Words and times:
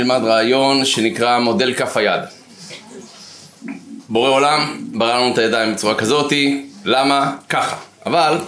נלמד 0.00 0.20
רעיון 0.24 0.84
שנקרא 0.84 1.38
מודל 1.38 1.74
כף 1.74 1.96
היד. 1.96 2.20
בורא 4.08 4.30
עולם 4.30 4.76
ברא 4.92 5.18
לנו 5.18 5.32
את 5.32 5.38
הידיים 5.38 5.74
בצורה 5.74 5.94
כזאתי, 5.94 6.66
למה? 6.84 7.36
ככה. 7.48 7.76
אבל 8.06 8.38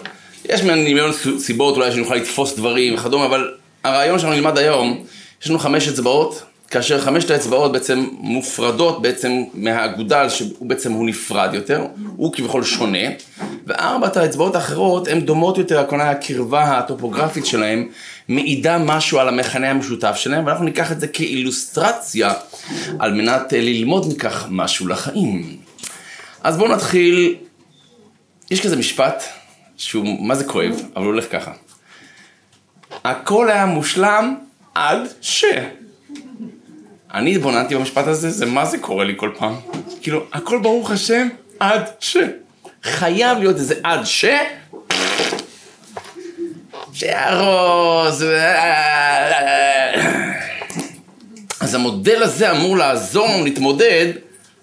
יש 0.44 0.62
מיליון 0.62 1.10
סיבות 1.38 1.76
אולי 1.76 1.92
שנוכל 1.92 2.14
לתפוס 2.14 2.56
דברים 2.56 2.94
וכדומה, 2.94 3.26
אבל 3.26 3.50
הרעיון 3.84 4.18
שאנחנו 4.18 4.36
נלמד 4.36 4.58
היום, 4.58 5.04
יש 5.42 5.50
לנו 5.50 5.58
חמש 5.58 5.88
אצבעות, 5.88 6.42
כאשר 6.70 7.00
חמשת 7.00 7.30
האצבעות 7.30 7.72
בעצם 7.72 8.06
מופרדות 8.18 9.02
בעצם 9.02 9.42
מהאגודל 9.54 10.28
שהוא 10.28 10.48
בעצם 10.60 10.92
הוא 10.92 11.06
נפרד 11.06 11.54
יותר, 11.54 11.86
הוא 12.16 12.32
כביכול 12.32 12.64
שונה, 12.64 13.08
וארבעת 13.66 14.16
האצבעות 14.16 14.54
האחרות 14.54 15.08
הן 15.08 15.20
דומות 15.20 15.58
יותר, 15.58 15.80
הכוונה 15.80 16.10
הקרבה 16.10 16.78
הטופוגרפית 16.78 17.46
שלהן 17.46 17.88
מעידה 18.28 18.78
משהו 18.78 19.18
על 19.18 19.28
המכנה 19.28 19.70
המשותף 19.70 20.16
שלהם, 20.16 20.46
ואנחנו 20.46 20.64
ניקח 20.64 20.92
את 20.92 21.00
זה 21.00 21.08
כאילוסטרציה 21.08 22.32
על 22.98 23.12
מנת 23.12 23.52
ללמוד 23.52 24.12
מכך 24.14 24.46
משהו 24.50 24.88
לחיים. 24.88 25.56
אז 26.42 26.56
בואו 26.56 26.68
נתחיל, 26.68 27.36
יש 28.50 28.60
כזה 28.60 28.76
משפט 28.76 29.22
שהוא 29.76 30.26
מה 30.26 30.34
זה 30.34 30.44
כואב, 30.44 30.82
אבל 30.96 31.04
הוא 31.04 31.12
הולך 31.12 31.24
ככה. 31.32 31.52
הכל 33.04 33.50
היה 33.50 33.66
מושלם 33.66 34.34
עד 34.74 35.00
ש... 35.20 35.44
אני 37.14 37.34
התבוננתי 37.34 37.74
במשפט 37.74 38.06
הזה, 38.06 38.30
זה 38.30 38.46
מה 38.46 38.66
זה 38.66 38.78
קורה 38.78 39.04
לי 39.04 39.14
כל 39.16 39.30
פעם. 39.38 39.54
כאילו, 40.02 40.24
הכל 40.32 40.58
ברוך 40.62 40.90
השם 40.90 41.28
עד 41.60 41.82
ש... 42.00 42.16
חייב 42.82 43.38
להיות 43.38 43.56
איזה 43.56 43.74
עד 43.82 44.04
ש... 44.04 44.24
שיהרוס... 47.02 48.22
אז 51.60 51.74
המודל 51.74 52.22
הזה 52.22 52.50
אמור 52.50 52.76
לעזור 52.76 53.28
לנו 53.28 53.44
להתמודד 53.44 54.06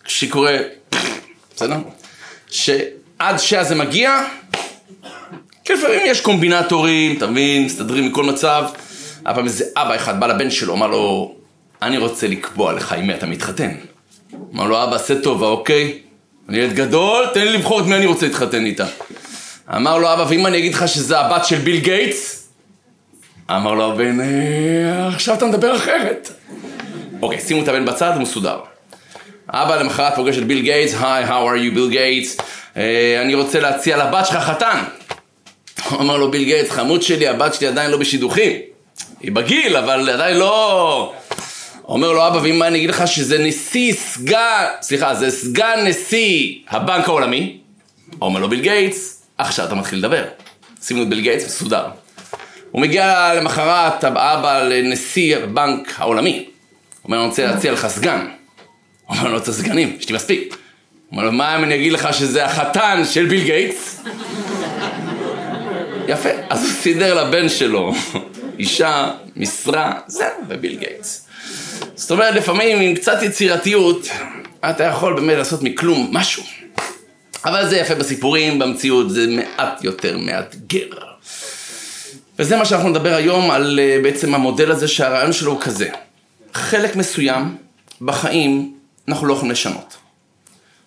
כשקורה... 0.04 0.58
בסדר? 1.56 1.76
שעד 2.50 3.38
שהזה 3.38 3.76
מגיע, 3.76 4.24
כי 5.66 5.74
לפעמים 5.74 6.00
יש 6.06 6.22
קומבינטורים, 6.22 7.18
אתה 7.18 7.28
מבין, 7.28 7.66
מסתדרים 7.66 8.06
מכל 8.06 8.24
מצב. 8.24 8.64
היה 9.26 9.36
פעם 9.36 9.46
איזה 9.46 9.66
אבא 9.78 9.96
אחד 9.96 10.20
בא 10.20 10.28
לבן 10.28 10.52
שלו, 10.52 10.74
אמר 10.74 10.88
לו, 10.88 11.36
אני 11.82 11.98
רוצה 11.98 12.28
לקבוע 12.28 12.74
לך 12.74 12.94
עם 12.94 13.08
מי 13.08 13.14
אתה 13.14 13.26
מתחתן. 13.26 13.72
אמר 14.54 14.68
לו, 14.68 14.84
אבא, 14.84 14.96
עשה 14.96 15.22
טובה, 15.22 15.48
אוקיי? 15.48 16.00
אני 16.50 16.58
ילד 16.58 16.74
גדול, 16.74 17.26
תן 17.34 17.42
לי 17.46 17.54
לבחור 17.54 17.80
את 17.80 17.86
מי 17.86 17.96
אני 17.96 18.06
רוצה 18.06 18.26
להתחתן 18.26 18.66
איתה. 18.66 18.86
אמר 19.76 19.98
לו, 19.98 20.14
אבא, 20.14 20.26
ואם 20.30 20.46
אני 20.46 20.58
אגיד 20.58 20.74
לך 20.74 20.88
שזה 20.88 21.20
הבת 21.20 21.46
של 21.46 21.56
ביל 21.56 21.80
גייטס? 21.80 22.50
אמר 23.52 23.74
לו 23.74 23.92
הבן, 23.92 24.20
אה, 24.22 25.08
עכשיו 25.08 25.36
אתה 25.36 25.46
מדבר 25.46 25.76
אחרת. 25.76 26.32
אוקיי, 27.22 27.40
שימו 27.40 27.64
את 27.64 27.68
הבן 27.68 27.86
בצד, 27.86 28.12
הוא 28.14 28.22
מסודר. 28.22 28.60
אבא 29.50 29.76
למחרת 29.76 30.16
פוגש 30.16 30.38
את 30.38 30.44
ביל 30.44 30.62
גייטס, 30.62 30.96
היי, 31.02 31.26
how 31.26 31.30
are 31.30 31.72
you, 31.72 31.76
ביל 31.76 31.90
גייטס? 31.90 32.38
אני 33.22 33.34
רוצה 33.36 33.60
להציע 33.60 33.98
לבת 33.98 34.26
שלך 34.26 34.38
חתן. 34.38 34.84
אמר 35.94 36.18
לו 36.18 36.32
ביל 36.32 36.44
גייטס, 36.44 36.72
חמוד 36.72 37.02
שלי, 37.02 37.28
הבת 37.28 37.54
שלי 37.54 37.68
עדיין 37.68 37.92
לא 37.92 37.98
בשידוכים. 37.98 38.52
היא 39.22 39.32
בגיל, 39.32 39.78
אבל 39.78 40.10
עדיין 40.10 40.38
לא... 40.38 41.14
אומר 41.88 42.12
לו 42.12 42.28
אבא, 42.28 42.38
ואם 42.38 42.64
אני 42.64 42.78
אגיד 42.78 42.90
לך 42.90 43.08
שזה 43.08 43.38
נשיא 43.38 43.94
סגן, 43.94 44.66
סליחה, 44.82 45.16
זה 45.16 45.32
סגן 45.32 45.86
נשיא 45.86 46.56
הבנק 46.70 47.08
העולמי? 47.08 47.58
אומר 48.22 48.40
לו 48.40 48.50
ביל 48.50 48.62
גייטס, 48.62 49.19
עכשיו 49.40 49.66
אתה 49.66 49.76
מתחיל 49.76 50.00
לדבר. 50.00 50.24
שימו 50.82 51.04
את 51.04 51.10
ביל 51.10 51.22
גייטס 51.22 51.46
מסודר. 51.46 51.86
הוא 52.72 52.82
מגיע 52.82 53.34
למחרת, 53.34 54.04
אבא 54.04 54.64
לנשיא 54.64 55.38
הבנק 55.38 55.94
העולמי. 55.98 56.46
אומר 57.06 57.18
אני 57.18 57.28
רוצה 57.28 57.46
להציע 57.48 57.72
לך 57.72 57.88
סגן. 57.88 58.28
אומר 59.10 59.26
אני 59.26 59.34
רוצה 59.34 59.54
סגנים, 59.54 59.98
יש 60.00 60.10
לי 60.10 60.16
מספיק. 60.16 60.58
אומר 61.12 61.30
מה 61.30 61.56
אם 61.58 61.64
אני 61.64 61.76
אגיד 61.76 61.94
לך 61.94 62.14
שזה 62.14 62.46
החתן 62.46 63.02
של 63.06 63.26
ביל 63.26 63.44
גייטס? 63.44 64.04
יפה, 66.08 66.30
אז 66.50 66.64
הוא 66.64 66.72
סידר 66.74 67.24
לבן 67.24 67.50
שלו 67.50 67.94
אישה, 68.60 69.12
משרה, 69.36 69.94
זהו, 70.08 70.28
וביל 70.48 70.76
גייטס. 70.76 71.28
זאת 71.96 72.12
אומרת, 72.12 72.36
לפעמים 72.36 72.82
עם 72.82 72.96
קצת 72.96 73.24
יצירתיות, 73.24 74.08
אתה 74.70 74.84
יכול 74.84 75.16
באמת 75.16 75.38
לעשות 75.38 75.64
מכלום 75.64 76.10
משהו. 76.12 76.44
אבל 77.46 77.70
זה 77.70 77.78
יפה 77.78 77.96
בסיפורים, 77.96 78.60
במציאות 78.60 79.10
זה 79.10 79.28
מעט 79.28 79.84
יותר 79.84 80.18
מאתגר. 80.18 80.90
וזה 82.40 82.58
מה 82.58 82.66
שאנחנו 82.66 82.90
נדבר 82.90 83.16
היום 83.16 83.52
על 83.52 83.80
אה, 83.80 84.00
בעצם 84.04 84.36
המודל 84.36 84.72
הזה 84.72 84.88
שהרעיון 84.88 85.34
שלו 85.34 85.52
הוא 85.52 85.62
כזה. 85.62 85.90
חלק 86.54 86.96
מסוים 86.96 87.58
בחיים 88.02 88.74
אנחנו 89.08 89.28
לא 89.28 89.34
יכולים 89.34 89.52
לשנות. 89.52 89.98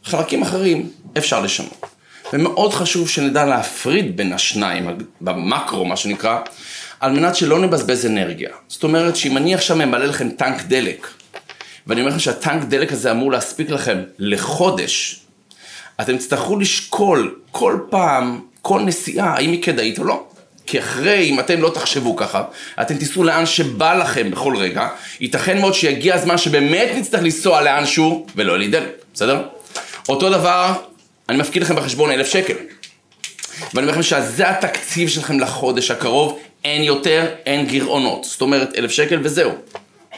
חלקים 0.04 0.42
אחרים 0.42 0.90
אפשר 1.18 1.40
לשנות. 1.40 1.86
ומאוד 2.32 2.74
חשוב 2.74 3.08
שנדע 3.08 3.44
להפריד 3.44 4.16
בין 4.16 4.32
השניים, 4.32 4.88
במקרו 5.20 5.84
מה 5.84 5.96
שנקרא, 5.96 6.38
על 7.00 7.12
מנת 7.12 7.36
שלא 7.36 7.58
נבזבז 7.58 8.06
אנרגיה. 8.06 8.50
זאת 8.69 8.82
אומרת 8.84 9.16
שאם 9.16 9.36
אני 9.36 9.54
עכשיו 9.54 9.76
ממלא 9.76 10.04
לכם 10.04 10.30
טנק 10.30 10.62
דלק, 10.62 11.06
ואני 11.86 12.00
אומר 12.00 12.10
לכם 12.10 12.20
שהטנק 12.20 12.64
דלק 12.64 12.92
הזה 12.92 13.10
אמור 13.10 13.32
להספיק 13.32 13.70
לכם 13.70 14.02
לחודש, 14.19 15.22
אתם 16.00 16.16
תצטרכו 16.16 16.56
לשקול 16.56 17.34
כל 17.50 17.78
פעם, 17.91 18.41
כל 18.62 18.80
נסיעה, 18.80 19.34
האם 19.34 19.53
היא 19.53 19.62
כדאית 19.62 19.98
או 19.98 20.04
לא. 20.04 20.25
כי 20.66 20.78
אחרי, 20.78 21.30
אם 21.30 21.41
אתם 21.41 21.62
לא 21.62 21.70
תחשבו 21.75 22.16
ככה, 22.16 22.44
אתם 22.80 22.97
תיסעו 22.97 23.25
לאן 23.25 23.47
שבא 23.47 23.94
לכם 23.94 24.31
בכל 24.31 24.56
רגע, 24.56 24.88
ייתכן 25.20 25.60
מאוד 25.60 25.75
שיגיע 25.75 26.14
הזמן 26.14 26.38
שבאמת 26.38 26.88
נצטרך 26.97 27.22
לנסוע 27.22 27.62
לאנשהו 27.62 28.26
ולא 28.36 28.58
להידלק, 28.58 28.88
בסדר? 29.14 29.42
אותו 30.08 30.31
דבר, 30.31 30.72
אני 31.28 31.38
מפקיד 31.38 31.62
לכם 31.62 31.76
בחשבון 31.76 32.10
אלף 32.10 32.26
שקל. 32.26 32.54
ואני 33.75 33.86
אומר 33.86 33.92
לכם 33.92 34.02
שזה 34.02 34.50
התקציב 34.50 35.08
שלכם 35.08 35.41
לחודש 35.41 35.91
הקרוב, 35.91 36.38
אין 36.64 36.82
יותר, 36.82 37.26
אין 37.47 37.66
גירעונות. 37.66 38.25
זאת 38.25 38.41
אומרת, 38.41 38.69
אלף 38.78 38.91
שקל 38.91 39.20
וזהו. 39.22 39.50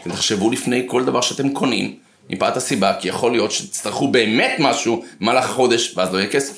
אתם 0.01 0.11
תחשבו 0.11 0.51
לפני 0.51 0.85
כל 0.87 1.05
דבר 1.05 1.21
שאתם 1.21 1.53
קונים, 1.53 1.97
מפאת 2.31 2.57
הסיבה, 2.57 2.95
כי 3.01 3.09
יכול 3.09 3.33
להיות 3.33 3.53
שתצטרכו 3.53 4.09
באמת 4.09 4.57
משהו 4.59 5.05
במהלך 5.21 5.45
החודש, 5.45 5.93
ואז 5.97 6.13
לא 6.13 6.19
יהיה 6.19 6.31
כסף. 6.31 6.57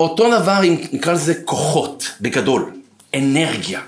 אותו 0.00 0.40
דבר 0.40 0.64
אם 0.64 0.76
נקרא 0.92 1.12
לזה 1.12 1.34
כוחות, 1.44 2.10
בגדול, 2.20 2.70
אנרגיה. 3.14 3.80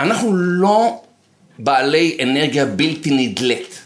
אנחנו 0.00 0.36
לא 0.36 1.02
בעלי 1.58 2.16
אנרגיה 2.22 2.66
בלתי 2.66 3.10
נדלית. 3.10 3.78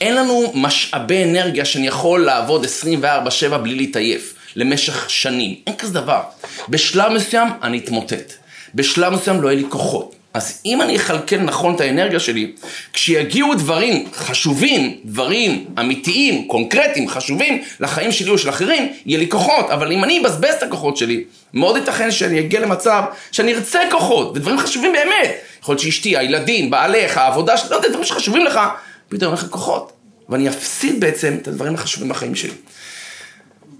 אין 0.00 0.16
לנו 0.16 0.52
משאבי 0.54 1.24
אנרגיה 1.24 1.64
שאני 1.64 1.86
יכול 1.86 2.24
לעבוד 2.24 2.64
24/7 2.64 3.58
בלי 3.58 3.74
להתעייף, 3.74 4.34
למשך 4.56 5.10
שנים. 5.10 5.54
אין 5.66 5.76
כזה 5.76 5.92
דבר. 5.94 6.22
בשלב 6.68 7.12
מסוים 7.12 7.48
אני 7.62 7.78
אתמוטט. 7.78 8.32
בשלב 8.74 9.12
מסוים 9.12 9.42
לא 9.42 9.48
יהיה 9.48 9.62
לי 9.62 9.66
כוחות. 9.68 10.14
אז 10.34 10.62
אם 10.66 10.82
אני 10.82 10.96
אכלכל 10.96 11.36
נכון 11.36 11.74
את 11.74 11.80
האנרגיה 11.80 12.20
שלי, 12.20 12.52
כשיגיעו 12.92 13.54
דברים 13.54 14.08
חשובים, 14.12 14.96
דברים 15.04 15.64
אמיתיים, 15.80 16.48
קונקרטיים, 16.48 17.08
חשובים 17.08 17.62
לחיים 17.80 18.12
שלי 18.12 18.30
או 18.30 18.38
של 18.38 18.48
אחרים, 18.48 18.92
יהיה 19.06 19.18
לי 19.18 19.28
כוחות. 19.28 19.70
אבל 19.70 19.92
אם 19.92 20.04
אני 20.04 20.20
אבזבז 20.20 20.54
את 20.58 20.62
הכוחות 20.62 20.96
שלי, 20.96 21.24
מאוד 21.54 21.76
ייתכן 21.76 22.10
שאני 22.10 22.40
אגיע 22.40 22.60
למצב 22.60 23.02
שאני 23.32 23.54
ארצה 23.54 23.80
כוחות, 23.90 24.36
ודברים 24.36 24.58
חשובים 24.58 24.92
באמת. 24.92 25.36
יכול 25.62 25.72
להיות 25.72 25.82
שאשתי, 25.82 26.16
הילדים, 26.16 26.70
בעלך, 26.70 27.16
העבודה 27.16 27.56
שלי, 27.56 27.70
לא 27.70 27.76
יודע, 27.76 27.88
דברים 27.88 28.04
שחשובים 28.04 28.44
לך, 28.44 28.60
פתאום 29.08 29.34
אין 29.34 29.42
לך 29.42 29.46
כוחות. 29.50 29.92
ואני 30.28 30.48
אפסיד 30.48 31.00
בעצם 31.00 31.36
את 31.42 31.48
הדברים 31.48 31.74
החשובים 31.74 32.08
בחיים 32.08 32.34
שלי. 32.34 32.52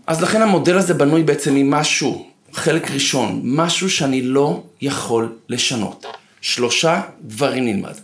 אז 0.07 0.23
לכן 0.23 0.43
המודל 0.43 0.77
הזה 0.77 0.95
בנוי 0.95 1.23
בעצם 1.23 1.55
ממשהו, 1.55 2.27
חלק 2.53 2.91
ראשון, 2.91 3.41
משהו 3.45 3.91
שאני 3.91 4.23
לא 4.23 4.63
יכול 4.81 5.33
לשנות. 5.49 6.07
שלושה 6.41 7.01
דברים 7.21 7.65
נלמד, 7.65 7.95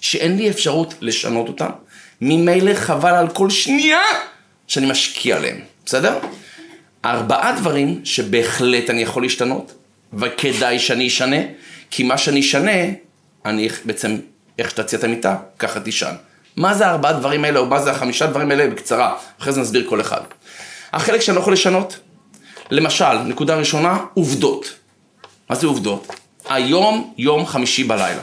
שאין 0.00 0.36
לי 0.36 0.50
אפשרות 0.50 0.94
לשנות 1.00 1.48
אותם, 1.48 1.70
ממילא 2.20 2.74
חבל 2.74 3.14
על 3.14 3.28
כל 3.28 3.50
שנייה 3.50 4.00
שאני 4.66 4.90
משקיע 4.90 5.36
עליהם, 5.36 5.60
בסדר? 5.86 6.18
ארבעה 7.04 7.52
דברים 7.52 8.00
שבהחלט 8.04 8.90
אני 8.90 9.02
יכול 9.02 9.22
להשתנות, 9.22 9.74
וכדאי 10.12 10.78
שאני 10.78 11.08
אשנה, 11.08 11.36
כי 11.90 12.02
מה 12.02 12.18
שאני 12.18 12.40
אשנה, 12.40 12.70
אני 13.44 13.68
בעצם, 13.84 14.16
איך 14.58 14.70
שתציע 14.70 14.98
את 14.98 15.04
המיטה, 15.04 15.36
ככה 15.58 15.80
תישן. 15.80 16.14
מה 16.56 16.74
זה 16.74 16.86
הארבעה 16.86 17.12
דברים 17.12 17.44
האלה, 17.44 17.58
או 17.58 17.66
מה 17.66 17.82
זה 17.82 17.90
החמישה 17.90 18.26
דברים 18.26 18.50
האלה 18.50 18.70
בקצרה, 18.70 19.16
אחרי 19.40 19.52
זה 19.52 19.60
נסביר 19.60 19.86
כל 19.88 20.00
אחד. 20.00 20.20
החלק 20.92 21.20
שאני 21.20 21.34
לא 21.34 21.40
יכול 21.40 21.52
לשנות, 21.52 21.98
למשל, 22.70 23.18
נקודה 23.26 23.56
ראשונה, 23.56 23.98
עובדות. 24.14 24.72
מה 25.50 25.56
זה 25.56 25.66
עובדות? 25.66 26.25
היום 26.48 27.14
יום 27.18 27.46
חמישי 27.46 27.84
בלילה. 27.84 28.22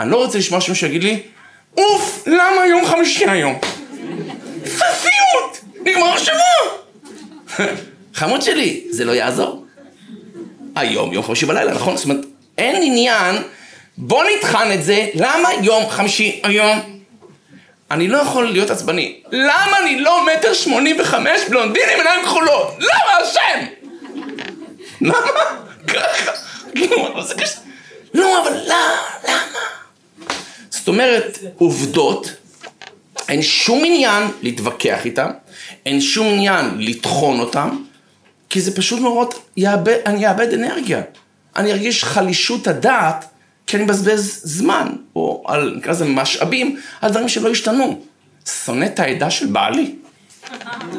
אני 0.00 0.10
לא 0.10 0.16
רוצה 0.16 0.38
לשמוע 0.38 0.60
שמישהו 0.60 0.86
יגיד 0.86 1.04
לי, 1.04 1.22
אוף, 1.76 2.22
למה 2.26 2.66
יום 2.68 2.86
חמישי 2.86 3.30
היום? 3.30 3.58
סופיות! 4.66 5.60
נגמר 5.86 6.12
השבוע! 6.12 7.66
חמוד 8.14 8.42
שלי, 8.42 8.84
זה 8.90 9.04
לא 9.04 9.12
יעזור. 9.12 9.66
היום 10.74 11.12
יום 11.12 11.24
חמישי 11.24 11.46
בלילה, 11.46 11.74
נכון? 11.74 11.96
זאת 11.96 12.04
אומרת, 12.04 12.24
אין 12.58 12.82
עניין, 12.82 13.36
בוא 13.98 14.24
נטחן 14.24 14.72
את 14.72 14.84
זה, 14.84 15.08
למה 15.14 15.48
יום 15.62 15.90
חמישי 15.90 16.40
היום? 16.42 17.02
אני 17.90 18.08
לא 18.08 18.18
יכול 18.18 18.52
להיות 18.52 18.70
עצבני. 18.70 19.20
למה 19.32 19.78
אני 19.78 20.00
לא 20.00 20.26
מטר 20.26 20.54
שמונים 20.54 21.00
וחמש 21.00 21.40
בלונדין 21.48 21.88
עם 21.92 21.98
עיניים 21.98 22.24
כחולות? 22.24 22.76
למה 22.78 23.12
השם? 23.22 23.66
למה? 25.00 25.16
ככה. 25.86 26.32
כאילו, 26.76 27.22
זה 27.22 27.34
קשה. 27.34 27.58
לא, 28.14 28.42
אבל? 28.42 28.58
למה? 28.66 29.60
זאת 30.70 30.88
אומרת, 30.88 31.38
עובדות, 31.58 32.32
אין 33.28 33.42
שום 33.42 33.82
עניין 33.84 34.22
להתווכח 34.42 35.04
איתן, 35.04 35.30
אין 35.86 36.00
שום 36.00 36.26
עניין 36.26 36.70
לטחון 36.78 37.40
אותן, 37.40 37.68
כי 38.50 38.60
זה 38.60 38.76
פשוט 38.76 39.00
מאוד, 39.00 39.34
יאבד, 39.56 39.98
אני 40.06 40.28
אאבד 40.28 40.52
אנרגיה. 40.52 41.02
אני 41.56 41.72
ארגיש 41.72 42.04
חלישות 42.04 42.66
הדעת, 42.66 43.24
כי 43.66 43.76
אני 43.76 43.84
מבזבז 43.84 44.40
זמן, 44.44 44.92
או 45.16 45.44
על, 45.46 45.74
נקרא 45.76 45.92
לזה 45.92 46.04
משאבים, 46.04 46.80
על 47.00 47.10
דברים 47.10 47.28
שלא 47.28 47.50
השתנו. 47.50 48.00
שונא 48.64 48.84
את 48.84 49.00
העדה 49.00 49.30
של 49.30 49.46
בעלי. 49.46 49.94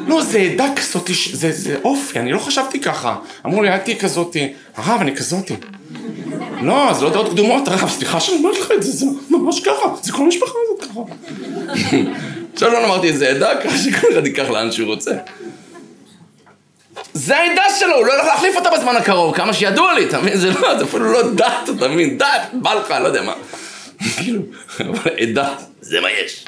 לא, 0.06 0.22
זה 0.22 0.38
עדה 0.38 0.66
כזאתי, 0.76 1.12
זה, 1.32 1.76
אופי, 1.84 2.18
אני 2.18 2.32
לא 2.32 2.38
חשבתי 2.38 2.80
ככה. 2.80 3.16
אמרו 3.46 3.62
לי, 3.62 3.68
אל 3.68 3.78
תהיי 3.78 3.98
כזאתי. 3.98 4.52
הרב, 4.76 5.00
אני 5.00 5.16
כזאתי. 5.16 5.54
לא, 6.62 6.92
זה 6.92 7.04
לא 7.04 7.10
דעות 7.10 7.32
קדומות, 7.32 7.68
הרב, 7.68 7.88
סליחה 7.88 8.20
שאני 8.20 8.36
אומר 8.36 8.50
לך 8.50 8.72
את 8.74 8.82
זה, 8.82 8.90
זה 8.90 9.06
ממש 9.30 9.60
ככה, 9.60 9.88
זה 10.02 10.12
כל 10.12 10.22
המשפחה 10.22 10.52
הזאת 10.64 10.90
ככה. 10.90 11.00
עכשיו 12.54 12.72
לא 12.72 12.84
אמרתי 12.84 13.08
איזה 13.08 13.28
עדה, 13.28 13.50
ככה 13.64 13.78
שכל 13.78 14.06
אחד 14.12 14.26
ייקח 14.26 14.50
לאן 14.50 14.72
שהוא 14.72 14.88
רוצה. 14.88 15.12
זה 17.14 17.36
העדה 17.36 17.62
שלו, 17.78 17.94
הוא 17.96 18.06
לא 18.06 18.12
הולך 18.12 18.26
להחליף 18.26 18.56
אותה 18.56 18.70
בזמן 18.70 18.96
הקרוב, 18.96 19.36
כמה 19.36 19.52
שידוע 19.52 19.94
לי, 19.94 20.04
אתה 20.04 20.20
מבין? 20.20 20.36
זה 20.36 20.50
לא, 20.50 20.78
זה 20.78 20.84
אפילו 20.84 21.12
לא 21.12 21.30
דת, 21.30 21.70
אתה 21.76 21.88
מבין? 21.88 22.18
דת, 22.18 22.48
בא 22.52 22.74
לך, 22.74 22.90
לא 22.90 23.06
יודע 23.06 23.22
מה. 23.22 23.32
כאילו, 24.16 24.42
אבל 24.80 25.10
עדה, 25.18 25.54
זה 25.80 26.00
מה 26.00 26.08
יש. 26.10 26.44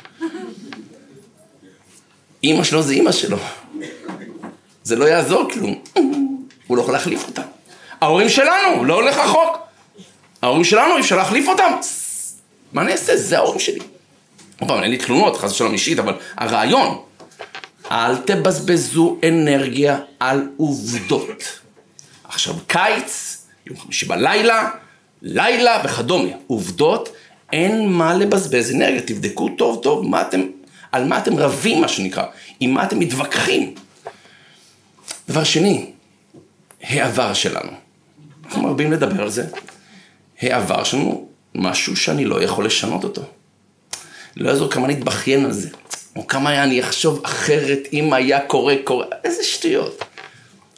אימא 2.43 2.65
שלו 2.65 2.83
זה 2.83 2.93
אימא 2.93 3.13
שלו. 3.13 3.37
זה 4.85 4.97
לא 4.97 5.05
יעזור 5.05 5.51
כלום. 5.53 5.75
הוא 6.67 6.77
לא 6.77 6.83
יכול 6.83 6.95
להחליף 6.95 7.27
אותה. 7.29 7.43
ההורים 8.01 8.29
שלנו, 8.29 8.85
לא 8.85 8.95
הולך 8.95 9.17
רחוק. 9.17 9.59
ההורים 10.43 10.65
שלנו, 10.65 10.97
אי 10.97 11.01
אפשר 11.01 11.17
להחליף 11.17 11.49
אותם. 11.49 11.73
מה 12.73 12.83
אני 12.83 12.93
אעשה? 12.93 13.17
זה 13.17 13.39
ההורים 13.39 13.61
שלי. 13.61 13.79
עוד 14.61 14.69
פעם, 14.69 14.83
אין 14.83 14.91
לי 14.91 14.97
תלונות, 14.97 15.37
חס 15.37 15.53
ושלום 15.53 15.73
אישית, 15.73 15.99
אבל 15.99 16.15
הרעיון, 16.37 17.03
אל 17.91 18.17
תבזבזו 18.17 19.17
אנרגיה 19.29 19.99
על 20.21 20.49
עובדות. 20.57 21.61
עכשיו, 22.25 22.55
קיץ, 22.67 23.37
יום 23.67 23.79
חמישי 23.79 24.07
בלילה, 24.07 24.71
לילה 25.23 25.83
וכדומה. 25.85 26.31
עובדות, 26.47 27.09
אין 27.53 27.89
מה 27.89 28.15
לבזבז 28.15 28.75
אנרגיה. 28.75 29.01
תבדקו 29.01 29.49
טוב 29.49 29.83
טוב 29.83 30.07
מה 30.07 30.23
אתם, 30.23 30.41
על 30.93 31.05
מה 31.05 31.19
אתם 31.19 31.37
רבים, 31.37 31.81
מה 31.81 31.89
שנקרא, 31.89 32.25
עם 32.61 32.71
מה 32.71 32.85
אתם 32.85 32.99
מתווכחים. 32.99 33.75
דבר 35.29 35.45
שני, 35.45 35.91
העבר 36.83 37.35
שלנו. 37.35 37.73
אנחנו 38.45 38.63
מרבים 38.63 38.93
לדבר 38.93 39.23
על 39.23 39.31
זה. 39.31 39.47
העבר 40.41 40.85
שלנו, 40.85 41.29
משהו 41.55 41.97
שאני 41.97 42.25
לא 42.25 42.43
יכול 42.43 42.67
לשנות 42.67 43.05
אותו. 43.05 43.23
לא 44.37 44.51
יעזור 44.51 44.71
כמה 44.71 44.89
נתבכיין 44.89 45.45
על 45.45 45.53
זה, 45.53 45.69
או 46.17 46.27
כמה 46.27 46.63
אני 46.63 46.81
אחשוב 46.81 47.21
אחרת 47.25 47.79
אם 47.93 48.13
היה 48.13 48.41
קורה, 48.41 48.75
קורה, 48.85 49.07
איזה 49.25 49.45
שטויות. 49.45 50.05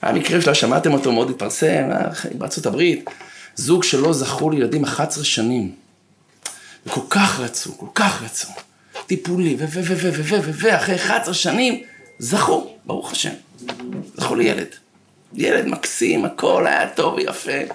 המקרה 0.02 0.40
שלה, 0.40 0.54
שמעתם 0.54 0.92
אותו, 0.92 1.12
מאוד 1.12 1.30
התפרסם, 1.30 1.90
אה, 1.92 2.08
בארצות 2.38 2.66
הברית, 2.66 3.10
זוג 3.54 3.84
שלא 3.84 4.12
זכו 4.12 4.50
לילדים 4.50 4.84
11 4.84 5.24
שנים. 5.24 5.72
וכל 6.86 7.00
כך 7.10 7.40
רצו, 7.40 7.78
כל 7.78 7.86
כך 7.94 8.22
רצו. 8.22 8.48
טיפולי, 9.06 9.56
ו... 9.58 9.64
ו... 9.68 9.80
ו... 9.84 9.96
ו... 9.96 10.10
ו... 10.12 10.42
ו... 10.42 10.50
ו... 10.54 10.76
אחרי 10.76 10.94
11 10.94 11.34
שנים, 11.34 11.82
זכו, 12.18 12.76
ברוך 12.84 13.12
השם. 13.12 13.32
זכו 14.16 14.34
לילד. 14.34 14.68
ילד 15.34 15.66
מקסים, 15.66 16.24
הכל 16.24 16.66
היה 16.66 16.88
טוב 16.88 17.14
ויפה. 17.14 17.74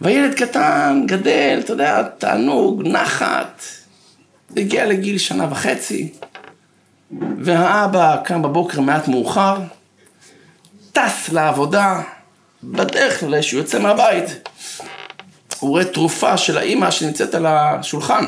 והילד 0.00 0.34
קטן, 0.34 1.02
גדל, 1.06 1.60
אתה 1.64 1.72
יודע, 1.72 2.02
תענוג, 2.02 2.82
נחת. 2.86 3.62
הגיע 4.56 4.86
לגיל 4.86 5.18
שנה 5.18 5.46
וחצי, 5.50 6.12
והאבא 7.38 8.16
קם 8.24 8.42
בבוקר 8.42 8.80
מעט 8.80 9.08
מאוחר, 9.08 9.56
טס 10.92 11.28
לעבודה, 11.32 12.02
בדרך 12.64 13.20
כלל 13.20 13.42
שהוא 13.42 13.58
יוצא 13.58 13.78
מהבית. 13.78 14.48
הוא 15.58 15.70
רואה 15.70 15.84
תרופה 15.84 16.36
של 16.36 16.58
האימא 16.58 16.90
שנמצאת 16.90 17.34
על 17.34 17.46
השולחן. 17.46 18.24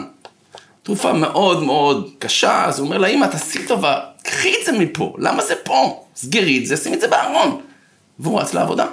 תרופה 0.88 1.12
מאוד 1.12 1.62
מאוד 1.62 2.11
קשה, 2.19 2.64
אז 2.64 2.79
הוא 2.79 2.87
אומר 2.87 2.99
לאימא, 2.99 3.26
תעשי 3.26 3.67
טובה, 3.67 4.00
קחי 4.23 4.55
את 4.61 4.67
זה 4.67 4.73
מפה, 4.73 5.14
למה 5.19 5.44
זה 5.44 5.55
פה? 5.64 6.05
סגרי 6.17 6.58
את 6.58 6.67
זה, 6.67 6.76
שימי 6.76 6.96
את 6.96 7.00
זה 7.00 7.08
בארון. 7.08 7.61
והוא 8.19 8.40
רץ 8.40 8.55
לעבודה. 8.55 8.87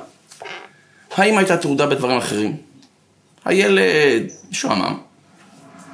האמא 1.12 1.38
הייתה 1.38 1.58
טרודה 1.58 1.88
בדברים 1.88 2.18
אחרים. 2.18 2.58
הילד 3.46 4.32
משועמם, 4.52 4.98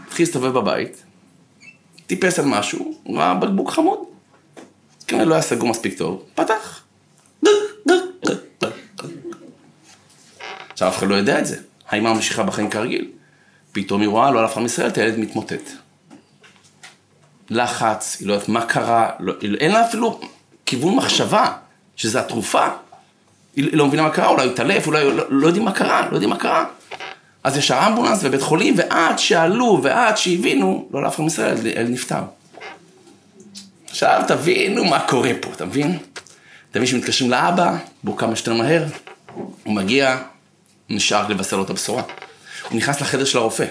התחיל 0.07 0.25
להסתובב 0.25 0.53
בבית, 0.53 1.03
טיפס 2.07 2.39
על 2.39 2.45
משהו, 2.45 2.93
ראה 3.09 3.33
בקבוק 3.33 3.71
חמוד. 3.71 3.99
כנראה 5.07 5.25
לא 5.25 5.33
היה 5.33 5.41
סגור 5.41 5.69
מספיק 5.69 5.97
טוב, 5.97 6.23
פתח. 6.35 6.81
עכשיו 10.71 10.87
אף 10.87 10.97
אחד 10.97 11.07
לא 11.07 11.15
יודע 11.15 11.39
את 11.39 11.45
זה. 11.45 11.57
האמא 11.89 12.13
ממשיכה 12.13 12.43
בחיים 12.43 12.69
כרגיל. 12.69 13.11
פתאום 13.71 14.01
היא 14.01 14.09
רואה, 14.09 14.31
לא 14.31 14.39
על 14.39 14.45
אף 14.45 14.53
אחד 14.53 14.61
מישראל, 14.61 14.87
את 14.87 14.97
הילד 14.97 15.19
מתמוטט. 15.19 15.80
לחץ, 17.51 18.17
היא 18.19 18.27
לא 18.27 18.33
יודעת 18.33 18.49
מה 18.49 18.65
קרה, 18.65 19.09
לא, 19.19 19.33
אין 19.59 19.71
לה 19.71 19.85
אפילו 19.87 20.19
כיוון 20.65 20.95
מחשבה 20.95 21.51
שזה 21.95 22.19
התרופה. 22.19 22.67
היא 23.55 23.69
לא 23.73 23.87
מבינה 23.87 24.03
מה 24.03 24.09
קרה, 24.09 24.27
אולי 24.27 24.43
הוא 24.43 24.51
התעלף, 24.51 24.87
אולי 24.87 25.03
לא, 25.03 25.23
לא 25.29 25.47
יודעים 25.47 25.65
מה 25.65 25.71
קרה, 25.71 26.07
לא 26.09 26.13
יודעים 26.13 26.29
מה 26.29 26.37
קרה. 26.37 26.65
אז 27.43 27.57
ישר 27.57 27.79
אמבולנס 27.87 28.19
ובית 28.23 28.41
חולים, 28.41 28.73
ועד 28.77 29.19
שעלו 29.19 29.79
ועד 29.83 30.17
שהבינו, 30.17 30.89
לא 30.93 31.03
לאף 31.03 31.15
אחד 31.15 31.23
מישראל, 31.23 31.55
הילד 31.65 31.89
נפטר. 31.89 32.21
עכשיו 33.89 34.23
תבינו 34.27 34.85
מה 34.85 34.99
קורה 34.99 35.31
פה, 35.41 35.49
אתה 35.53 35.65
מבין? 35.65 35.97
אתה 36.71 36.79
מבין 36.79 36.87
שמתקשרים 36.87 37.31
לאבא, 37.31 37.75
בואו 38.03 38.17
כמה 38.17 38.35
שיותר 38.35 38.53
מהר, 38.53 38.85
הוא 39.63 39.73
מגיע, 39.73 40.17
נשאר 40.89 41.27
לבשר 41.27 41.57
לו 41.57 41.63
את 41.63 41.69
הבשורה. 41.69 42.03
הוא 42.69 42.77
נכנס 42.77 43.01
לחדר 43.01 43.25
של 43.25 43.37
הרופא. 43.37 43.65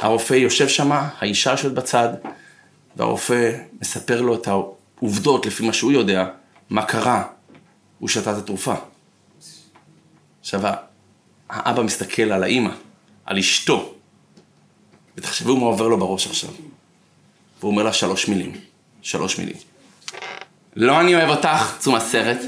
הרופא 0.00 0.34
יושב 0.34 0.68
שם, 0.68 0.90
האישה 0.92 1.50
יושבת 1.50 1.72
בצד, 1.72 2.08
והרופא 2.96 3.58
מספר 3.80 4.20
לו 4.20 4.34
את 4.34 4.48
העובדות 4.48 5.46
לפי 5.46 5.66
מה 5.66 5.72
שהוא 5.72 5.92
יודע, 5.92 6.26
מה 6.70 6.84
קרה. 6.84 7.24
הוא 7.98 8.08
שתה 8.08 8.32
את 8.32 8.36
התרופה. 8.36 8.74
עכשיו, 10.40 10.60
האבא 11.50 11.82
מסתכל 11.82 12.22
על 12.22 12.42
האימא, 12.42 12.70
על 13.24 13.38
אשתו, 13.38 13.94
ותחשבו 15.16 15.56
מה 15.56 15.66
עובר 15.66 15.88
לו 15.88 15.98
בראש 15.98 16.26
עכשיו. 16.26 16.50
והוא 17.60 17.70
אומר 17.70 17.82
לה 17.82 17.92
שלוש 17.92 18.28
מילים, 18.28 18.52
שלוש 19.02 19.38
מילים. 19.38 19.56
לא 20.76 21.00
אני 21.00 21.14
אוהב 21.14 21.28
אותך, 21.28 21.76
צאו 21.78 21.92
מהסרט. 21.92 22.38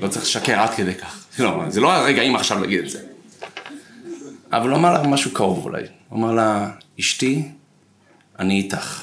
לא 0.00 0.08
צריך 0.08 0.24
לשקר 0.24 0.60
עד 0.60 0.70
כדי 0.70 0.94
כך. 0.94 1.26
לא, 1.38 1.62
זה 1.68 1.80
לא 1.80 1.92
הרגעים 1.92 2.36
עכשיו 2.36 2.60
להגיד 2.60 2.84
את 2.84 2.90
זה. 2.90 3.02
אבל 4.52 4.70
הוא 4.70 4.78
אמר 4.78 4.92
לה 4.92 5.08
משהו 5.08 5.30
קרוב 5.30 5.64
אולי. 5.64 5.82
הוא 6.08 6.18
אמר 6.18 6.32
לה, 6.32 6.70
אשתי, 7.00 7.48
אני 8.42 8.54
איתך. 8.54 9.00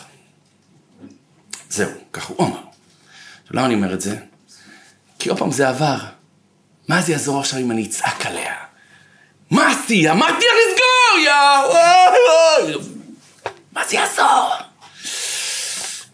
זהו, 1.70 1.92
ככה 2.14 2.34
הוא 2.38 2.48
אמר. 2.48 2.60
למה 3.52 3.66
אני 3.66 3.74
אומר 3.74 3.94
את 3.94 4.02
זה? 4.02 4.16
כי 5.20 5.30
עוד 5.30 5.40
פעם 5.40 5.52
זה 5.52 5.70
עבר. 5.70 5.98
מה 6.88 7.02
זה 7.02 7.12
יעזור 7.12 7.40
עכשיו 7.40 7.60
אם 7.60 7.72
אני 7.72 7.86
אצעק 7.86 8.26
עליה? 8.26 8.54
מה 9.52 9.72
עשי? 9.72 10.10
אמרתי 10.10 10.46
לך 10.46 10.56
לסגור, 10.68 11.20
יא! 11.26 11.32
מה 13.72 13.82
זה 13.88 13.96
יעזור? 13.96 14.52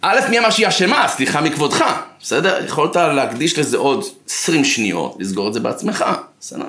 א', 0.02 0.20
מי 0.30 0.40
אמר 0.40 0.50
שהיא 0.50 0.68
אשמה? 0.68 1.08
סליחה 1.08 1.42
מכבודך, 1.42 1.86
בסדר? 2.22 2.66
יכולת 2.66 2.96
להקדיש 2.96 3.60
לזה 3.60 3.78
עוד 3.78 4.06
20 4.30 4.66
שניות, 4.66 5.18
לסגור 5.20 5.48
את 5.48 5.54
זה 5.54 5.60
בעצמך, 5.60 6.06
בסדר? 6.40 6.68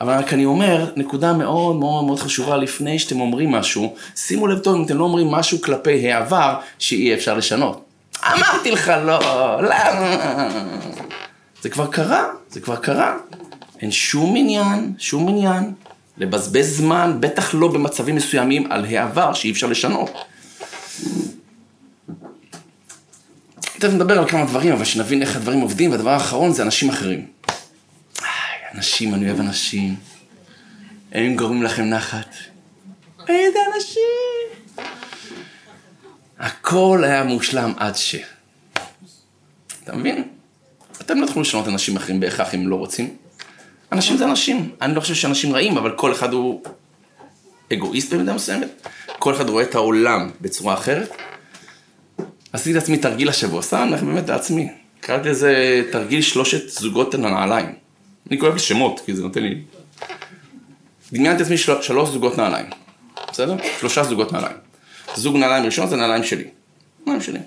אבל 0.00 0.18
רק 0.18 0.32
אני 0.32 0.44
אומר, 0.44 0.92
נקודה 0.96 1.32
מאוד 1.32 1.76
מאוד 1.76 2.04
מאוד 2.04 2.18
חשובה 2.18 2.56
לפני 2.56 2.98
שאתם 2.98 3.20
אומרים 3.20 3.50
משהו, 3.50 3.94
שימו 4.16 4.46
לב 4.46 4.58
טוב 4.58 4.76
אם 4.76 4.84
אתם 4.84 4.98
לא 4.98 5.04
אומרים 5.04 5.30
משהו 5.30 5.60
כלפי 5.60 6.12
העבר 6.12 6.56
שאי 6.78 7.14
אפשר 7.14 7.34
לשנות. 7.34 7.84
אמרתי 8.24 8.70
לך 8.70 8.92
לא, 9.04 9.18
למה? 9.62 10.48
זה 11.62 11.68
כבר 11.68 11.86
קרה, 11.86 12.24
זה 12.50 12.60
כבר 12.60 12.76
קרה. 12.76 13.16
אין 13.80 13.90
שום 13.90 14.36
עניין, 14.36 14.92
שום 14.98 15.28
עניין, 15.28 15.72
לבזבז 16.18 16.76
זמן, 16.76 17.16
בטח 17.20 17.54
לא 17.54 17.68
במצבים 17.68 18.16
מסוימים, 18.16 18.72
על 18.72 18.84
העבר 18.84 19.32
שאי 19.32 19.50
אפשר 19.50 19.66
לשנות. 19.66 20.10
תכף 23.78 23.92
נדבר 23.92 24.18
על 24.18 24.28
כמה 24.28 24.44
דברים, 24.44 24.72
אבל 24.72 24.84
שנבין 24.84 25.22
איך 25.22 25.36
הדברים 25.36 25.60
עובדים, 25.60 25.90
והדבר 25.90 26.10
האחרון 26.10 26.52
זה 26.52 26.62
אנשים 26.62 26.88
אחרים. 26.88 27.26
אנשים, 28.74 29.14
אני 29.14 29.26
אוהב 29.28 29.40
אנשים. 29.40 29.96
הם 31.12 31.36
גורמים 31.36 31.62
לכם 31.62 31.84
נחת. 31.84 32.34
איזה 33.28 33.58
אנשים. 33.74 34.62
הכל 36.38 37.04
היה 37.04 37.24
מושלם 37.24 37.72
עד 37.76 37.96
ש... 37.96 38.16
אתה 39.84 39.96
מבין? 39.96 40.24
אתם 41.00 41.20
לא 41.20 41.26
תוכלו 41.26 41.42
לשנות 41.42 41.68
אנשים 41.68 41.96
אחרים 41.96 42.20
בהכרח 42.20 42.54
אם 42.54 42.68
לא 42.68 42.76
רוצים. 42.76 43.16
אנשים 43.92 44.16
זה 44.16 44.24
אנשים. 44.24 44.70
אני 44.82 44.94
לא 44.94 45.00
חושב 45.00 45.14
שאנשים 45.14 45.52
רעים, 45.52 45.78
אבל 45.78 45.96
כל 45.96 46.12
אחד 46.12 46.32
הוא 46.32 46.62
אגואיסט 47.72 48.12
במידה 48.12 48.32
מסוימת. 48.34 48.86
כל 49.18 49.34
אחד 49.34 49.48
רואה 49.48 49.64
את 49.64 49.74
העולם 49.74 50.30
בצורה 50.40 50.74
אחרת. 50.74 51.10
עשיתי 52.52 52.72
לעצמי 52.72 52.98
תרגיל 52.98 53.28
השבוע, 53.28 53.62
סתם, 53.62 53.90
באמת 54.00 54.28
לעצמי. 54.28 54.68
קראתי 55.00 55.28
לזה 55.28 55.82
תרגיל 55.92 56.22
שלושת 56.22 56.68
זוגות 56.68 57.14
הנעליים. 57.14 57.74
אני 58.28 58.36
קורא 58.38 58.50
בשמות, 58.50 59.00
כי 59.06 59.14
זה 59.14 59.22
נותן 59.22 59.42
לי... 59.42 59.62
דמיינתי 61.12 61.42
לעצמי 61.42 61.58
של... 61.58 61.82
שלוש 61.82 62.10
זוגות 62.10 62.38
נעליים, 62.38 62.66
בסדר? 63.32 63.56
שלושה 63.80 64.04
זוגות 64.04 64.32
נעליים. 64.32 64.56
זוג 65.16 65.36
נעליים 65.36 65.64
ראשון 65.64 65.88
זה 65.88 65.96
נעליים 65.96 66.24
שלי. 66.24 66.44
נעליים 67.06 67.22
שלי. 67.22 67.38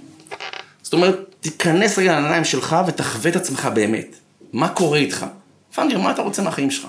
זאת 0.82 0.94
אומרת, 0.94 1.36
תיכנס 1.40 2.00
רגע 2.00 2.20
לנעליים 2.20 2.44
שלך 2.44 2.76
ותחווה 2.88 3.32
את 3.32 3.36
עצמך 3.36 3.70
באמת. 3.74 4.16
מה 4.54 4.70
קורה 4.70 4.98
איתך? 4.98 5.26
פנגר, 5.76 6.00
מה 6.00 6.12
אתה 6.12 6.22
רוצה 6.22 6.42
מהחיים 6.42 6.72
שלך? 6.72 6.88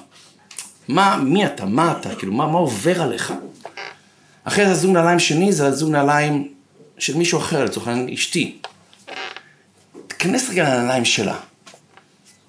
מה, 0.88 1.16
מי 1.16 1.46
אתה? 1.46 1.64
מה 1.64 1.94
אתה? 2.00 2.14
כאילו, 2.14 2.32
מה, 2.32 2.46
מה 2.46 2.58
עובר 2.58 3.02
עליך? 3.02 3.32
אחרי 4.44 4.66
זה 4.68 4.74
זוג 4.74 4.90
נעליים 4.90 5.18
שני, 5.18 5.52
זה 5.52 5.66
הזוג 5.66 5.90
נעליים 5.90 6.48
של 6.98 7.16
מישהו 7.16 7.38
אחר, 7.38 7.64
לצורך 7.64 7.88
העניין 7.88 8.08
אשתי. 8.08 8.58
תיכנס 10.06 10.50
רגע 10.50 10.64
לנעליים 10.64 11.04
שלה. 11.04 11.36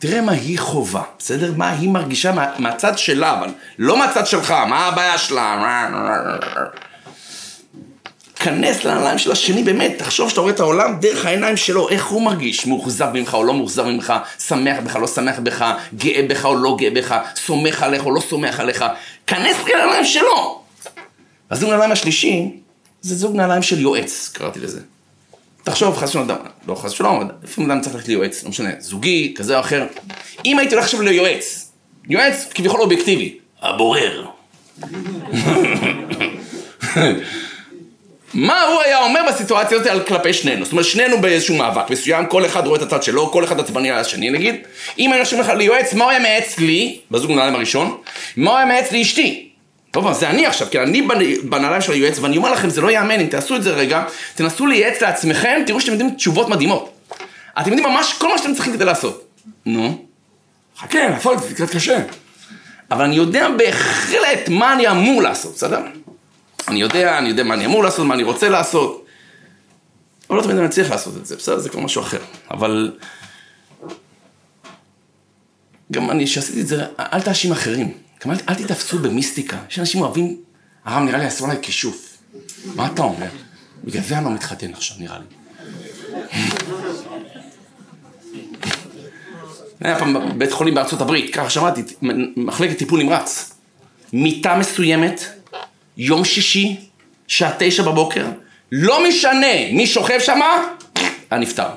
תראה 0.07 0.21
מה 0.21 0.31
היא 0.31 0.59
חווה, 0.59 1.03
בסדר? 1.19 1.53
מה 1.57 1.69
היא 1.69 1.89
מרגישה 1.89 2.31
מה, 2.31 2.45
מהצד 2.59 2.97
שלה, 2.97 3.39
אבל 3.39 3.49
לא 3.79 3.99
מהצד 3.99 4.27
שלך, 4.27 4.51
מה 4.51 4.85
הבעיה 4.85 5.17
שלה? 5.17 5.87
כנס 8.35 8.83
לנעליים 8.83 9.17
של 9.17 9.31
השני 9.31 9.63
באמת, 9.63 9.95
תחשוב 9.97 10.29
שאתה 10.29 10.41
רואה 10.41 10.53
את 10.53 10.59
העולם 10.59 10.99
דרך 10.99 11.25
העיניים 11.25 11.57
שלו, 11.57 11.89
איך 11.89 12.05
הוא 12.05 12.21
מרגיש, 12.21 12.67
מאוכזב 12.67 13.09
ממך 13.13 13.33
או 13.33 13.43
לא 13.43 13.53
מאוכזב 13.53 13.83
ממך, 13.85 14.13
שמח 14.47 14.77
בך, 14.83 14.95
לא 14.95 15.07
שמח 15.07 15.39
בך, 15.43 15.65
גאה 15.95 16.25
בך 16.29 16.45
או 16.45 16.55
לא 16.55 16.75
גאה 16.79 16.89
בך, 16.89 17.15
סומך 17.35 17.83
עליך 17.83 18.05
או 18.05 18.11
לא 18.11 18.19
סומך 18.19 18.59
עליך, 18.59 18.85
כנס 19.27 19.57
לנעליים 19.67 20.05
שלו. 20.05 20.61
הזוג 21.51 21.69
נעליים 21.69 21.91
השלישי, 21.91 22.51
זה 23.01 23.15
זוג 23.15 23.35
נעליים 23.35 23.61
של 23.61 23.79
יועץ, 23.79 24.31
קראתי 24.33 24.59
לזה. 24.59 24.79
תחשוב, 25.65 25.97
חס 25.97 26.09
ושלום, 26.09 26.27
לא 26.67 26.75
חס 26.75 26.91
ושלום, 26.91 27.29
לפעמים 27.43 27.71
אדם 27.71 27.81
צריך 27.81 27.95
ללכת 27.95 28.07
ליועץ, 28.07 28.43
לא 28.43 28.49
משנה, 28.49 28.69
זוגי, 28.79 29.33
כזה 29.37 29.55
או 29.55 29.59
אחר. 29.59 29.85
אם 30.45 30.59
הייתי 30.59 30.73
הולך 30.73 30.85
עכשיו 30.85 31.01
ליועץ, 31.01 31.71
יועץ 32.09 32.45
כביכול 32.53 32.81
אובייקטיבי, 32.81 33.37
הבורר. 33.61 34.25
מה 38.33 38.61
הוא 38.61 38.81
היה 38.81 39.03
אומר 39.03 39.21
בסיטואציה 39.27 39.77
הזאת 39.77 39.91
על 39.91 40.03
כלפי 40.03 40.33
שנינו? 40.33 40.65
זאת 40.65 40.71
אומרת, 40.71 40.85
שנינו 40.85 41.21
באיזשהו 41.21 41.55
מאבק 41.55 41.89
מסוים, 41.89 42.25
כל 42.25 42.45
אחד 42.45 42.67
רואה 42.67 42.77
את 42.77 42.85
הצד 42.85 43.03
שלו, 43.03 43.31
כל 43.31 43.43
אחד 43.43 43.59
עצבני 43.59 43.91
על 43.91 43.99
השני 43.99 44.29
נגיד. 44.29 44.55
אם 44.99 45.13
אני 45.13 45.23
חושב 45.23 45.39
לך 45.39 45.49
ליועץ, 45.49 45.93
מה 45.93 46.03
הוא 46.03 46.11
היה 46.11 46.19
מייעץ 46.19 46.59
לי, 46.59 46.99
בזוג 47.11 47.31
נעליים 47.31 47.55
הראשון, 47.55 47.97
מה 48.37 48.51
הוא 48.51 48.57
היה 48.57 48.65
מייעץ 48.65 48.91
לאשתי? 48.91 49.49
טוב, 49.95 50.07
אז 50.07 50.19
זה 50.19 50.29
אני 50.29 50.45
עכשיו, 50.45 50.67
כי 50.71 50.79
אני 50.79 51.07
בנעליים 51.43 51.81
של 51.81 51.91
היועץ, 51.91 52.19
ואני 52.19 52.37
אומר 52.37 52.51
לכם, 52.51 52.69
זה 52.69 52.81
לא 52.81 52.91
ייאמן, 52.91 53.19
אם 53.19 53.27
תעשו 53.27 53.55
את 53.55 53.63
זה 53.63 53.71
רגע, 53.71 54.03
תנסו 54.35 54.67
לייעץ 54.67 55.01
לעצמכם, 55.01 55.61
תראו 55.67 55.81
שאתם 55.81 55.91
יודעים 55.91 56.15
תשובות 56.15 56.49
מדהימות. 56.49 56.93
אתם 57.59 57.69
יודעים 57.69 57.89
ממש 57.89 58.13
כל 58.13 58.27
מה 58.27 58.37
שאתם 58.37 58.53
צריכים 58.53 58.73
כדי 58.73 58.85
לעשות. 58.85 59.27
נו, 59.65 60.05
חכה, 60.77 61.09
נפל, 61.09 61.37
זה 61.37 61.55
קצת 61.55 61.69
קשה. 61.69 61.99
אבל 62.91 63.03
אני 63.03 63.15
יודע 63.15 63.47
בהחלט 63.57 64.49
מה 64.49 64.73
אני 64.73 64.87
אמור 64.87 65.21
לעשות, 65.21 65.53
בסדר? 65.53 65.79
אני 66.67 66.81
יודע, 66.81 67.17
אני 67.17 67.29
יודע 67.29 67.43
מה 67.43 67.53
אני 67.53 67.65
אמור 67.65 67.83
לעשות, 67.83 68.05
מה 68.05 68.13
אני 68.13 68.23
רוצה 68.23 68.49
לעשות. 68.49 69.05
אבל 70.29 70.37
לא 70.37 70.43
תמיד 70.43 70.57
אני 70.57 70.69
צריך 70.69 70.91
לעשות 70.91 71.17
את 71.17 71.25
זה, 71.25 71.35
בסדר? 71.35 71.59
זה 71.59 71.69
כבר 71.69 71.81
משהו 71.81 72.01
אחר. 72.01 72.19
אבל... 72.51 72.91
גם 75.91 76.11
אני, 76.11 76.27
שעשיתי 76.27 76.61
את 76.61 76.67
זה, 76.67 76.85
אל 76.99 77.21
תאשים 77.21 77.51
אחרים. 77.51 78.04
גם 78.25 78.31
אל, 78.31 78.37
אל 78.49 78.55
תתפסו 78.55 78.99
במיסטיקה. 78.99 79.57
יש 79.69 79.79
אנשים 79.79 80.01
אוהבים, 80.01 80.37
הרב 80.85 81.03
נראה 81.03 81.19
לי 81.19 81.25
עשו 81.25 81.45
עליי 81.45 81.57
כישוף. 81.61 82.17
מה 82.75 82.87
אתה 82.87 83.01
אומר? 83.01 83.29
בגלל 83.83 84.03
זה 84.03 84.17
אני 84.17 84.25
לא 84.25 84.31
מתחתן 84.31 84.73
עכשיו, 84.73 84.97
נראה 84.99 85.17
לי. 85.19 85.25
היה 89.81 89.99
פעם 89.99 90.13
בבית 90.13 90.51
חולים 90.51 90.75
בארצות 90.75 91.01
הברית, 91.01 91.33
ככה 91.33 91.49
שמעתי, 91.49 91.81
מחלקת 92.35 92.77
טיפול 92.77 93.03
נמרץ. 93.03 93.51
מיטה 94.13 94.55
מסוימת, 94.55 95.25
יום 95.97 96.25
שישי, 96.25 96.79
שעה 97.27 97.51
תשע 97.59 97.83
בבוקר, 97.83 98.25
לא 98.71 99.07
משנה 99.07 99.71
מי 99.73 99.87
שוכב 99.87 100.19
שמה, 100.19 100.63
הנפטר. 101.31 101.67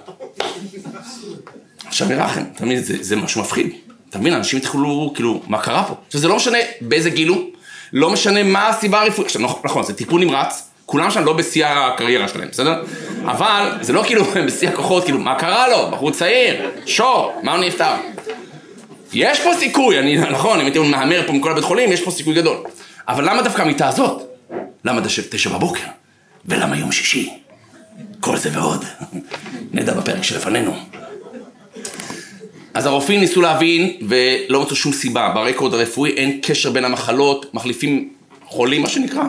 עכשיו 1.86 2.08
נראה 2.08 2.26
לכם, 2.26 2.44
תמיד 2.56 2.84
זה, 2.84 2.96
זה 3.00 3.16
משהו 3.16 3.40
מפחיד. 3.40 3.87
אתה 4.10 4.18
מבין, 4.18 4.32
אנשים 4.32 4.58
התחילו, 4.58 5.12
כאילו, 5.14 5.40
מה 5.46 5.58
קרה 5.58 5.84
פה? 5.84 5.94
עכשיו 6.06 6.20
זה 6.20 6.28
לא 6.28 6.36
משנה 6.36 6.58
באיזה 6.80 7.10
גיל 7.10 7.28
הוא, 7.28 7.44
לא 7.92 8.10
משנה 8.10 8.42
מה 8.42 8.68
הסיבה 8.68 9.02
הרפואית, 9.02 9.26
עכשיו 9.26 9.42
נכון, 9.42 9.60
נכון, 9.64 9.84
זה 9.84 9.94
טיפול 9.94 10.20
נמרץ, 10.20 10.68
כולם 10.86 11.10
שם 11.10 11.24
לא 11.24 11.32
בשיא 11.32 11.66
הקריירה 11.66 12.28
שלהם, 12.28 12.48
בסדר? 12.50 12.84
אבל 13.24 13.70
זה 13.80 13.92
לא 13.92 14.02
כאילו 14.06 14.24
בשיא 14.46 14.68
הכוחות, 14.68 15.04
כאילו, 15.04 15.18
מה 15.18 15.34
קרה 15.34 15.68
לו? 15.68 15.90
בחור 15.90 16.10
צעיר, 16.10 16.70
שור, 16.86 17.40
מה 17.42 17.54
הוא 17.54 17.64
נפטר? 17.64 17.94
יש 19.12 19.40
פה 19.40 19.50
סיכוי, 19.58 19.98
אני, 19.98 20.16
נכון, 20.16 20.60
אם 20.60 20.64
הייתי 20.64 20.78
מהמר 20.78 21.26
פה 21.26 21.32
מכל 21.32 21.50
הבית 21.50 21.64
חולים, 21.64 21.92
יש 21.92 22.00
פה 22.00 22.10
סיכוי 22.10 22.34
גדול. 22.34 22.56
אבל 23.08 23.30
למה 23.30 23.42
דווקא 23.42 23.62
המיטה 23.62 23.88
הזאת? 23.88 24.22
למה 24.84 25.00
תשע 25.30 25.50
בבוקר? 25.50 25.84
ולמה 26.46 26.76
יום 26.78 26.92
שישי? 26.92 27.30
כל 28.20 28.36
זה 28.36 28.50
ועוד, 28.52 28.84
נדע 29.72 29.94
בפרק 29.94 30.22
שלפנינו. 30.22 30.76
אז 32.78 32.86
הרופאים 32.86 33.20
ניסו 33.20 33.40
להבין 33.40 33.92
ולא 34.08 34.62
מצאו 34.62 34.76
שום 34.76 34.92
סיבה, 34.92 35.28
ברקורד 35.34 35.74
הרפואי 35.74 36.10
אין 36.10 36.38
קשר 36.42 36.70
בין 36.70 36.84
המחלות, 36.84 37.54
מחליפים 37.54 38.08
חולים 38.44 38.82
מה 38.82 38.88
שנקרא. 38.88 39.22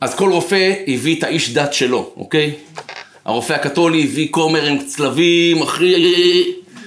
אז 0.00 0.14
כל 0.14 0.30
רופא 0.30 0.72
הביא 0.86 1.18
את 1.18 1.22
האיש 1.22 1.54
דת 1.54 1.74
שלו, 1.74 2.10
אוקיי? 2.16 2.52
הרופא 3.24 3.52
הקתולי 3.52 4.02
הביא 4.02 4.28
כומר 4.30 4.64
עם 4.66 4.78
צלבים, 4.86 5.62
אחי... 5.62 5.94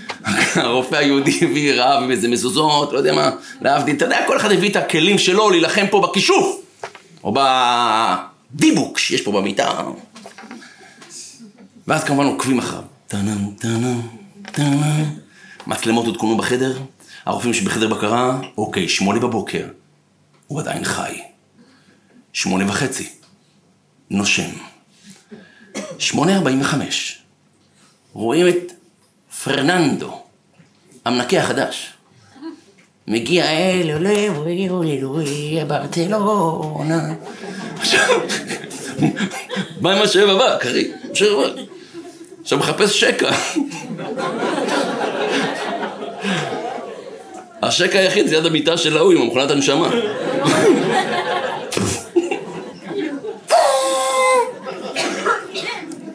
הרופא 0.56 0.96
היהודי 0.96 1.40
הביא 1.42 1.74
רב 1.76 2.04
עם 2.04 2.12
איזה 2.12 2.28
מזוזות, 2.28 2.94
לא 2.94 2.98
יודע 2.98 3.14
מה, 3.14 3.30
להבדיל, 3.62 3.96
אתה 3.96 4.06
יודע, 4.06 4.20
כל 4.28 4.38
אחד 4.38 4.52
הביא 4.52 4.70
את 4.70 4.76
הכלים 4.76 5.18
שלו 5.18 5.50
להילחם 5.50 5.86
פה 5.92 6.02
בכישוף, 6.02 6.62
או 7.24 7.34
בדיבוק 8.54 8.98
שיש 9.00 9.22
פה 9.22 9.32
במיטה. 9.32 9.82
ואז 11.88 12.04
כמובן 12.04 12.26
עוקבים 12.26 12.60
אחריו. 12.60 12.84
טאנם, 13.08 13.50
טאנם, 13.60 14.02
טאנם. 14.52 15.27
מצלמות 15.68 16.06
הותקנו 16.06 16.38
בחדר, 16.38 16.78
הרופאים 17.26 17.54
שבחדר 17.54 17.88
בקרה, 17.88 18.40
אוקיי, 18.58 18.90
שמונה 18.90 19.20
בבוקר, 19.20 19.68
הוא 20.48 20.60
עדיין 20.60 20.84
חי. 20.84 21.22
שמונה 22.34 22.70
וחצי, 22.70 23.10
נושם. 24.10 24.50
שמונה 26.00 26.36
ארבעים 26.36 26.62
וחמש, 26.62 27.22
רואים 28.14 28.48
את 28.48 28.72
פרננדו, 29.44 30.22
המנקה 31.06 31.40
החדש. 31.40 31.94
מגיע 33.08 33.46
אל 33.52 33.92
עולה 33.94 34.28
אוי 34.38 34.70
אוי 35.04 35.66
ברטלונה. 35.68 37.14
עכשיו, 37.76 38.20
מה 39.82 39.94
עם 39.94 40.02
השם 40.02 40.30
הבא, 40.30 40.58
קרי? 40.58 40.92
עכשיו 42.42 42.58
מחפש 42.58 43.00
שקע. 43.00 43.32
השקע 47.62 48.00
היחיד 48.00 48.28
זה 48.28 48.36
יד 48.36 48.46
המיטה 48.46 48.78
של 48.78 48.98
ההוא 48.98 49.12
עם 49.12 49.22
המכונת 49.22 49.52
הנשמה. 49.52 49.90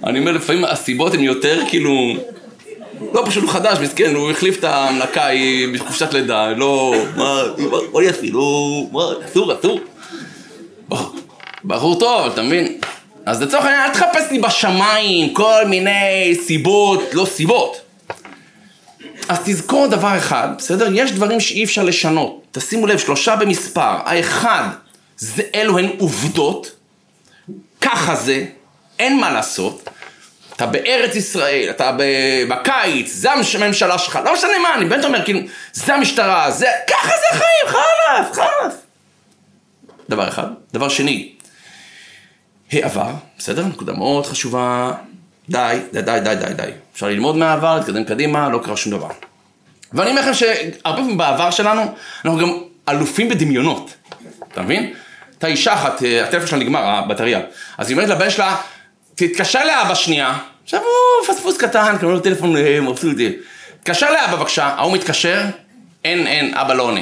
אני 0.04 0.18
אומר, 0.18 0.32
לפעמים 0.32 0.64
הסיבות 0.64 1.14
הן 1.14 1.20
יותר 1.20 1.60
כאילו... 1.68 2.12
לא, 3.14 3.22
פשוט 3.26 3.42
הוא 3.42 3.52
חדש, 3.52 3.78
מסכן, 3.78 4.14
הוא 4.14 4.30
החליף 4.30 4.58
את 4.58 4.64
ההמלקה, 4.64 5.26
היא 5.26 5.74
בחופשת 5.74 6.14
לידה, 6.14 6.50
לא... 6.50 6.94
מה, 7.16 7.42
אוי 7.92 8.06
יפי, 8.06 8.30
לא... 8.30 8.82
מה, 8.92 9.00
אסור, 9.30 9.52
אסור. 9.58 9.80
בחור 11.64 12.00
טוב, 12.00 12.32
אתה 12.32 12.42
מבין? 12.42 12.78
אז 13.26 13.42
לצורך 13.42 13.64
העניין, 13.64 13.82
אל 13.82 13.90
תחפש 13.90 14.30
לי 14.30 14.38
בשמיים 14.38 15.34
כל 15.34 15.64
מיני 15.68 16.34
סיבות, 16.46 17.02
לא 17.12 17.24
סיבות. 17.24 17.81
אז 19.28 19.38
תזכור 19.44 19.86
דבר 19.86 20.18
אחד, 20.18 20.48
בסדר? 20.58 20.88
יש 20.94 21.12
דברים 21.12 21.40
שאי 21.40 21.64
אפשר 21.64 21.84
לשנות. 21.84 22.46
תשימו 22.52 22.86
לב, 22.86 22.98
שלושה 22.98 23.36
במספר. 23.36 23.96
האחד, 24.04 24.68
זה 25.16 25.42
אלו 25.54 25.78
הן 25.78 25.88
עובדות. 25.98 26.70
ככה 27.80 28.14
זה, 28.14 28.44
אין 28.98 29.20
מה 29.20 29.30
לעשות. 29.30 29.88
אתה 30.56 30.66
בארץ 30.66 31.14
ישראל, 31.14 31.70
אתה 31.70 31.96
בקיץ, 32.48 33.12
זה 33.12 33.32
הממשלה 33.32 33.98
שלך, 33.98 34.18
לא 34.24 34.32
משנה 34.34 34.58
מה, 34.62 34.74
אני 34.74 34.84
באמת 34.84 35.04
אומר, 35.04 35.24
כאילו, 35.24 35.40
זה 35.72 35.94
המשטרה, 35.94 36.50
זה, 36.50 36.66
ככה 36.90 37.08
זה 37.08 37.36
החיים, 37.36 37.66
חלאס, 37.66 38.36
חלאס. 38.36 38.74
דבר 40.08 40.28
אחד. 40.28 40.46
דבר 40.72 40.88
שני, 40.88 41.32
העבר, 42.72 43.10
בסדר? 43.38 43.66
נקודה 43.66 43.92
מאוד 43.92 44.26
חשובה. 44.26 44.92
די, 45.52 45.78
די, 45.92 46.02
די, 46.02 46.18
די, 46.24 46.34
די, 46.34 46.54
די. 46.54 46.70
אפשר 46.94 47.06
ללמוד 47.06 47.36
מהעבר, 47.36 47.76
להתקדם 47.76 48.04
קדימה, 48.04 48.48
לא 48.48 48.60
קרה 48.64 48.76
שום 48.76 48.92
דבר. 48.92 49.08
ואני 49.92 50.10
אומר 50.10 50.22
לכם 50.22 50.34
שהרבה 50.34 50.96
פעמים 50.96 51.16
בעבר 51.16 51.50
שלנו, 51.50 51.82
אנחנו 52.24 52.38
גם 52.38 52.52
אלופים 52.88 53.28
בדמיונות. 53.28 53.94
אתה 54.52 54.62
מבין? 54.62 54.92
הייתה 55.30 55.46
אישה 55.46 55.74
אחת, 55.74 56.02
אה, 56.02 56.24
הטלפון 56.24 56.46
שלה 56.46 56.58
נגמר, 56.58 56.80
הבטריה. 56.84 57.40
אז 57.78 57.90
היא 57.90 57.96
אומרת 57.96 58.08
לבן 58.08 58.30
שלה, 58.30 58.56
תתקשר 59.14 59.64
לאבא 59.64 59.94
שנייה. 59.94 60.38
עכשיו 60.64 60.80
הוא 60.80 61.34
פספוס 61.34 61.56
קטן, 61.56 61.96
קוראים 62.00 62.16
לו 62.16 62.22
טלפון 62.22 62.56
אה, 62.56 62.80
מבסוטי. 62.80 63.32
תתקשר 63.80 64.12
לאבא 64.12 64.36
בבקשה, 64.36 64.64
ההוא 64.64 64.92
מתקשר, 64.92 65.42
אין, 66.04 66.26
אין, 66.26 66.54
אבא 66.54 66.74
לא 66.74 66.82
עונה. 66.82 67.00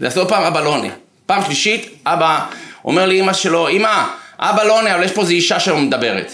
זה 0.00 0.06
עשו 0.06 0.28
פעם, 0.28 0.42
אבא 0.42 0.60
לא 0.60 0.68
עונה. 0.68 0.88
פעם 1.26 1.44
שלישית, 1.44 2.02
אבא 2.06 2.46
אומר 2.84 3.06
לאמא 3.06 3.32
שלו, 3.32 3.68
אמא, 3.68 4.04
אבא 4.38 4.62
לא 4.62 4.78
עונה, 4.78 4.94
אבל 4.94 5.04
יש 5.04 5.12
פה 5.12 5.20
איזו 5.20 5.32
אישה 5.32 5.60
שלא 5.60 5.76
מדברת. 5.76 6.32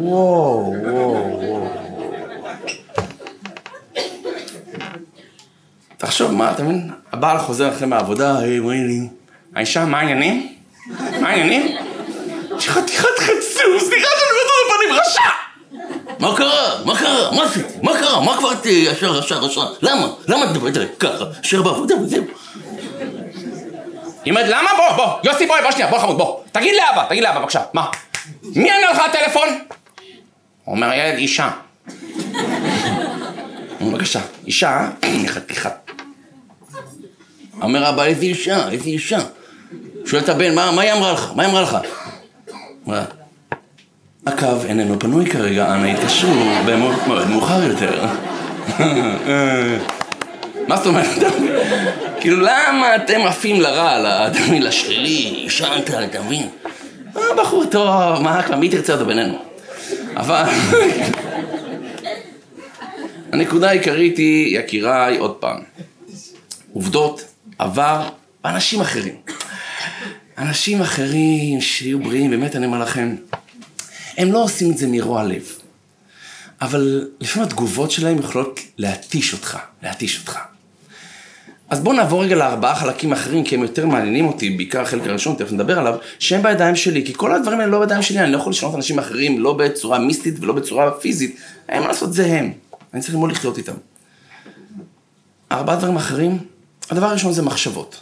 וואו, 0.00 0.74
וואו, 0.82 1.40
וואו. 1.42 1.68
תחשוב, 5.96 6.32
מה, 6.32 6.50
אתה 6.52 6.62
מבין? 6.62 6.90
הבעל 7.12 7.38
חוזר 7.38 7.68
אחרי 7.68 7.86
מהעבודה, 7.86 8.38
היי, 8.38 8.60
מה 8.60 8.72
העניינים? 8.72 9.08
האישה, 9.54 9.84
מה 9.84 9.98
העניינים? 9.98 10.52
מה 11.20 11.28
העניינים? 11.28 11.76
חתיכת 12.60 13.18
חצוף, 13.18 13.82
סליחה 13.88 14.08
שאני 14.18 14.30
אומר 14.30 14.42
את 14.46 14.72
הפנים, 14.74 15.00
רשע! 15.00 15.20
מה 16.18 16.36
קרה? 16.36 16.84
מה 16.84 16.98
קרה? 16.98 17.30
מה 17.32 17.44
עשיתי? 17.44 17.74
מה 17.82 17.98
קרה? 17.98 18.20
מה 18.20 18.36
כבר 18.36 18.52
את 18.52 18.66
ישר, 18.66 19.18
ישר, 19.18 19.46
ישר? 19.46 19.72
למה? 19.82 20.06
למה 20.28 20.44
את 20.44 20.50
מדברת 20.50 20.76
עליי 20.76 20.88
ככה? 20.98 21.24
ישר 21.44 21.62
בעבודה 21.62 21.94
וזהו. 22.02 22.24
היא 24.24 24.32
אומרת, 24.32 24.46
למה? 24.48 24.70
בוא, 24.76 24.96
בוא, 24.96 25.12
יוסי, 25.24 25.46
בוא, 25.46 25.56
בוא 25.62 25.70
שנייה, 25.70 25.90
בוא 25.90 25.98
חמוד, 25.98 26.18
בוא. 26.18 26.40
תגיד 26.52 26.74
לאבא, 26.74 27.08
תגיד 27.08 27.22
לאבא, 27.22 27.40
בבקשה, 27.40 27.60
מה? 27.72 27.86
מי 28.42 28.70
ענה 28.70 28.90
לך 28.90 28.98
הטלפון? 28.98 29.48
הוא 30.66 30.74
אומר, 30.74 30.92
ילד, 30.92 31.18
אישה. 31.18 31.50
בבקשה, 33.80 34.20
אישה, 34.46 34.88
חתיכת. 35.34 35.90
אומר 37.62 37.88
אבא, 37.88 38.04
איזה 38.04 38.22
אישה, 38.22 38.68
איזה 38.68 38.84
אישה. 38.84 39.18
שואל 40.06 40.22
את 40.22 40.28
הבן, 40.28 40.54
מה, 40.54 40.80
היא 40.80 40.92
אמרה 40.92 41.12
לך? 41.12 41.32
מה 41.34 41.42
היא 41.42 41.50
אמרה 41.50 41.62
לך? 41.62 41.76
הקו 44.26 44.46
איננו 44.68 44.98
פנוי 44.98 45.26
כרגע, 45.26 45.74
אנא 45.74 45.86
התקשרו 45.86 46.34
במועד 46.66 47.28
מאוחר 47.28 47.62
יותר. 47.62 48.04
מה 50.68 50.76
זאת 50.76 50.86
אומרת? 50.86 51.06
כאילו, 52.20 52.40
למה 52.40 52.96
אתם 52.96 53.20
עפים 53.26 53.60
לרע, 53.60 54.28
מבין, 54.46 54.62
לשלילי, 54.62 55.42
ישנת, 55.46 55.90
אתה 55.90 56.22
מבין? 56.22 56.48
בחור 57.14 57.64
טוב, 57.70 58.22
מה, 58.22 58.42
כבר 58.42 58.56
מי 58.56 58.68
תרצה 58.68 58.92
אותו 58.92 59.06
בינינו? 59.06 59.38
אבל... 60.16 60.42
הנקודה 63.32 63.68
העיקרית 63.68 64.18
היא, 64.18 64.58
יקיריי, 64.58 65.18
עוד 65.18 65.34
פעם, 65.34 65.62
עובדות, 66.72 67.24
עבר, 67.58 68.08
אנשים 68.44 68.80
אחרים. 68.80 69.14
אנשים 70.38 70.82
אחרים 70.82 71.60
שיהיו 71.60 72.00
בריאים, 72.00 72.30
באמת 72.30 72.56
אני 72.56 72.66
אומר 72.66 72.78
לכם, 72.78 73.16
הם 74.16 74.32
לא 74.32 74.42
עושים 74.44 74.70
את 74.70 74.78
זה 74.78 74.86
מרוע 74.86 75.24
לב. 75.24 75.52
אבל 76.60 77.08
לפעמים 77.20 77.48
התגובות 77.48 77.90
שלהם 77.90 78.18
יכולות 78.18 78.60
להתיש 78.78 79.32
אותך, 79.32 79.58
להתיש 79.82 80.20
אותך. 80.20 80.38
אז 81.70 81.80
בואו 81.80 81.96
נעבור 81.96 82.22
רגע 82.22 82.36
לארבעה 82.36 82.74
חלקים 82.74 83.12
אחרים, 83.12 83.44
כי 83.44 83.54
הם 83.54 83.62
יותר 83.62 83.86
מעניינים 83.86 84.26
אותי, 84.26 84.50
בעיקר 84.50 84.80
החלק 84.80 85.06
הראשון, 85.06 85.34
תכף 85.34 85.52
נדבר 85.52 85.78
עליו, 85.78 85.94
שהם 86.18 86.42
בידיים 86.42 86.76
שלי, 86.76 87.06
כי 87.06 87.12
כל 87.16 87.32
הדברים 87.32 87.60
האלה 87.60 87.72
לא 87.72 87.80
בידיים 87.80 88.02
שלי, 88.02 88.20
אני 88.20 88.32
לא 88.32 88.36
יכול 88.36 88.50
לשנות 88.50 88.74
אנשים 88.74 88.98
אחרים, 88.98 89.40
לא 89.40 89.52
בצורה 89.52 89.98
מיסטית 89.98 90.34
ולא 90.40 90.52
בצורה 90.52 90.90
פיזית, 90.90 91.36
אין 91.68 91.82
מה 91.82 91.88
לעשות, 91.88 92.12
זה 92.12 92.26
הם. 92.26 92.52
אני 92.94 93.02
צריך 93.02 93.14
ללמוד 93.14 93.32
לחיות 93.32 93.58
איתם. 93.58 93.72
ארבעה 95.52 95.76
דברים 95.76 95.96
אחרים, 95.96 96.38
הדבר 96.90 97.06
הראשון 97.06 97.32
זה 97.32 97.42
מחשבות. 97.42 98.00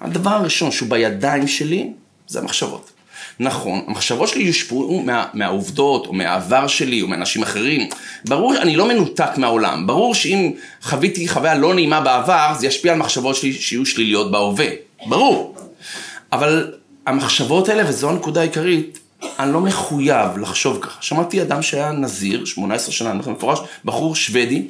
הדבר 0.00 0.30
הראשון 0.30 0.70
שהוא 0.70 0.90
בידיים 0.90 1.48
שלי, 1.48 1.92
זה 2.26 2.38
המחשבות. 2.38 2.95
נכון, 3.40 3.84
המחשבות 3.86 4.28
שלי 4.28 4.42
יושפעו 4.44 5.02
מה, 5.02 5.24
מהעובדות, 5.34 6.06
או 6.06 6.12
מהעבר 6.12 6.66
שלי, 6.66 7.02
או 7.02 7.08
מאנשים 7.08 7.42
אחרים. 7.42 7.88
ברור, 8.28 8.56
אני 8.56 8.76
לא 8.76 8.88
מנותק 8.88 9.30
מהעולם. 9.36 9.86
ברור 9.86 10.14
שאם 10.14 10.52
חוויתי 10.82 11.28
חוויה 11.28 11.54
לא 11.54 11.74
נעימה 11.74 12.00
בעבר, 12.00 12.54
זה 12.58 12.66
ישפיע 12.66 12.92
על 12.92 12.98
מחשבות 12.98 13.36
שלי 13.36 13.52
שיהיו 13.52 13.86
שליליות 13.86 14.30
בהווה. 14.30 14.66
ברור. 15.06 15.54
אבל 16.32 16.72
המחשבות 17.06 17.68
האלה, 17.68 17.88
וזו 17.88 18.10
הנקודה 18.10 18.40
העיקרית, 18.40 18.98
אני 19.38 19.52
לא 19.52 19.60
מחויב 19.60 20.38
לחשוב 20.38 20.78
ככה. 20.80 20.98
שמעתי 21.00 21.42
אדם 21.42 21.62
שהיה 21.62 21.92
נזיר, 21.92 22.44
18 22.44 22.92
שנה, 22.92 23.10
אני 23.10 23.18
אומר 23.18 23.32
מפורש, 23.32 23.58
בחור 23.84 24.16
שוודי, 24.16 24.62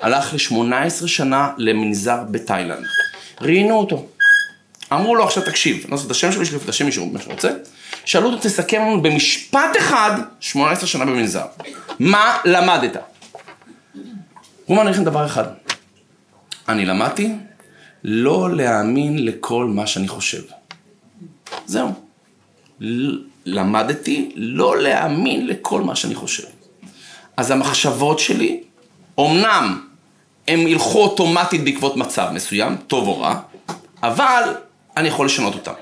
הלך 0.00 0.34
ל-18 0.34 1.06
שנה 1.06 1.50
למנזר 1.56 2.18
בתאילנד. 2.30 2.84
ראיינו 3.40 3.74
אותו. 3.74 4.06
אמרו 4.92 5.14
לו 5.14 5.24
עכשיו 5.24 5.42
תקשיב, 5.42 5.76
אני 5.82 5.90
לא 5.90 5.96
יודע 5.96 6.06
את 6.06 6.10
השם 6.10 6.32
שלו, 6.32 6.42
יש 6.42 6.52
לי 6.52 6.58
את 6.64 6.68
השם 6.68 6.86
מישהו, 6.86 7.06
מה 7.06 7.20
שרוצה. 7.20 7.50
שאלו 8.04 8.26
אותו, 8.26 8.38
תסכם 8.42 8.80
לנו 8.80 9.02
במשפט 9.02 9.76
אחד, 9.78 10.10
18 10.40 10.86
שנה 10.86 11.04
במנזר. 11.04 11.44
מה 11.98 12.38
למדת? 12.44 12.96
הוא 14.66 14.76
אמר 14.76 14.90
לכם 14.90 15.04
דבר 15.04 15.26
אחד. 15.26 15.44
אני 16.68 16.86
למדתי 16.86 17.32
לא 18.04 18.56
להאמין 18.56 19.24
לכל 19.24 19.64
מה 19.64 19.86
שאני 19.86 20.08
חושב. 20.08 20.42
זהו. 21.66 21.92
למדתי 23.46 24.32
לא 24.36 24.78
להאמין 24.78 25.46
לכל 25.46 25.80
מה 25.80 25.96
שאני 25.96 26.14
חושב. 26.14 26.46
אז 27.36 27.50
המחשבות 27.50 28.18
שלי, 28.18 28.62
אמנם 29.20 29.80
הם 30.48 30.66
ילכו 30.66 31.02
אוטומטית 31.02 31.64
בעקבות 31.64 31.96
מצב 31.96 32.28
מסוים, 32.32 32.76
טוב 32.76 33.08
או 33.08 33.20
רע, 33.20 33.40
אבל 34.02 34.42
אני 34.96 35.08
יכול 35.08 35.26
לשנות 35.26 35.54
אותם. 35.54 35.72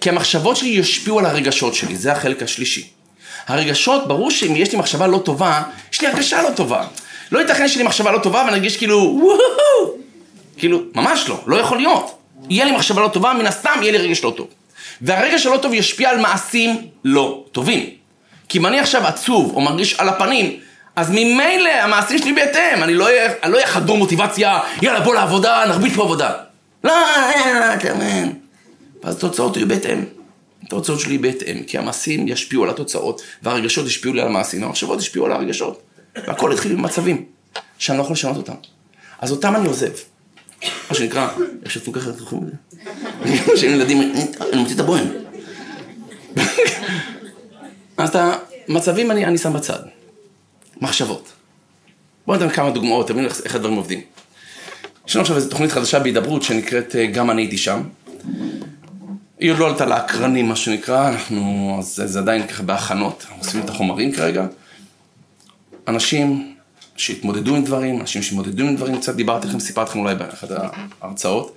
כי 0.00 0.08
המחשבות 0.08 0.56
שלי 0.56 0.68
ישפיעו 0.68 1.18
על 1.18 1.26
הרגשות 1.26 1.74
שלי, 1.74 1.96
זה 1.96 2.12
החלק 2.12 2.42
השלישי. 2.42 2.88
הרגשות, 3.48 4.08
ברור 4.08 4.30
שאם 4.30 4.56
יש 4.56 4.72
לי 4.72 4.78
מחשבה 4.78 5.06
לא 5.06 5.18
טובה, 5.18 5.62
יש 5.92 6.00
לי 6.00 6.08
הרגשה 6.08 6.42
לא 6.42 6.50
טובה. 6.50 6.84
לא 7.32 7.38
ייתכן 7.38 7.68
שיש 7.68 7.76
לי 7.76 7.82
מחשבה 7.82 8.12
לא 8.12 8.18
טובה 8.18 8.42
ואני 8.44 8.56
ארגיש 8.56 8.76
כאילו 8.76 9.18
וואו, 9.22 9.94
כאילו, 10.56 10.82
ממש 10.94 11.28
לא, 11.28 11.40
לא 11.46 11.56
יכול 11.56 11.78
להיות. 11.78 12.18
יהיה 12.50 12.64
לי 12.64 12.72
מחשבה 12.72 13.02
לא 13.02 13.08
טובה, 13.08 13.32
מן 13.32 13.46
הסתם 13.46 13.78
יהיה 13.82 13.92
לי 13.92 13.98
רגש 13.98 14.24
לא 14.24 14.32
טוב. 14.36 14.46
והרגש 15.02 15.46
הלא 15.46 15.56
טוב 15.56 15.74
ישפיע 15.74 16.10
על 16.10 16.20
מעשים 16.20 16.86
לא 17.04 17.44
טובים. 17.52 17.90
כי 18.48 18.58
אם 18.58 18.66
אני 18.66 18.80
עכשיו 18.80 19.06
עצוב 19.06 19.52
או 19.54 19.60
מרגיש 19.60 19.94
על 19.94 20.08
הפנים, 20.08 20.56
אז 20.96 21.10
ממילא 21.10 21.70
המעשים 21.82 22.18
שלי 22.18 22.32
בהתאם, 22.32 22.82
אני 22.82 22.94
לא 22.94 23.04
אהיה 23.04 23.32
לא 23.48 23.58
חדור 23.64 23.98
מוטיבציה, 23.98 24.58
יאללה 24.82 25.00
בוא 25.00 25.14
לעבודה, 25.14 25.64
נרביץ 25.68 25.94
פה 25.94 26.02
עבודה. 26.02 26.30
לא, 26.84 26.92
אתה 27.74 27.94
מבין. 27.94 28.41
ואז 29.02 29.16
התוצאות 29.16 29.56
יהיו 29.56 29.68
בהתאם. 29.68 30.04
התוצאות 30.62 31.00
שלי 31.00 31.18
בהתאם, 31.18 31.62
כי 31.62 31.78
המעשים 31.78 32.28
ישפיעו 32.28 32.64
על 32.64 32.70
התוצאות, 32.70 33.22
והרגשות 33.42 33.86
ישפיעו 33.86 34.14
לי 34.14 34.20
על 34.20 34.28
המעשים, 34.28 34.62
והמחשבות 34.62 35.00
ישפיעו 35.00 35.26
על 35.26 35.32
הרגשות. 35.32 35.82
והכל 36.16 36.52
התחיל 36.52 36.74
במצבים 36.74 37.24
שאני 37.78 37.98
לא 37.98 38.02
יכול 38.02 38.14
לשנות 38.14 38.36
אותם. 38.36 38.54
אז 39.20 39.30
אותם 39.30 39.56
אני 39.56 39.68
עוזב. 39.68 39.90
מה 40.62 40.96
שנקרא, 40.96 41.28
איך 41.64 41.72
שפו 41.72 41.92
ככה, 41.92 42.10
איך 42.10 42.22
קוראים 42.22 42.48
לזה? 42.48 42.56
כשהם 43.54 43.70
ילדים, 43.70 44.12
אני 44.52 44.60
מוציא 44.60 44.74
את 44.74 44.80
הבוהם. 44.80 45.06
אז 47.96 48.08
את 48.08 48.16
המצבים 48.68 49.10
אני, 49.10 49.24
אני 49.24 49.38
שם 49.38 49.52
בצד. 49.52 49.78
מחשבות. 50.80 51.32
בואו 52.26 52.38
ניתן 52.38 52.50
כמה 52.50 52.70
דוגמאות, 52.70 53.08
תבינו 53.08 53.28
איך 53.44 53.54
הדברים 53.54 53.76
עובדים. 53.76 54.00
יש 55.08 55.16
לנו 55.16 55.22
עכשיו 55.22 55.36
איזו 55.36 55.48
תוכנית 55.48 55.72
חדשה 55.72 55.98
בהידברות 55.98 56.42
שנקראת 56.42 56.96
גם 57.12 57.30
אני 57.30 57.42
הייתי 57.42 57.58
שם. 57.58 57.82
היא 59.42 59.50
עוד 59.50 59.58
לא 59.58 59.68
עלתה 59.68 59.86
לאקרנים, 59.86 60.48
מה 60.48 60.56
שנקרא, 60.56 61.08
אנחנו, 61.08 61.76
אז 61.78 62.02
זה 62.04 62.18
עדיין 62.18 62.46
ככה 62.46 62.62
בהכנות, 62.62 63.24
אנחנו 63.24 63.42
עושים 63.42 63.60
את 63.60 63.70
החומרים 63.70 64.12
כרגע. 64.12 64.46
אנשים 65.88 66.54
שהתמודדו 66.96 67.56
עם 67.56 67.64
דברים, 67.64 68.00
אנשים 68.00 68.22
שהתמודדו 68.22 68.64
עם 68.64 68.76
דברים, 68.76 69.00
קצת 69.00 69.14
דיברתי 69.14 69.48
לכם, 69.48 69.60
סיפרתי 69.60 69.90
לכם 69.90 69.98
אולי 69.98 70.14
באחת 70.14 70.48
ההרצאות. 71.00 71.56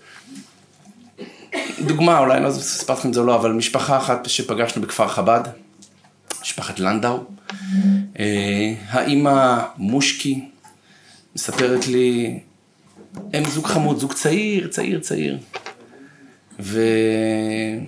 דוגמה, 1.80 2.20
אולי 2.20 2.40
לא 2.40 2.52
סיפרתי 2.52 3.00
לכם 3.00 3.10
את 3.10 3.14
זה 3.14 3.20
או 3.20 3.26
לא, 3.26 3.36
אבל 3.36 3.52
משפחה 3.52 3.98
אחת 3.98 4.30
שפגשנו 4.30 4.82
בכפר 4.82 5.08
חב"ד, 5.08 5.42
משפחת 6.42 6.80
לנדאו. 6.80 7.24
אה, 8.20 8.74
האימא 8.90 9.58
מושקי 9.78 10.46
מספרת 11.36 11.88
לי, 11.88 12.40
הם 13.34 13.46
זוג 13.46 13.66
חמוד, 13.66 14.00
זוג 14.00 14.14
צעיר, 14.14 14.68
צעיר, 14.68 15.00
צעיר. 15.00 15.38
וברוך 16.60 17.86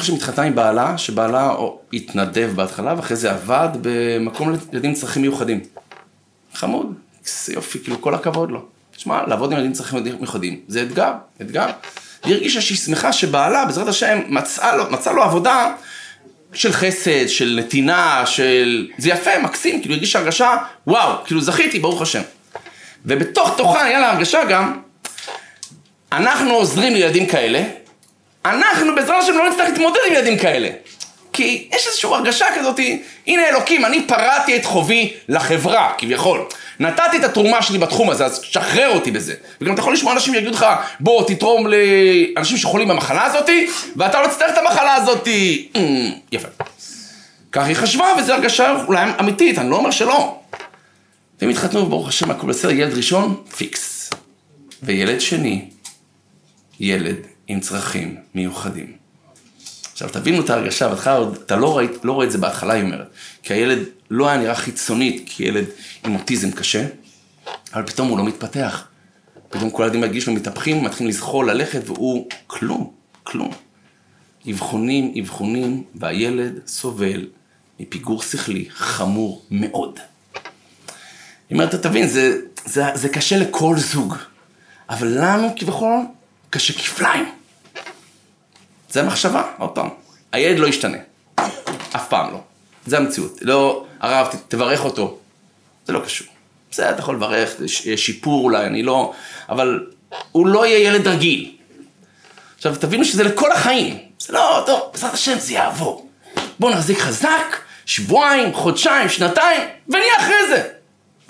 השם 0.00 0.14
התחתנה 0.14 0.44
עם 0.44 0.54
בעלה, 0.54 0.98
שבעלה 0.98 1.54
התנדב 1.92 2.50
בהתחלה, 2.54 2.94
ואחרי 2.96 3.16
זה 3.16 3.30
עבד 3.30 3.68
במקום 3.82 4.56
לילדים 4.72 4.90
עם 4.90 4.96
צרכים 4.96 5.22
מיוחדים. 5.22 5.60
חמוד, 6.54 6.94
יופי, 7.48 7.78
כאילו 7.78 8.00
כל 8.00 8.14
הכבוד 8.14 8.50
לו. 8.50 8.64
תשמע, 8.96 9.26
לעבוד 9.26 9.50
עם 9.50 9.52
ילדים 9.52 9.70
עם 9.70 9.76
צרכים 9.76 10.04
מיוחדים, 10.04 10.60
זה 10.68 10.82
אתגר, 10.82 11.12
אתגר. 11.42 11.66
והיא 12.24 12.34
הרגישה 12.34 12.60
שהיא 12.60 12.78
שמחה 12.78 13.12
שבעלה, 13.12 13.64
בעזרת 13.64 13.88
השם, 13.88 14.18
מצא 14.28 14.76
לו, 14.76 14.90
מצא 14.90 15.12
לו 15.12 15.22
עבודה 15.22 15.74
של 16.52 16.72
חסד, 16.72 17.28
של 17.28 17.56
נתינה, 17.58 18.26
של... 18.26 18.88
זה 18.98 19.08
יפה, 19.08 19.30
מקסים, 19.42 19.80
כאילו 19.80 19.94
הרגישה 19.94 20.18
הרגשה, 20.18 20.56
וואו, 20.86 21.24
כאילו 21.24 21.40
זכיתי, 21.40 21.78
ברוך 21.78 22.02
השם. 22.02 22.22
ובתוך 23.06 23.54
תוכה 23.56 23.84
היה 23.84 24.00
לה 24.00 24.12
הרגשה 24.12 24.44
גם, 24.44 24.80
אנחנו 26.12 26.54
עוזרים 26.54 26.92
לילדים 26.94 27.26
כאלה, 27.26 27.62
אנחנו 28.44 28.94
בעזרת 28.94 29.22
השם 29.22 29.38
לא 29.38 29.50
נצטרך 29.50 29.68
להתמודד 29.68 30.00
עם 30.06 30.12
ילדים 30.12 30.38
כאלה. 30.38 30.68
כי 31.32 31.68
יש 31.72 31.86
איזושהי 31.86 32.10
הרגשה 32.10 32.46
כזאת, 32.58 32.80
הנה 33.26 33.48
אלוקים, 33.48 33.84
אני 33.84 34.06
פרעתי 34.06 34.56
את 34.56 34.64
חובי 34.64 35.12
לחברה, 35.28 35.92
כביכול. 35.98 36.44
נתתי 36.80 37.16
את 37.16 37.24
התרומה 37.24 37.62
שלי 37.62 37.78
בתחום 37.78 38.10
הזה, 38.10 38.24
אז 38.24 38.42
שחרר 38.42 38.94
אותי 38.94 39.10
בזה. 39.10 39.34
וגם 39.60 39.74
אתה 39.74 39.80
יכול 39.80 39.92
לשמוע 39.92 40.12
אנשים 40.12 40.34
שיגידו 40.34 40.52
לך, 40.52 40.66
בוא 41.00 41.26
תתרום 41.26 41.66
לאנשים 41.66 42.56
שחולים 42.56 42.88
במחלה 42.88 43.24
הזאת, 43.24 43.50
ואתה 43.96 44.22
לא 44.22 44.26
תצטרך 44.26 44.50
את 44.52 44.58
המחלה 44.58 44.94
הזאת. 44.94 45.26
Mm, 45.74 45.78
יפה. 46.32 46.48
כך 47.52 47.66
היא 47.66 47.76
חשבה, 47.76 48.06
וזו 48.18 48.32
הרגשה 48.32 48.84
אולי 48.86 49.10
אמיתית, 49.20 49.58
אני 49.58 49.70
לא 49.70 49.76
אומר 49.76 49.90
שלא. 49.90 50.36
והם 51.40 51.50
התחתנו, 51.50 51.86
ברוך 51.86 52.08
השם, 52.08 52.30
הכל 52.30 52.46
בסדר, 52.46 52.70
ילד 52.70 52.94
ראשון, 52.94 53.42
פיקס. 53.56 54.10
וילד 54.82 55.20
שני, 55.20 55.64
ילד 56.80 57.16
עם 57.46 57.60
צרכים 57.60 58.16
מיוחדים. 58.34 58.92
עכשיו 59.92 60.08
תבינו 60.08 60.44
את 60.44 60.50
ההרגשה, 60.50 60.88
בהתחלה 60.88 61.32
אתה 61.46 61.56
לא, 61.56 61.78
ראית, 61.78 61.90
לא 62.04 62.12
רואה 62.12 62.26
את 62.26 62.32
זה 62.32 62.38
בהתחלה, 62.38 62.74
היא 62.74 62.82
אומרת, 62.82 63.10
כי 63.42 63.54
הילד 63.54 63.78
לא 64.10 64.28
היה 64.28 64.38
נראה 64.38 64.54
חיצונית 64.54 65.22
כילד 65.26 65.64
עם 66.04 66.14
אוטיזם 66.14 66.50
קשה, 66.50 66.86
אבל 67.74 67.86
פתאום 67.86 68.08
הוא 68.08 68.18
לא 68.18 68.24
מתפתח. 68.24 68.86
פתאום 69.48 69.70
כל 69.70 69.82
הילדים 69.82 70.00
מרגישים 70.00 70.34
מתהפכים, 70.34 70.84
מתחילים 70.84 71.10
לזחול, 71.10 71.50
ללכת, 71.50 71.80
והוא 71.84 72.28
כלום, 72.46 72.92
כלום. 73.22 73.50
אבחונים, 74.50 75.14
אבחונים, 75.20 75.84
והילד 75.94 76.52
סובל 76.66 77.26
מפיגור 77.80 78.22
שכלי 78.22 78.66
חמור 78.70 79.42
מאוד. 79.50 79.98
היא 81.50 81.56
אומרת, 81.58 81.74
תבין, 81.74 82.08
זה, 82.08 82.40
זה, 82.64 82.84
זה 82.94 83.08
קשה 83.08 83.36
לכל 83.36 83.76
זוג, 83.78 84.14
אבל 84.90 85.08
לנו 85.08 85.48
כביכול 85.56 85.98
קשה 86.50 86.72
כפליים. 86.72 87.32
זה 88.90 89.00
המחשבה, 89.00 89.42
עוד 89.58 89.70
פעם. 89.70 89.88
הילד 90.32 90.58
לא 90.58 90.66
ישתנה. 90.66 90.98
אף 91.96 92.08
פעם 92.08 92.32
לא. 92.32 92.40
זה 92.86 92.98
המציאות. 92.98 93.38
לא, 93.40 93.86
הרב, 94.00 94.28
תברך 94.48 94.84
אותו. 94.84 95.18
זה 95.86 95.92
לא 95.92 96.00
קשור. 96.04 96.26
בסדר, 96.70 96.90
אתה 96.90 96.98
יכול 96.98 97.14
לברך, 97.14 97.50
יש 97.84 98.06
שיפור 98.06 98.44
אולי, 98.44 98.66
אני 98.66 98.82
לא... 98.82 99.12
אבל 99.48 99.86
הוא 100.32 100.46
לא 100.46 100.66
יהיה 100.66 100.78
ילד 100.78 101.08
רגיל. 101.08 101.56
עכשיו, 102.56 102.76
תבינו 102.76 103.04
שזה 103.04 103.24
לכל 103.24 103.52
החיים. 103.52 103.98
זה 104.18 104.32
לא, 104.32 104.62
טוב, 104.66 104.80
בעזרת 104.92 105.14
השם 105.14 105.38
זה 105.38 105.52
יעבור. 105.52 106.08
בואו 106.58 106.72
נחזיק 106.72 106.98
חזק, 106.98 107.56
שבועיים, 107.86 108.54
חודשיים, 108.54 109.08
שנתיים, 109.08 109.62
ונהיה 109.88 110.16
אחרי 110.18 110.48
זה. 110.48 110.68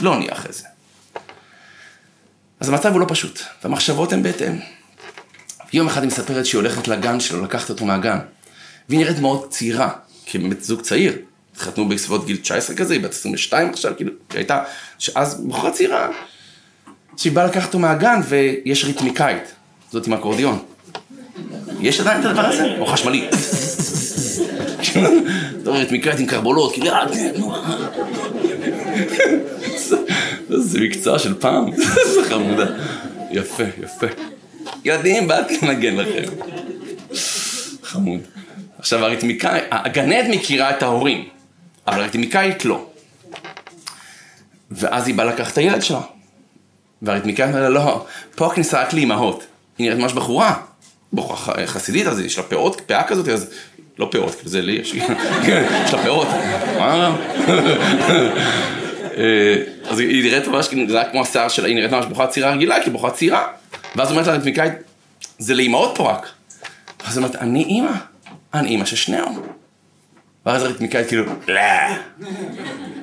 לא 0.00 0.16
נהיה 0.18 0.32
אחרי 0.32 0.52
זה. 0.52 0.64
אז 2.60 2.68
המצב 2.68 2.92
הוא 2.92 3.00
לא 3.00 3.06
פשוט, 3.08 3.40
והמחשבות 3.62 4.12
הן 4.12 4.22
בהתאם. 4.22 4.58
יום 5.72 5.86
אחד 5.86 6.02
היא 6.02 6.08
מספרת 6.08 6.46
שהיא 6.46 6.58
הולכת 6.58 6.88
לגן 6.88 7.20
שלו, 7.20 7.44
לקחת 7.44 7.70
אותו 7.70 7.84
מהגן. 7.84 8.18
והיא 8.88 9.00
נראית 9.00 9.18
מאוד 9.18 9.46
צעירה, 9.50 9.90
כי 10.26 10.38
באמת 10.38 10.64
זוג 10.64 10.80
צעיר. 10.80 11.16
התחתנו 11.52 11.88
בסביבות 11.88 12.26
גיל 12.26 12.36
19 12.36 12.76
כזה, 12.76 12.94
היא 12.94 13.02
בת 13.02 13.10
22 13.10 13.70
עכשיו, 13.70 13.92
כאילו, 13.96 14.12
היא 14.30 14.38
הייתה, 14.38 14.62
אז 15.14 15.44
בחורה 15.48 15.70
צעירה, 15.70 16.08
שהיא 17.16 17.32
באה 17.32 17.46
לקחת 17.46 17.66
אותו 17.66 17.78
מהגן 17.78 18.20
ויש 18.28 18.84
ריתמיקאית, 18.84 19.42
זאת 19.92 20.06
עם 20.06 20.12
אקורדיון. 20.12 20.58
יש 21.80 22.00
עדיין 22.00 22.20
את 22.20 22.26
הדבר 22.26 22.46
הזה? 22.46 22.76
או 22.78 22.86
חשמלי? 22.86 23.28
אתה 25.62 25.70
רואה 25.70 25.78
ריתמיקאית 25.78 26.18
עם 26.18 26.26
קרבולות, 26.26 26.72
כאילו, 26.72 26.90
אה, 26.90 27.06
כן, 29.16 29.38
זה 30.58 30.80
מקצוע 30.80 31.18
של 31.18 31.34
פעם, 31.40 31.70
זה 32.14 32.24
חמודה. 32.28 32.66
יפה, 33.30 33.64
יפה. 33.82 34.06
ילדים, 34.84 35.28
באתי 35.28 35.58
לנגן 35.62 35.96
לכם. 35.96 36.32
חמוד. 37.82 38.20
עכשיו 38.78 39.04
הריתמיקאית, 39.04 39.64
הגננת 39.70 40.26
מכירה 40.30 40.70
את 40.70 40.82
ההורים, 40.82 41.28
אבל 41.86 42.00
הריתמיקאית 42.00 42.64
לא. 42.64 42.86
ואז 44.70 45.06
היא 45.06 45.14
באה 45.14 45.26
לקחת 45.26 45.52
את 45.52 45.58
הילד 45.58 45.82
שלה. 45.82 46.00
והריתמיקאית 47.02 47.54
אומרת 47.54 47.72
לא, 47.72 48.06
פה 48.34 48.46
הכניסה 48.46 48.82
רק 48.82 48.92
לאימהות. 48.92 49.46
היא 49.78 49.86
נראית 49.86 50.00
ממש 50.00 50.12
בחורה. 50.12 50.54
בחורה 51.12 51.66
חסידית, 51.66 52.06
אז 52.06 52.20
יש 52.20 52.38
לה 52.38 52.44
פאות, 52.44 52.80
פאה 52.86 53.04
כזאת, 53.04 53.28
אז... 53.28 53.50
לא 54.00 54.08
פאות, 54.12 54.34
כאילו 54.34 54.50
זה 54.50 54.60
לי 54.60 54.72
יש, 54.72 54.94
יש 55.84 55.94
לה 55.94 56.02
פאות. 56.04 56.28
אה, 59.16 59.56
אז 59.88 59.98
היא 59.98 60.24
נראית 60.24 60.48
ממש, 60.48 60.68
זה 60.88 61.00
היה 61.00 61.10
כמו 61.10 61.22
השיער 61.22 61.48
שלה, 61.48 61.66
היא 61.66 61.74
נראית 61.74 61.92
ממש 61.92 62.06
בחורה 62.06 62.26
צעירה 62.26 62.50
רגילה, 62.50 62.84
כי 62.84 62.90
בחורה 62.90 63.10
צעירה. 63.10 63.46
ואז 63.96 64.10
אומרת 64.10 64.26
לה 64.26 64.32
הרתמיקאית, 64.32 64.72
זה 65.38 65.54
לאימהות 65.54 65.92
פה 65.96 66.12
רק. 66.12 66.26
ואז 67.04 67.16
אומרת, 67.16 67.36
אני 67.36 67.64
אימא, 67.64 67.92
אני 68.54 68.68
אימא 68.68 68.84
של 68.84 68.96
שניהם. 68.96 69.32
ואז 70.46 70.62
הרתמיקאית 70.62 71.08
כאילו, 71.08 71.24
לא. 71.48 71.60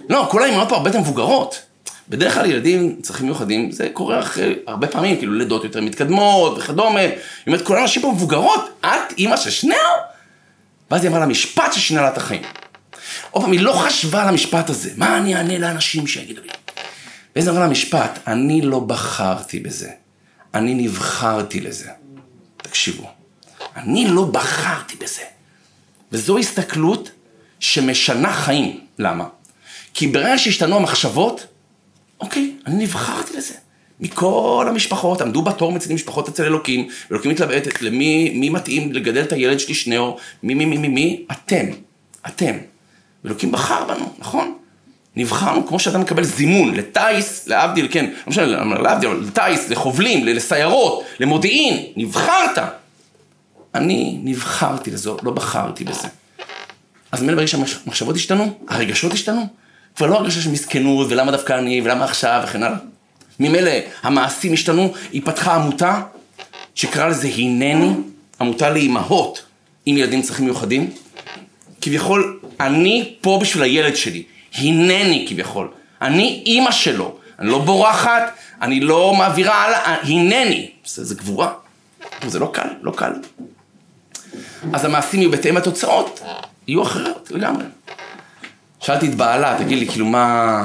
לא, 0.10 0.28
כל 0.32 0.44
האימהות 0.44 0.70
פה 0.70 0.76
הרבה 0.76 0.90
יותר 0.90 1.00
מבוגרות. 1.00 1.62
בדרך 2.10 2.34
כלל 2.34 2.46
ילדים 2.46 2.82
עם 2.82 3.02
צרכים 3.02 3.26
מיוחדים, 3.26 3.72
זה 3.72 3.90
קורה 3.94 4.20
אחרי 4.20 4.56
הרבה 4.68 4.88
פעמים, 4.88 5.18
כאילו 5.18 5.34
לידות 5.34 5.64
יותר 5.64 5.82
מתקדמות 5.82 6.58
וכדומה. 6.58 7.00
היא 7.00 7.12
אומרת, 7.48 7.62
כל 7.62 7.78
האנשים 7.78 8.02
פה 8.02 8.12
מבוגרות, 8.12 8.80
את 8.86 9.14
אימא 9.18 9.38
של 9.38 9.50
שניהם? 9.50 9.82
ואז 10.92 11.04
היא 11.04 11.10
אמרה 11.10 11.20
לה 11.20 11.26
משפט 11.26 11.74
ששינה 11.74 12.02
לה 12.02 12.08
את 12.08 12.18
החיים. 12.18 12.42
עוד 13.32 13.44
פעם, 13.44 13.52
היא 13.52 13.62
לא 13.62 13.72
חשבה 13.72 14.22
על 14.22 14.28
המשפט 14.28 14.70
הזה. 14.70 14.90
מה 14.98 15.18
אני 15.18 15.36
אענה 15.36 15.58
לאנשים 15.58 16.08
שיגידו 16.08 16.42
לי? 16.42 16.50
ואז 17.36 17.48
היא 17.48 17.52
אמרה 17.52 17.66
לה 17.66 17.72
משפט, 17.72 18.20
אני 18.28 18.62
לא 18.62 18.80
בחרתי 18.80 19.60
בזה. 19.60 19.90
אני 20.54 20.74
נבחרתי 20.74 21.60
לזה. 21.60 21.90
תקשיבו, 22.58 23.10
אני 23.76 24.08
לא 24.08 24.26
בחרתי 24.26 24.96
בזה. 24.96 25.22
וזו 26.12 26.38
הסתכלות 26.38 27.12
שמשנה 27.60 28.34
חיים. 28.34 28.80
למה? 29.00 29.28
כי 29.94 30.08
ברגע 30.08 30.38
שהשתנו 30.38 30.76
המחשבות, 30.76 31.48
אוקיי, 32.20 32.56
אני 32.66 32.84
נבחרתי 32.84 33.38
לזה. 33.38 33.54
מכל 34.00 34.66
המשפחות, 34.70 35.22
עמדו 35.22 35.42
בתור 35.42 35.72
מצידי 35.72 35.94
משפחות 35.94 36.30
אצל 36.30 36.44
אלוקים, 36.44 36.88
ואלוקים 37.10 37.32
מתלבטת 37.32 37.82
למי 37.82 38.30
מי 38.30 38.50
מתאים 38.50 38.94
לגדל 38.94 39.22
את 39.22 39.32
הילד 39.32 39.60
שלי 39.60 39.74
שניאור, 39.74 40.20
מי 40.44 40.54
מי 40.54 40.66
מי 40.66 40.78
מי 40.78 40.88
מי, 40.88 41.26
אתם, 41.32 41.66
אתם. 42.28 42.58
ואלוקים 43.24 43.52
בחר 43.52 43.86
בנו, 43.86 44.14
נכון? 44.20 44.58
נבחרנו 45.18 45.68
כמו 45.68 45.80
שאתה 45.80 45.98
מקבל 45.98 46.24
זימון 46.24 46.76
לטיס, 46.76 47.48
להבדיל, 47.48 47.88
כן, 47.92 48.06
לא 48.06 48.12
משנה, 48.28 48.46
להבדיל, 48.82 49.10
לטיס, 49.10 49.70
לחובלים, 49.70 50.26
לסיירות, 50.26 51.04
למודיעין, 51.20 51.84
נבחרת. 51.96 52.58
אני 53.76 54.20
נבחרתי 54.24 54.92
לזה, 54.92 55.10
לא 55.24 55.32
בחרתי 55.32 55.84
בזה. 55.84 56.08
אז 57.12 57.22
מילא 57.22 57.36
ברגע 57.36 57.48
שהמחשבות 57.48 58.16
השתנו, 58.16 58.58
הרגשות 58.68 59.14
השתנו, 59.14 59.48
כבר 59.96 60.08
לא 60.08 60.16
הרגשה 60.16 60.42
של 60.42 60.52
מסכנות, 60.52 61.08
ולמה 61.10 61.32
דווקא 61.32 61.54
אני, 61.54 61.82
ולמה 61.82 62.06
עכשיו, 62.06 62.42
וכן 62.44 62.64
הלאה. 62.64 62.78
ממילא 63.40 63.72
המעשים 64.04 64.54
השתנו, 64.54 64.94
היא 65.12 65.22
פתחה 65.26 65.56
עמותה, 65.56 66.02
שקרא 66.76 67.08
לזה 67.08 67.28
הנני, 67.28 67.92
עמותה 68.42 68.70
לאימהות 68.70 69.44
עם 69.86 69.98
ילדים 69.98 70.22
צרכים 70.22 70.46
מיוחדים. 70.46 70.90
כביכול, 71.82 72.40
אני 72.60 73.14
פה 73.22 73.40
בשביל 73.42 73.64
הילד 73.64 73.96
שלי. 73.96 74.24
הנני 74.58 75.26
כביכול. 75.30 75.72
אני 76.02 76.44
אימא 76.46 76.72
שלו. 76.72 77.16
אני 77.40 77.50
לא 77.50 77.60
בורחת, 77.60 78.24
אני 78.62 78.80
לא 78.80 79.14
מעבירה 79.14 79.64
הלאה, 79.64 79.96
הנני. 80.04 80.72
זה, 80.86 81.04
זה 81.04 81.16
גבורה. 81.16 81.54
זה 82.28 82.40
לא 82.40 82.50
קל, 82.54 82.68
לא 82.82 82.92
קל. 82.96 83.14
אז 84.74 84.86
המעשים 84.86 85.20
יהיו 85.20 85.32
בהתאם 85.32 85.58
לתוצאות, 85.58 86.22
יהיו 86.68 86.84
אחרות 86.84 87.32
לגמרי. 87.32 87.66
שאלתי 88.80 89.08
את 89.08 89.16
בעלה, 89.16 89.56
תגיד 89.60 89.78
לי, 89.78 89.88
כאילו, 89.88 90.06
מה... 90.06 90.64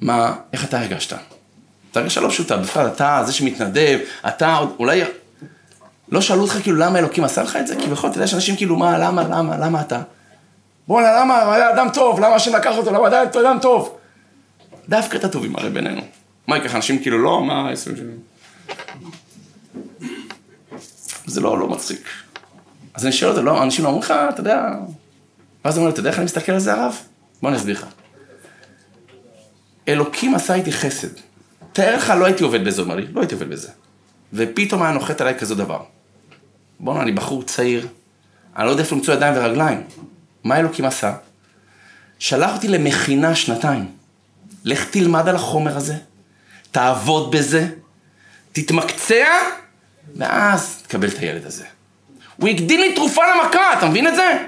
מה... 0.00 0.34
איך 0.52 0.64
אתה 0.64 0.80
הרגשת? 0.80 1.16
זו 1.94 2.00
הרגשה 2.00 2.20
לא 2.20 2.28
פשוטה, 2.28 2.56
בכלל, 2.56 2.86
אתה 2.86 3.22
זה 3.26 3.32
שמתנדב, 3.32 3.98
אתה 4.28 4.58
אולי... 4.78 5.02
לא 6.08 6.20
שאלו 6.20 6.42
אותך 6.42 6.58
כאילו 6.62 6.76
למה 6.76 6.98
אלוקים 6.98 7.24
עשה 7.24 7.42
לך 7.42 7.56
את 7.56 7.66
זה? 7.66 7.76
כי 7.76 7.86
בכל 7.86 8.08
זאת, 8.08 8.16
יש 8.22 8.34
אנשים 8.34 8.56
כאילו, 8.56 8.76
מה, 8.76 8.98
למה, 8.98 9.22
למה, 9.22 9.56
למה 9.56 9.80
אתה? 9.80 10.02
בואנה, 10.88 11.20
למה, 11.20 11.42
הוא 11.42 11.52
היה 11.52 11.74
אדם 11.74 11.88
טוב, 11.94 12.20
למה 12.20 12.34
השם 12.34 12.56
לקח 12.56 12.76
אותו, 12.76 12.92
למה 12.92 13.06
עדיין 13.06 13.28
אדם 13.28 13.58
טוב? 13.62 13.96
דווקא 14.88 15.16
את 15.16 15.24
הטובים 15.24 15.56
הרי 15.56 15.70
בינינו. 15.70 16.00
מה, 16.46 16.60
ככה 16.60 16.76
אנשים 16.76 16.98
כאילו 16.98 17.18
לא, 17.18 17.42
מה, 17.44 17.70
זה 21.26 21.40
לא, 21.40 21.58
לא 21.58 21.68
מצחיק. 21.68 22.08
אז 22.94 23.04
אני 23.04 23.12
שואל 23.12 23.30
אותו, 23.30 23.42
לא, 23.42 23.62
אנשים 23.62 23.84
לא 23.84 23.88
אומרים 23.88 24.04
לך, 24.04 24.14
אתה 24.28 24.40
יודע... 24.40 24.62
ואז 25.64 25.76
הוא 25.76 25.82
אומר, 25.82 25.92
אתה 25.92 26.00
יודע 26.00 26.10
איך 26.10 26.18
אני 26.18 26.24
מסתכל 26.24 26.52
על 26.52 26.58
זה, 26.58 26.72
הרב? 26.74 26.98
בוא 27.42 27.50
אני 27.50 27.56
אסביר 27.56 27.76
לך. 27.76 27.86
אלוקים 29.88 30.34
עשה 30.34 30.54
איתי 30.54 30.72
חסד. 30.72 31.08
תאר 31.72 31.96
לך, 31.96 32.10
לא 32.10 32.24
הייתי 32.24 32.44
עובד 32.44 32.64
בזה, 32.64 32.82
הוא 32.82 32.84
אומר 32.84 32.96
לי, 32.96 33.06
לא 33.12 33.20
הייתי 33.20 33.34
עובד 33.34 33.50
בזה. 33.50 33.68
ופתאום 34.32 34.82
היה 34.82 34.92
נוחת 34.92 35.20
עליי 35.20 35.34
כזה 35.38 35.54
דבר. 35.54 35.82
בואנה, 36.80 37.02
אני 37.02 37.12
בחור 37.12 37.42
צעיר, 37.42 37.88
אני 38.56 38.66
לא 38.66 38.70
יודע 38.70 38.82
איפה 38.82 38.96
למצוא 38.96 39.14
ידיים 39.14 39.34
ורגליים. 39.36 39.82
מה 40.46 40.58
אלוקים 40.58 40.84
עשה? 40.84 41.12
שלח 42.18 42.54
אותי 42.54 42.68
למכינה 42.68 43.34
שנתיים. 43.34 43.86
לך 44.64 44.84
תלמד 44.90 45.28
על 45.28 45.36
החומר 45.36 45.76
הזה, 45.76 45.94
תעבוד 46.70 47.30
בזה, 47.30 47.68
תתמקצע, 48.52 49.26
ואז 50.16 50.82
תקבל 50.82 51.08
את 51.08 51.18
הילד 51.18 51.46
הזה. 51.46 51.64
הוא 52.36 52.48
הקדים 52.48 52.80
לי 52.80 52.94
תרופה 52.94 53.22
למכה, 53.34 53.72
אתה 53.78 53.86
מבין 53.86 54.06
את 54.06 54.14
זה? 54.14 54.44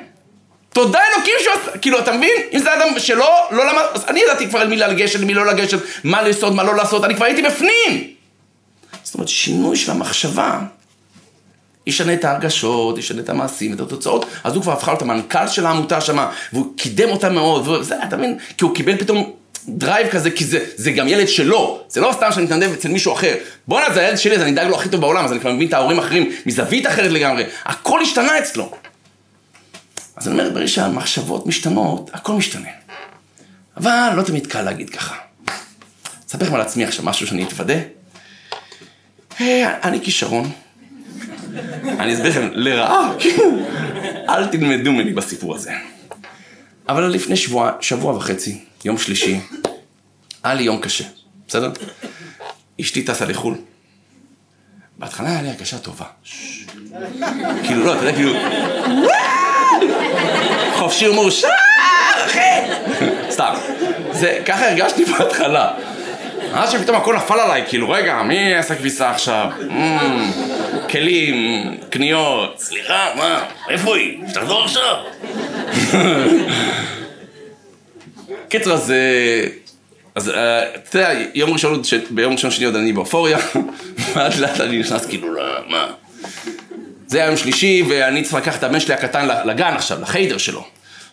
תודה 0.73 1.01
אלוקים 1.15 1.35
שהוא 1.43 1.55
עשה, 1.55 1.79
כאילו, 1.79 1.99
אתה 1.99 2.13
מבין? 2.13 2.37
אם 2.53 2.59
זה 2.59 2.75
אדם 2.75 2.99
שלא, 2.99 3.49
לא 3.51 3.67
למד, 3.67 3.83
אז 3.95 4.05
אני 4.09 4.21
ידעתי 4.21 4.49
כבר 4.49 4.59
על 4.59 4.69
מי 4.69 4.77
לגשת, 4.77 5.21
מי 5.21 5.35
לא 5.35 5.47
לגשת, 5.47 5.79
מה 6.05 6.23
לעשות, 6.23 6.55
מה 6.55 6.63
לא 6.63 6.77
לעשות, 6.77 7.05
אני 7.05 7.15
כבר 7.15 7.25
הייתי 7.25 7.43
בפנים! 7.43 8.15
זאת 9.03 9.15
אומרת, 9.15 9.29
שינוי 9.29 9.77
של 9.77 9.91
המחשבה 9.91 10.61
ישנה 11.89 12.15
את 12.15 12.25
ההרגשות, 12.25 12.99
ישנה 12.99 13.21
את 13.21 13.29
המעשים, 13.29 13.73
את 13.73 13.81
התוצאות, 13.81 14.27
אז 14.45 14.55
הוא 14.55 14.63
כבר 14.63 14.73
הפכה 14.73 14.91
להיות 14.91 15.03
המנכ"ל 15.03 15.49
של 15.49 15.67
העמותה 15.67 16.01
שמה, 16.01 16.31
והוא 16.53 16.67
קידם 16.77 17.09
אותה 17.09 17.29
מאוד, 17.29 17.69
וזה, 17.69 17.95
אתה 18.05 18.17
מבין? 18.17 18.39
כי 18.59 18.65
הוא 18.65 18.75
קיבל 18.75 18.97
פתאום 18.97 19.33
drive 19.69 20.09
כזה, 20.09 20.31
כי 20.31 20.45
זה, 20.45 20.65
זה 20.77 20.91
גם 20.91 21.09
ילד 21.09 21.29
שלו, 21.29 21.81
זה 21.89 22.01
לא 22.01 22.13
סתם 22.13 22.33
שאני 22.33 22.45
מתנדב 22.45 22.73
אצל 22.73 22.89
מישהו 22.89 23.13
אחר. 23.13 23.35
בואנה, 23.69 23.95
זה 23.95 24.01
הילד 24.01 24.19
שלי, 24.19 24.37
אז 24.37 24.43
אני 24.43 24.51
אדאג 24.51 24.67
לו 24.67 24.77
הכי 24.77 24.89
טוב 24.89 25.01
בעולם, 25.01 25.25
אז 25.25 25.33
אני 25.33 25.41
כבר 25.41 25.53
מבין 25.53 25.69
את 25.69 25.73
ההורים 25.73 25.99
האחרים 25.99 26.33
מזווית 26.47 26.87
אחרת 26.87 27.11
לגמרי. 27.11 27.45
הכל 27.65 28.01
השתנה 28.03 28.39
אצלו. 28.39 28.73
אז 30.17 30.29
אני 30.29 30.41
אומר, 30.41 30.51
ברגע 30.51 30.69
שהמחשבות 30.69 31.47
משתנות, 31.47 32.11
הכל 32.13 32.33
משתנה. 32.33 32.69
אבל 33.77 34.13
לא 34.17 34.23
תמיד 34.23 34.47
קל 34.47 34.63
להגיד 34.63 34.91
ככה. 34.91 35.15
אספר 36.29 36.45
לכם 36.45 36.55
על 36.55 36.61
עצמי 36.61 36.85
עכשיו 36.85 37.05
משהו 37.05 37.27
שאני 37.27 37.45
אתוודה. 37.45 37.79
אה, 39.41 39.75
אני 39.83 40.01
כישרון. 40.01 40.51
אני 41.99 42.15
אסביר 42.15 42.31
לכם, 42.31 42.49
לרעה, 42.53 43.13
אל 44.29 44.47
תלמדו 44.47 44.93
ממני 44.93 45.13
בסיפור 45.13 45.55
הזה. 45.55 45.73
אבל 46.89 47.07
לפני 47.07 47.37
שבוע, 47.37 47.73
שבוע 47.81 48.17
וחצי, 48.17 48.65
יום 48.85 48.99
שלישי, 48.99 49.41
היה 50.43 50.55
לי 50.55 50.63
יום 50.63 50.81
קשה, 50.81 51.05
בסדר? 51.49 51.71
אשתי 52.81 53.03
טסה 53.03 53.25
לחו"ל. 53.25 53.55
בהתחלה 54.99 55.29
היה 55.29 55.43
לי 55.43 55.49
הרגשה 55.49 55.79
טובה. 55.79 56.05
כאילו, 57.63 57.85
לא, 57.85 57.95
אתה 57.95 58.03
יודע, 58.03 58.13
כאילו... 58.13 58.33
חופשי 60.75 61.09
ומאושר, 61.09 61.49
אחי! 62.27 62.41
סתם. 63.31 63.55
זה, 64.13 64.39
ככה 64.47 64.71
הרגשתי 64.71 65.05
בהתחלה. 65.05 65.71
עד 66.53 66.71
שפתאום 66.71 66.97
הכל 66.97 67.17
נפל 67.17 67.41
עליי, 67.41 67.65
כאילו, 67.69 67.91
רגע, 67.91 68.23
מי 68.23 68.55
עשה 68.55 68.75
כביסה 68.75 69.11
עכשיו? 69.11 69.51
כלים, 70.91 71.77
קניות, 71.91 72.59
סליחה, 72.59 73.09
מה? 73.17 73.45
איפה 73.69 73.97
היא? 73.97 74.19
שתחזור 74.29 74.65
עכשיו. 74.65 74.97
קיצר, 78.49 78.73
אז... 78.73 78.93
אז 80.15 80.29
אתה 80.29 80.99
יודע, 80.99 81.13
יום 81.35 81.51
ראשון, 81.51 81.83
ביום 82.11 82.33
ראשון 82.33 82.51
שני 82.51 82.65
עוד 82.65 82.77
אני 82.77 82.93
באופוריה, 82.93 83.39
ואז 84.15 84.41
לאט 84.41 84.61
אני 84.61 84.79
נכנס 84.79 85.07
כאילו, 85.07 85.29
מה? 85.69 85.87
זה 87.07 87.23
היום 87.23 87.37
שלישי, 87.37 87.83
ואני 87.89 88.23
צריך 88.23 88.35
לקחת 88.35 88.59
את 88.59 88.65
הבן 88.65 88.81
שלי 88.81 88.95
הקטן 88.95 89.29
לגן 89.45 89.75
עכשיו, 89.75 90.01
לחיידר 90.01 90.39
שלו. 90.39 90.65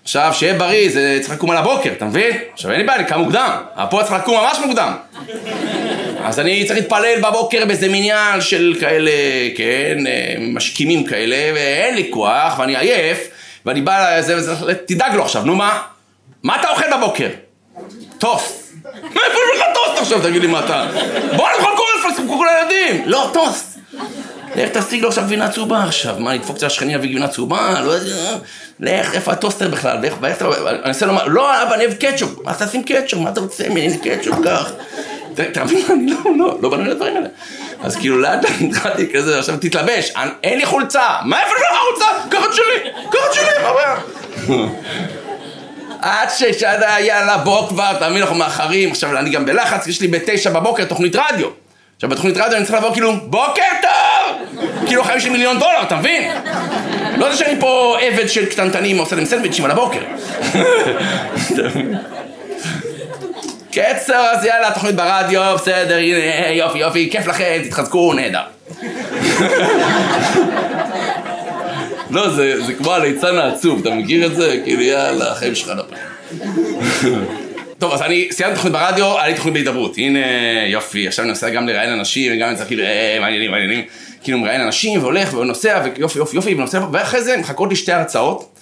עכשיו, 0.03 0.31
שיהיה 0.33 0.53
בריא, 0.53 0.89
זה 0.89 1.19
צריך 1.21 1.33
לקום 1.33 1.51
על 1.51 1.57
הבוקר, 1.57 1.91
אתה 1.91 2.05
מבין? 2.05 2.37
עכשיו, 2.53 2.71
אין 2.71 2.79
לי 2.79 2.85
בעיה, 2.85 2.99
אני 2.99 3.07
קם 3.07 3.19
מוקדם. 3.19 3.61
הפועל 3.75 4.05
צריך 4.05 4.15
לקום 4.15 4.35
ממש 4.35 4.57
מוקדם. 4.65 4.93
אז 6.27 6.39
אני 6.39 6.65
צריך 6.65 6.79
להתפלל 6.79 7.21
בבוקר 7.21 7.65
באיזה 7.65 7.87
מניין 7.87 8.41
של 8.41 8.75
כאלה, 8.79 9.11
כן, 9.57 9.97
משכימים 10.39 11.03
כאלה, 11.03 11.53
ואין 11.55 11.95
לי 11.95 12.07
כוח, 12.13 12.59
ואני 12.59 12.77
עייף, 12.77 13.27
ואני 13.65 13.81
בא 13.81 14.17
לזה, 14.17 14.53
תדאג 14.85 15.15
לו 15.15 15.23
עכשיו, 15.23 15.43
נו 15.43 15.55
מה? 15.55 15.81
מה 16.43 16.55
אתה 16.59 16.69
אוכל 16.69 16.85
בבוקר? 16.97 17.27
טוסט. 18.17 18.73
מאיפה 19.03 19.19
יש 19.19 19.59
לך 19.59 19.65
טוסט 19.73 20.01
עכשיו, 20.01 20.21
תגיד 20.21 20.41
לי 20.41 20.47
מה 20.47 20.65
אתה? 20.65 20.87
בוא 21.37 21.47
נאכל 21.49 21.71
קורנפלקס 21.77 22.29
כל 22.37 22.47
הילדים! 22.47 23.03
לא, 23.05 23.29
טוסט. 23.33 23.77
לך 24.55 24.69
תשיג 24.77 25.01
לו 25.01 25.07
עכשיו 25.07 25.23
גבינה 25.23 25.49
צהובה 25.49 25.83
עכשיו, 25.83 26.15
מה, 26.19 26.33
נדפוק 26.33 26.55
אצל 26.55 26.65
השכנים 26.65 26.91
להביא 26.91 27.09
גבינה 27.09 27.27
צהובה? 27.27 27.81
לא 27.81 27.91
יודע, 27.91 28.37
לך, 28.79 29.13
איפה 29.13 29.31
הטוסטר 29.31 29.67
בכלל? 29.67 29.97
ואיך, 30.01 30.13
ואיך 30.21 30.37
אתה, 30.37 30.45
אני 30.45 30.77
אנסה 30.85 31.05
לומר, 31.05 31.27
לא, 31.27 31.63
אבא, 31.63 31.73
אני 31.75 31.85
אוהב 31.85 31.97
קטשופ, 31.97 32.39
מה 32.43 32.53
תשים 32.53 32.83
קטשופ, 32.83 33.19
מה 33.19 33.29
אתה 33.29 33.41
רוצה 33.41 33.69
ממני 33.69 33.97
קטשופ 33.97 34.35
כך? 34.45 34.71
אני 35.93 36.11
לא, 36.11 36.17
לא, 36.37 36.57
לא 36.61 36.69
בנוי 36.69 36.85
לדברים 36.89 37.15
האלה. 37.15 37.27
אז 37.83 37.95
כאילו 37.95 38.17
לאט 38.17 38.43
לאט 38.43 38.53
התחלתי 38.61 39.13
כזה, 39.13 39.39
עכשיו 39.39 39.57
תתלבש, 39.57 40.13
אין 40.43 40.59
לי 40.59 40.65
חולצה, 40.65 41.07
מה 41.25 41.41
איפה 41.41 41.53
לך 41.53 41.79
חולצה? 41.89 42.05
קח 42.29 42.45
את 42.49 42.53
שלי, 42.53 42.91
קח 43.11 43.19
את 43.29 43.33
שלי, 43.33 43.63
מה 43.63 43.69
הבעיה? 43.69 43.95
עד 46.01 46.29
ששעד 46.29 46.83
יאללה 46.99 47.37
בוא 47.37 47.67
כבר, 47.67 47.91
אתה 47.97 48.09
מבין, 48.09 48.21
אנחנו 48.21 48.35
מאחרים, 48.35 48.91
עכשיו 48.91 49.17
אני 49.17 49.29
גם 49.29 49.45
בלחץ, 49.45 49.87
יש 49.87 50.01
לי 50.01 50.07
בתשע 50.07 50.49
בבוקר 50.49 50.85
תוכנית 50.85 51.15
רדיו. 51.15 51.47
עכשיו 51.95 52.09
בתוכנית 52.09 52.37
רדיו 52.37 52.57
אני 52.57 52.65
צריך 52.65 52.77
לבוא 52.77 52.93
כאילו, 52.93 53.13
בוקר 53.23 53.61
טוב! 53.81 54.61
כאילו 54.87 55.03
חיים 55.03 55.19
של 55.19 55.29
מיליון 55.29 55.59
דולר, 55.59 55.81
אתה 55.81 55.95
מבין? 55.95 56.31
לא 57.17 57.31
זה 57.31 57.37
שאני 57.37 57.59
פה 57.59 57.97
עבד 58.01 58.27
של 58.27 58.45
קטנטנים 58.45 58.97
עושה 58.97 59.15
להם 59.15 59.25
סנדוויצ'ים 59.25 59.65
על 59.65 59.71
הבוקר. 59.71 60.01
קצר, 63.75 64.31
אז 64.31 64.45
יאללה, 64.45 64.71
תוכנית 64.71 64.95
ברדיו, 64.95 65.55
בסדר, 65.55 65.97
הנה, 65.97 66.49
יופי, 66.51 66.77
יופי, 66.77 67.09
כיף 67.11 67.27
לכם, 67.27 67.61
תתחזקו, 67.63 68.13
נהדר. 68.13 68.41
לא, 72.09 72.29
זה, 72.29 72.65
זה 72.65 72.73
כמו 72.73 72.93
הליצן 72.93 73.37
העצוב, 73.37 73.79
אתה 73.81 73.89
מכיר 73.89 74.25
את 74.25 74.35
זה? 74.35 74.59
כאילו, 74.63 74.81
יאללה, 74.81 75.31
החיים 75.31 75.55
שלך 75.55 75.69
נפל. 75.69 75.95
טוב, 77.77 77.93
אז 77.93 78.01
אני 78.01 78.27
סיימתי 78.31 78.55
תוכנית 78.55 78.73
ברדיו, 78.73 79.19
היה 79.19 79.27
לי 79.27 79.33
תוכנית 79.33 79.53
בהידברות. 79.53 79.97
הנה, 79.97 80.19
יופי, 80.67 81.07
עכשיו 81.07 81.23
אני 81.23 81.29
נוסע 81.29 81.49
גם 81.49 81.67
לראיין 81.67 81.89
אנשים, 81.89 82.33
וגם 82.35 82.49
אני 82.49 82.57
צריך 82.57 82.67
כאילו, 82.67 82.83
אה, 82.83 83.17
מעניינים, 83.21 83.51
מעניינים. 83.51 83.85
כאילו 84.23 84.37
מראיין 84.37 84.61
אנשים, 84.61 85.01
והולך, 85.01 85.33
ונוסע, 85.33 85.81
ויופי, 85.83 86.19
יופי, 86.19 86.35
יופי, 86.35 86.53
ונוסע, 86.53 86.81
ואחרי 86.91 87.21
זה 87.21 87.37
מחכות 87.37 87.69
לי 87.69 87.75
שתי 87.75 87.91
הרצאות, 87.91 88.59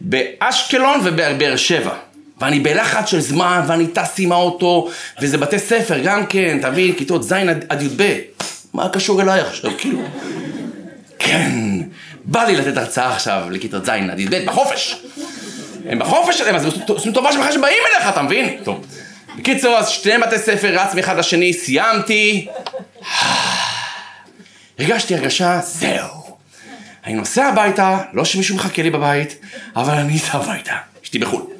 באשקלון 0.00 1.00
ובבאר 1.04 1.56
שבע. 1.56 1.94
ואני 2.40 2.60
בלחץ 2.60 3.08
של 3.08 3.20
זמן, 3.20 3.60
ואני 3.66 3.86
טס 3.86 4.14
עם 4.18 4.32
האוטו, 4.32 4.88
וזה 5.20 5.38
בתי 5.38 5.58
ספר 5.58 5.98
גם 5.98 6.26
כן, 6.26 6.58
תבין, 6.62 6.92
כיתות 6.92 7.22
ז' 7.22 7.32
עד 7.68 7.82
י"ב. 7.82 8.18
מה 8.74 8.88
קשור 8.88 9.22
אליי 9.22 9.40
עכשיו, 9.40 9.70
כאילו? 9.78 9.98
כן, 11.18 11.52
בא 12.24 12.44
לי 12.44 12.56
לתת 12.56 12.76
הרצאה 12.76 13.12
עכשיו 13.12 13.46
לכיתות 13.50 13.86
ז' 13.86 13.88
עד 13.88 14.20
י"ב 14.20 14.44
בחופש. 14.46 14.96
הם 15.88 15.98
בחופש 15.98 16.38
שלהם, 16.38 16.54
אז 16.54 16.66
עושים 16.88 17.12
טובה 17.12 17.32
שבכלל 17.32 17.52
שבאים 17.52 17.82
אליך, 17.94 18.08
אתה 18.08 18.22
מבין? 18.22 18.56
טוב. 18.64 18.86
בקיצור, 19.38 19.78
אז 19.78 19.88
שני 19.88 20.18
בתי 20.18 20.38
ספר 20.38 20.80
רץ 20.80 20.94
מאחד 20.94 21.18
לשני, 21.18 21.52
סיימתי. 21.52 22.46
הרגשתי 24.78 25.14
הרגשה, 25.14 25.60
זהו. 25.64 26.36
אני 27.06 27.14
נוסע 27.14 27.46
הביתה, 27.46 27.98
לא 28.12 28.24
שמישהו 28.24 28.56
מחכה 28.56 28.82
לי 28.82 28.90
בבית, 28.90 29.36
אבל 29.76 29.94
אני 29.94 30.16
אסע 30.16 30.38
הביתה. 30.38 30.74
אשתי 31.04 31.18
בחו"ל. 31.18 31.53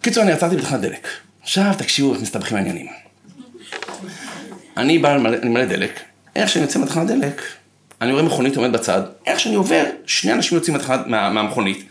בקיצור, 0.00 0.22
אני 0.22 0.32
עצרתי 0.32 0.56
בתחנת 0.56 0.80
דלק. 0.80 1.08
עכשיו 1.42 1.72
תקשיבו 1.78 2.12
איך 2.12 2.22
מסתבכים 2.22 2.56
העניינים. 2.56 2.86
אני 4.76 4.98
בא, 4.98 5.16
אני 5.16 5.48
מלא 5.48 5.64
דלק, 5.64 6.00
איך 6.36 6.48
שאני 6.48 6.64
יוצא 6.64 6.78
מתחנת 6.78 7.06
דלק, 7.06 7.42
אני 8.00 8.12
רואה 8.12 8.22
מכונית 8.22 8.56
עומד 8.56 8.72
בצד, 8.72 9.02
איך 9.26 9.40
שאני 9.40 9.54
עובר, 9.54 9.84
שני 10.06 10.32
אנשים 10.32 10.58
יוצאים 10.58 10.76
מהתחנת, 10.76 11.06
מה, 11.06 11.30
מהמכונית, 11.30 11.84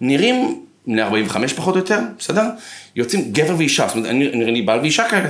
נראים 0.00 0.64
בני 0.86 1.02
45 1.02 1.52
פחות 1.52 1.74
או 1.74 1.80
יותר, 1.80 1.98
בסדר? 2.18 2.44
יוצאים 2.96 3.32
גבר 3.32 3.54
ואישה, 3.58 3.88
זאת 3.88 3.96
אומרת, 3.96 4.10
נראה 4.12 4.50
לי 4.50 4.62
בעל 4.62 4.80
ואישה 4.80 5.08
כאלה, 5.08 5.28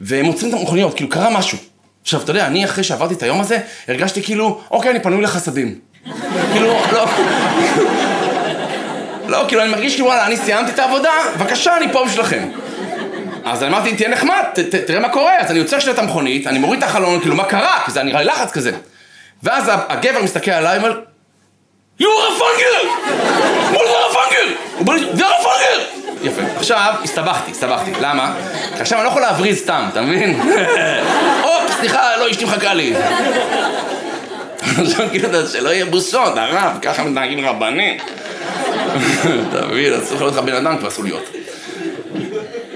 והם 0.00 0.26
עוצרים 0.26 0.54
את 0.54 0.60
המכוניות, 0.60 0.94
כאילו 0.94 1.10
קרה 1.10 1.38
משהו. 1.38 1.58
עכשיו, 2.02 2.22
אתה 2.22 2.30
יודע, 2.30 2.46
אני 2.46 2.64
אחרי 2.64 2.84
שעברתי 2.84 3.14
את 3.14 3.22
היום 3.22 3.40
הזה, 3.40 3.58
הרגשתי 3.88 4.22
כאילו, 4.22 4.60
אוקיי, 4.70 4.90
אני 4.90 5.00
פנוי 5.00 5.22
לחסדים. 5.22 5.78
כאילו, 6.52 6.66
לא... 6.92 7.06
לא, 9.30 9.44
כאילו, 9.48 9.62
אני 9.62 9.70
מרגיש 9.70 9.92
כאילו, 9.92 10.06
וואלה, 10.06 10.26
אני 10.26 10.36
סיימתי 10.36 10.72
את 10.72 10.78
העבודה, 10.78 11.12
בבקשה, 11.36 11.76
אני 11.76 11.92
פה 11.92 12.04
בשבילכם. 12.04 12.48
אז 13.44 13.62
אמרתי, 13.62 13.96
תהיה 13.96 14.08
נחמד, 14.08 14.42
ת, 14.54 14.58
ת, 14.58 14.74
תראה 14.74 15.00
מה 15.00 15.08
קורה, 15.08 15.38
אז 15.38 15.50
אני 15.50 15.58
יוצר 15.58 15.78
שנייה 15.78 15.94
את 15.94 15.98
המכונית, 15.98 16.46
אני 16.46 16.58
מוריד 16.58 16.82
את 16.82 16.88
החלון, 16.88 17.20
כאילו, 17.20 17.34
מה 17.34 17.44
קרה? 17.44 17.78
כי 17.84 17.90
זה 17.90 18.02
נראה 18.02 18.20
לי 18.20 18.26
לחץ 18.26 18.52
כזה. 18.52 18.70
ואז 19.42 19.70
הגבר 19.88 20.22
מסתכל 20.22 20.50
עליי, 20.50 20.76
אומר, 20.78 21.00
יואו, 22.00 22.12
רפנגר! 22.18 22.90
מול 23.72 23.86
רפנגר! 23.86 24.54
הוא 24.76 24.86
בא 24.86 24.94
לי, 24.94 25.00
זה 25.00 25.24
רפנגר! 25.26 26.00
יפה. 26.22 26.42
עכשיו, 26.56 26.94
הסתבכתי, 27.04 27.50
הסתבכתי. 27.50 27.90
למה? 28.00 28.34
כי 28.76 28.80
עכשיו 28.82 28.98
אני 28.98 29.04
לא 29.04 29.10
יכול 29.10 29.22
להבריז 29.22 29.58
סתם, 29.58 29.88
אתה 29.92 30.00
מבין? 30.00 30.40
הופ, 31.42 31.72
סליחה, 31.78 32.16
לא, 32.16 32.30
אשתי 32.30 32.44
מחכה 32.44 32.74
לי. 32.74 32.94
עכשיו 34.82 35.06
כאילו, 35.10 35.28
שלא 35.48 35.68
יהיה 35.68 35.84
בושות, 35.84 36.36
הרב, 36.36 36.78
ככה 36.82 37.04
מתנהגים 37.04 37.46
רבנים. 37.46 37.98
אתה 39.48 39.66
מבין, 39.66 39.92
אסור 39.94 40.18
להיות 40.18 40.34
לך 40.34 40.38
בן 40.38 40.54
אדם, 40.54 40.78
כבר 40.78 40.88
אסור 40.88 41.04
להיות. 41.04 41.24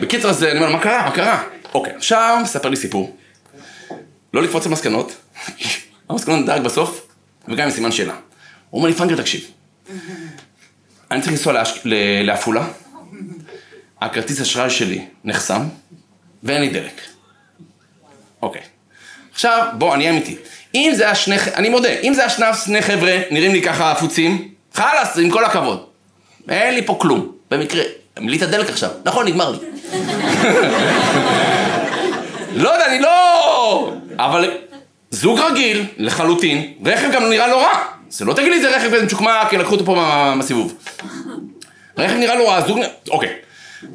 בקיצור, 0.00 0.30
אז 0.30 0.44
אני 0.44 0.58
אומר, 0.58 0.72
מה 0.72 0.80
קרה? 0.82 1.02
מה 1.04 1.10
קרה? 1.10 1.42
אוקיי, 1.74 1.92
עכשיו, 1.96 2.42
ספר 2.44 2.68
לי 2.68 2.76
סיפור. 2.76 3.16
לא 4.34 4.42
לקפוץ 4.42 4.66
למסקנות, 4.66 5.16
המסקנות 6.10 6.46
דאג 6.46 6.62
בסוף, 6.62 7.06
וגם 7.48 7.64
עם 7.64 7.70
סימן 7.70 7.92
שאלה. 7.92 8.14
הוא 8.70 8.78
אומר 8.78 8.88
לי, 8.88 8.94
פנקר, 8.94 9.16
תקשיב. 9.16 9.50
אני 11.10 11.20
צריך 11.20 11.32
לנסוע 11.32 11.62
לעפולה, 12.24 12.66
הכרטיס 14.00 14.40
אשראי 14.40 14.70
שלי 14.70 15.04
נחסם, 15.24 15.62
ואין 16.42 16.60
לי 16.60 16.68
דלק. 16.68 17.00
אוקיי. 18.42 18.62
עכשיו, 19.32 19.68
בוא, 19.78 19.94
אני 19.94 20.10
אמיתי. 20.10 20.36
אם 20.74 20.92
זה 20.96 21.04
היה 21.04 21.14
שני, 21.14 21.36
אני 21.54 21.68
מודה, 21.68 21.88
אם 21.88 22.14
זה 22.14 22.20
היה 22.20 22.54
שני 22.54 22.82
חבר'ה, 22.82 23.20
נראים 23.30 23.52
לי 23.52 23.62
ככה 23.62 23.90
עפוצים, 23.92 24.53
חלאס, 24.74 25.18
עם 25.18 25.30
כל 25.30 25.44
הכבוד. 25.44 25.84
אין 26.48 26.74
לי 26.74 26.86
פה 26.86 26.96
כלום. 27.00 27.32
במקרה, 27.50 27.82
מילאת 28.20 28.42
דלק 28.50 28.68
עכשיו. 28.70 28.90
נכון, 29.04 29.26
נגמר 29.26 29.50
לי. 29.50 29.58
לא 32.54 32.68
יודע, 32.68 32.86
אני 32.86 32.98
לא... 33.00 33.92
אבל 34.18 34.50
זוג 35.10 35.38
רגיל, 35.40 35.84
לחלוטין, 35.98 36.72
רכב 36.84 37.10
גם 37.12 37.28
נראה 37.30 37.46
לא 37.48 37.62
רע. 37.62 37.78
זה 38.10 38.24
לא 38.24 38.32
תגיד 38.34 38.48
לי 38.52 38.62
זה 38.62 38.76
רכב 38.76 38.86
כזה 38.94 39.04
מצ'וקמק, 39.04 39.30
כי 39.50 39.56
לקחו 39.58 39.72
אותו 39.74 39.84
פה 39.84 39.94
מה- 39.94 40.34
מהסיבוב. 40.34 40.74
רכב 41.98 42.14
נראה 42.16 42.34
לא 42.34 42.48
רע, 42.50 42.60
זוג... 42.66 42.78
אוקיי. 43.10 43.32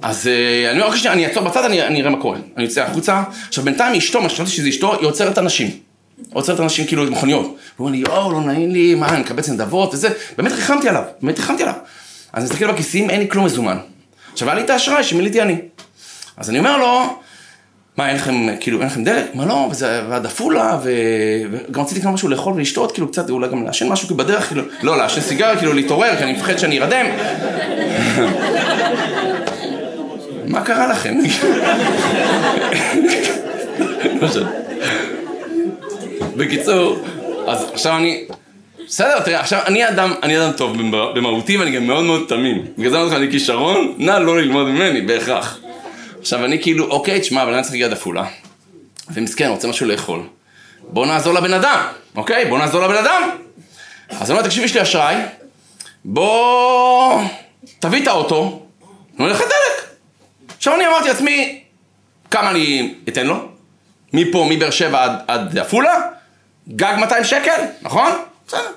אז 0.01 0.27
אה, 0.27 0.65
אני 0.69 0.77
אומר, 0.77 0.85
"אוקיי, 0.85 0.99
שנייה, 0.99 1.13
אני 1.13 1.25
אעצור 1.27 1.43
בצד, 1.43 1.63
אני 1.65 2.01
אראה 2.01 2.09
מה 2.09 2.21
קורה. 2.21 2.37
אני 2.57 2.63
יוצא 2.65 2.81
החוצה. 2.83 3.23
עכשיו 3.47 3.63
בינתיים 3.63 3.95
אשתו, 3.95 4.21
מה 4.21 4.29
שחשבתי 4.29 4.49
שזה 4.51 4.69
אשתו, 4.69 4.93
היא 4.99 5.07
עוצרת 5.07 5.37
אנשים. 5.37 5.69
עוצרת 6.33 6.59
אנשים 6.59 6.85
כאילו 6.85 7.03
עם 7.03 7.11
מכוניות. 7.11 7.45
הוא 7.45 7.55
אומר 7.79 7.91
לי, 7.91 7.97
יואו, 7.97 8.31
לא 8.31 8.41
נעים 8.41 8.71
לי, 8.71 8.95
מה, 8.95 9.09
אני 9.09 9.19
מקבץ 9.19 9.49
נדבות 9.49 9.93
וזה. 9.93 10.09
באמת 10.37 10.51
ריחמתי 10.51 10.89
עליו, 10.89 11.03
באמת 11.21 11.39
ריחמתי 11.39 11.63
עליו. 11.63 11.75
אז 12.33 12.43
אני 12.43 12.51
מסתכל 12.51 12.71
בכיסים, 12.71 13.09
אין 13.09 13.19
לי 13.19 13.29
כלום 13.29 13.45
מזומן. 13.45 13.77
עכשיו, 14.33 14.47
היה 14.47 14.55
לי 14.55 14.63
את 14.65 14.69
האשראי 14.69 15.03
שמילאתי 15.03 15.41
אני. 15.41 15.55
אז 16.37 16.49
אני 16.49 16.59
אומר 16.59 16.77
לו, 16.77 17.19
מה, 17.97 18.09
אין 18.09 18.15
לכם, 18.15 18.47
כאילו, 18.59 18.79
אין 18.79 18.87
לכם 18.87 19.03
דלק? 19.03 19.35
מה 19.35 19.45
לא, 19.45 19.67
וזה 19.71 20.01
ועד 20.09 20.25
עפולה, 20.25 20.77
ו... 20.83 20.91
וגם 21.51 21.81
רציתי 21.81 21.99
לקנות 21.99 22.13
משהו 22.13 22.29
לאכול 22.29 22.53
ולשתות, 22.53 22.91
כאילו, 22.91 23.07
קצת, 23.07 23.29
אולי 23.29 23.47
גם 23.47 23.65
לעשן 23.65 23.89
משהו, 23.89 24.07
כאילו, 24.07 24.17
בדרך, 24.17 24.47
כאילו, 24.47 24.63
לא, 24.81 24.97
לעשן 24.97 25.21
סיגריה, 25.21 25.57
כאילו, 25.57 25.73
להתעורר, 25.73 26.15
כי 26.17 26.23
אני 26.23 26.33
מפחד 26.33 26.57
שאני 26.57 26.79
ארדם. 26.79 27.05
מה 30.53 30.61
קרה 30.61 30.87
לכם? 30.87 31.17
בקיצור, 36.39 36.97
אז 37.47 37.69
עכשיו 37.73 37.97
אני... 37.97 38.23
בסדר, 38.87 39.19
תראה, 39.19 39.39
עכשיו 39.39 39.59
אני 39.65 39.87
אדם, 39.89 40.13
אני 40.23 40.37
אדם 40.39 40.51
טוב 40.51 40.77
במ- 40.77 40.91
במהותי 41.15 41.57
ואני 41.57 41.71
גם 41.71 41.87
מאוד 41.87 42.03
מאוד 42.03 42.25
תמים. 42.27 42.65
בגלל 42.77 42.89
זה 42.91 42.95
אני 42.97 43.03
אומר 43.05 43.15
לך, 43.17 43.23
אני 43.23 43.31
כישרון, 43.31 43.93
נא 43.97 44.11
לא 44.11 44.37
ללמוד 44.41 44.67
ממני, 44.67 45.01
בהכרח. 45.01 45.59
עכשיו 46.19 46.45
אני 46.45 46.61
כאילו, 46.61 46.85
אוקיי, 46.85 47.19
תשמע, 47.21 47.43
אבל 47.43 47.53
אני 47.53 47.61
צריך 47.61 47.71
להגיע 47.73 47.87
עפולה. 47.87 48.25
ומסכן, 49.13 49.49
רוצה 49.49 49.67
משהו 49.67 49.85
לאכול. 49.87 50.19
בוא 50.81 51.05
נעזור 51.05 51.33
לבן 51.33 51.53
אדם, 51.53 51.79
אוקיי? 52.15 52.45
בוא 52.45 52.57
נעזור 52.57 52.81
לבן 52.83 52.95
אדם. 52.95 53.29
אז 54.09 54.31
אני 54.31 54.37
אומר, 54.39 54.47
תקשיב, 54.49 54.63
יש 54.63 54.75
לי 54.75 54.81
אשראי, 54.81 55.15
בוא... 56.05 57.21
תביא 57.79 58.01
את 58.03 58.07
האוטו, 58.07 58.41
אני 58.43 59.19
אומר 59.19 59.31
לך 59.31 59.39
דלק. 59.41 59.89
עכשיו 60.57 60.75
אני 60.75 60.87
אמרתי 60.87 61.07
לעצמי, 61.07 61.59
כמה 62.31 62.49
אני 62.51 62.93
אתן 63.09 63.27
לו? 63.27 63.35
מפה, 64.13 64.47
מבאר 64.49 64.69
שבע 64.69 65.15
עד 65.27 65.57
עפולה? 65.57 66.01
גג 66.67 66.95
200 66.99 67.23
שקל, 67.23 67.65
נכון? 67.81 68.11
בסדר. 68.47 68.71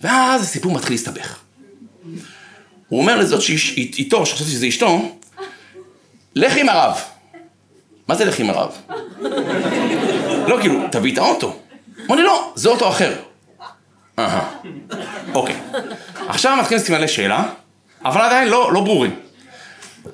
ואז 0.00 0.42
הסיפור 0.42 0.72
מתחיל 0.72 0.92
להסתבך. 0.92 1.38
הוא 2.88 3.00
אומר 3.00 3.16
לזאת 3.16 3.42
שאיתו, 3.42 4.26
שחשבתי 4.26 4.50
שזה 4.50 4.68
אשתו, 4.68 5.18
לך 6.34 6.56
עם 6.56 6.68
הרב. 6.68 7.00
מה 8.08 8.14
זה 8.14 8.24
לך 8.24 8.38
עם 8.38 8.50
הרב? 8.50 8.76
לא, 10.48 10.58
כאילו, 10.60 10.80
תביא 10.92 11.12
את 11.12 11.18
האוטו. 11.18 11.56
אמר 12.06 12.16
לי, 12.16 12.22
לא, 12.22 12.52
זה 12.54 12.68
אוטו 12.68 12.88
אחר. 12.88 13.14
אהה, 14.18 14.50
אוקיי. 15.34 15.56
עכשיו 16.28 16.56
מתחילים 16.56 16.84
סימני 16.84 17.08
שאלה, 17.08 17.44
אבל 18.04 18.20
עדיין 18.20 18.48
לא, 18.48 18.72
לא 18.72 18.80
ברורים. 18.80 19.20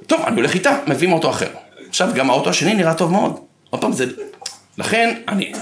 טוב, 0.07 0.21
אני 0.21 0.37
הולך 0.37 0.55
איתה, 0.55 0.79
מביאים 0.87 1.13
אוטו 1.13 1.31
אחר. 1.31 1.49
עכשיו, 1.89 2.09
גם 2.15 2.31
האוטו 2.31 2.51
השני 2.51 2.75
נראה 2.75 2.95
טוב 2.95 3.13
מאוד. 3.13 3.41
עוד 3.71 3.81
פעם, 3.81 3.93
זה... 3.93 4.07
לכן, 4.79 5.15
אני... 5.29 5.53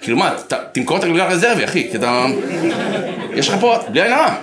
כאילו 0.00 0.16
מה, 0.16 0.34
תמכור 0.72 0.96
את 0.96 1.04
הגלגל 1.04 1.20
הרזרבי, 1.20 1.64
אחי, 1.64 1.88
כי 1.90 1.96
אתה... 1.96 2.26
יש 3.34 3.48
לך 3.48 3.54
פה, 3.60 3.78
בלי 3.88 4.02
עין 4.02 4.12
הרע. 4.12 4.34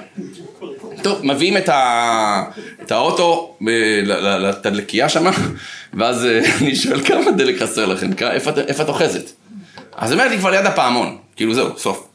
טוב, 1.01 1.25
מביאים 1.25 1.57
את, 1.57 1.69
ה... 1.69 2.43
את 2.83 2.91
האוטו 2.91 3.57
לתדלקייה 3.61 5.09
שם, 5.09 5.31
ואז 5.93 6.25
אה, 6.25 6.41
אני 6.61 6.75
שואל 6.75 7.05
כמה 7.05 7.31
דלק 7.31 7.61
חסר 7.61 7.85
לכם, 7.85 8.09
איפה, 8.31 8.51
איפה 8.67 8.83
את 8.83 8.89
אוחזת? 8.89 9.31
אז 9.95 10.11
היא 10.11 10.19
אומרת 10.19 10.31
לי 10.31 10.37
כבר 10.37 10.49
ליד 10.49 10.65
הפעמון, 10.65 11.17
כאילו 11.35 11.53
זהו, 11.53 11.77
סוף. 11.77 12.07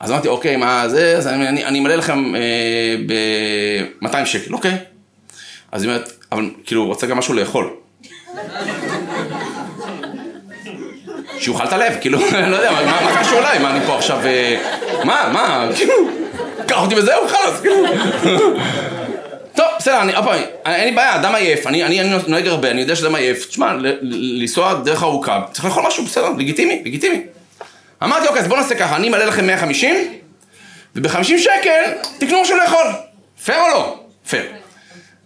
אז 0.00 0.10
אמרתי, 0.10 0.28
אוקיי, 0.28 0.56
מה 0.56 0.88
זה, 0.88 1.16
אז 1.16 1.26
אני, 1.26 1.64
אני, 1.64 1.78
אמלא 1.78 1.94
לכם 1.94 2.34
אה, 2.34 2.96
ב-200 3.06 4.26
שקל, 4.26 4.54
אוקיי. 4.54 4.76
אז 5.72 5.82
היא 5.82 5.90
אומרת, 5.90 6.12
אבל 6.32 6.50
כאילו, 6.66 6.86
רוצה 6.86 7.06
גם 7.06 7.18
משהו 7.18 7.34
לאכול. 7.34 7.70
שיאכל 11.40 11.64
את 11.64 11.72
הלב, 11.72 11.92
כאילו, 12.00 12.18
לא 12.50 12.56
יודע, 12.56 12.70
מה 12.72 13.12
זה 13.12 13.20
קשור 13.20 13.38
אליי? 13.38 13.58
מה, 13.58 13.70
אני 13.70 13.86
פה 13.86 13.96
עכשיו... 13.96 14.26
אה, 14.26 14.56
מה, 15.04 15.30
מה, 15.32 15.68
כאילו, 15.76 15.94
קח 16.66 16.82
אותי 16.82 16.94
וזהו, 16.94 17.28
חלאס, 17.28 17.60
כאילו. 17.60 17.76
טוב, 19.54 19.66
בסדר, 19.78 20.00
אני, 20.02 20.12
פעם, 20.12 20.40
אין 20.66 20.88
לי 20.88 20.92
בעיה, 20.92 21.16
אדם 21.16 21.34
עייף, 21.34 21.66
אני, 21.66 21.84
אני, 21.84 22.00
אני 22.00 22.10
נוהג 22.26 22.46
הרבה, 22.46 22.70
אני 22.70 22.80
יודע 22.80 22.96
שאדם 22.96 23.14
עייף, 23.14 23.46
תשמע, 23.46 23.72
לנסוע 24.02 24.74
דרך 24.74 25.02
ארוכה, 25.02 25.40
צריך 25.52 25.64
לאכול 25.64 25.84
משהו, 25.86 26.04
בסדר, 26.04 26.28
לגיטימי, 26.38 26.82
לגיטימי. 26.84 27.20
אמרתי, 28.02 28.26
אוקיי, 28.26 28.42
אז 28.42 28.48
בואו 28.48 28.60
נעשה 28.60 28.74
ככה, 28.74 28.96
אני 28.96 29.08
אמלא 29.08 29.24
לכם 29.24 29.46
150, 29.46 29.94
וב-50 30.96 31.24
שקל 31.24 31.82
תקנו 32.18 32.42
משהו 32.42 32.56
לאכול. 32.56 32.86
פייר 33.44 33.60
או 33.60 33.68
לא? 33.68 34.00
פייר. 34.28 34.44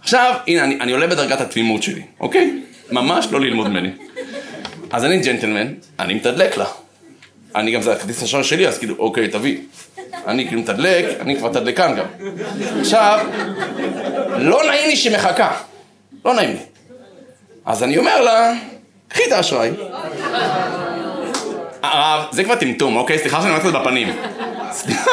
עכשיו, 0.00 0.34
הנה, 0.46 0.64
אני, 0.64 0.78
אני 0.80 0.92
עולה 0.92 1.06
בדרגת 1.06 1.40
התמימות 1.40 1.82
שלי, 1.82 2.02
אוקיי? 2.20 2.62
ממש 2.90 3.26
לא 3.30 3.40
ללמוד 3.40 3.68
ממני. 3.68 3.90
אז 4.92 5.04
אני 5.04 5.18
ג'נטלמן, 5.18 5.66
אני 5.98 6.14
מתדלק 6.14 6.56
לה. 6.56 6.64
אני 7.54 7.70
גם, 7.70 7.82
זה 7.82 7.92
הכרטיס 7.92 8.22
אשראי 8.22 8.44
שלי, 8.44 8.68
אז 8.68 8.78
כאילו, 8.78 8.96
אוקיי, 8.98 9.28
תביא. 9.28 9.58
אני 10.26 10.46
כאילו 10.48 10.60
מתדלק, 10.60 11.04
אני 11.20 11.36
כבר 11.36 11.48
תדלקן 11.48 11.96
גם. 11.96 12.06
עכשיו, 12.80 13.26
לא 14.38 14.64
נעים 14.66 14.88
לי 14.88 14.96
שהיא 14.96 15.16
מחכה. 15.16 15.52
לא 16.24 16.34
נעים 16.34 16.50
לי. 16.50 16.58
אז 17.64 17.82
אני 17.82 17.98
אומר 17.98 18.20
לה, 18.20 18.52
קחי 19.08 19.22
את 19.26 19.32
האשראי. 19.32 19.70
הרב, 21.82 22.24
זה 22.32 22.44
כבר 22.44 22.54
טמטום, 22.54 22.96
אוקיי? 22.96 23.18
סליחה 23.18 23.40
שאני 23.40 23.50
אומר 23.50 23.60
את 23.60 23.72
זה 23.72 23.78
בפנים. 23.78 24.16
סליחה, 24.70 25.10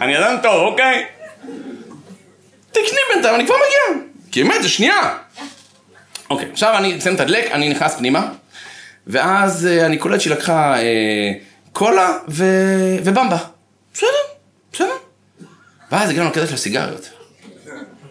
אני 0.00 0.18
אדם 0.18 0.36
טוב, 0.42 0.66
אוקיי? 0.66 1.04
תקני 2.70 2.98
בינתיים, 3.14 3.34
אני 3.34 3.46
כבר 3.46 3.54
מגיע. 3.54 4.02
כי 4.32 4.42
באמת, 4.42 4.62
זה 4.62 4.68
שנייה. 4.68 5.16
אוקיי, 6.30 6.48
עכשיו 6.52 6.76
אני 6.78 6.94
מסיים 6.94 7.14
לתדלק, 7.14 7.50
אני 7.50 7.68
נכנס 7.68 7.96
פנימה, 7.96 8.28
ואז 9.08 9.66
אה, 9.66 9.86
אני 9.86 9.98
קולט 9.98 10.20
שהיא 10.20 10.32
לקחה 10.32 10.78
אה, 10.82 11.32
קולה 11.72 12.18
ו... 12.28 12.44
ובמבה. 13.04 13.38
בסדר, 13.94 14.08
בסדר. 14.72 14.94
ואז 15.92 16.10
הגענו 16.10 16.28
לקטע 16.28 16.46
של 16.46 16.54
הסיגריות. 16.54 17.08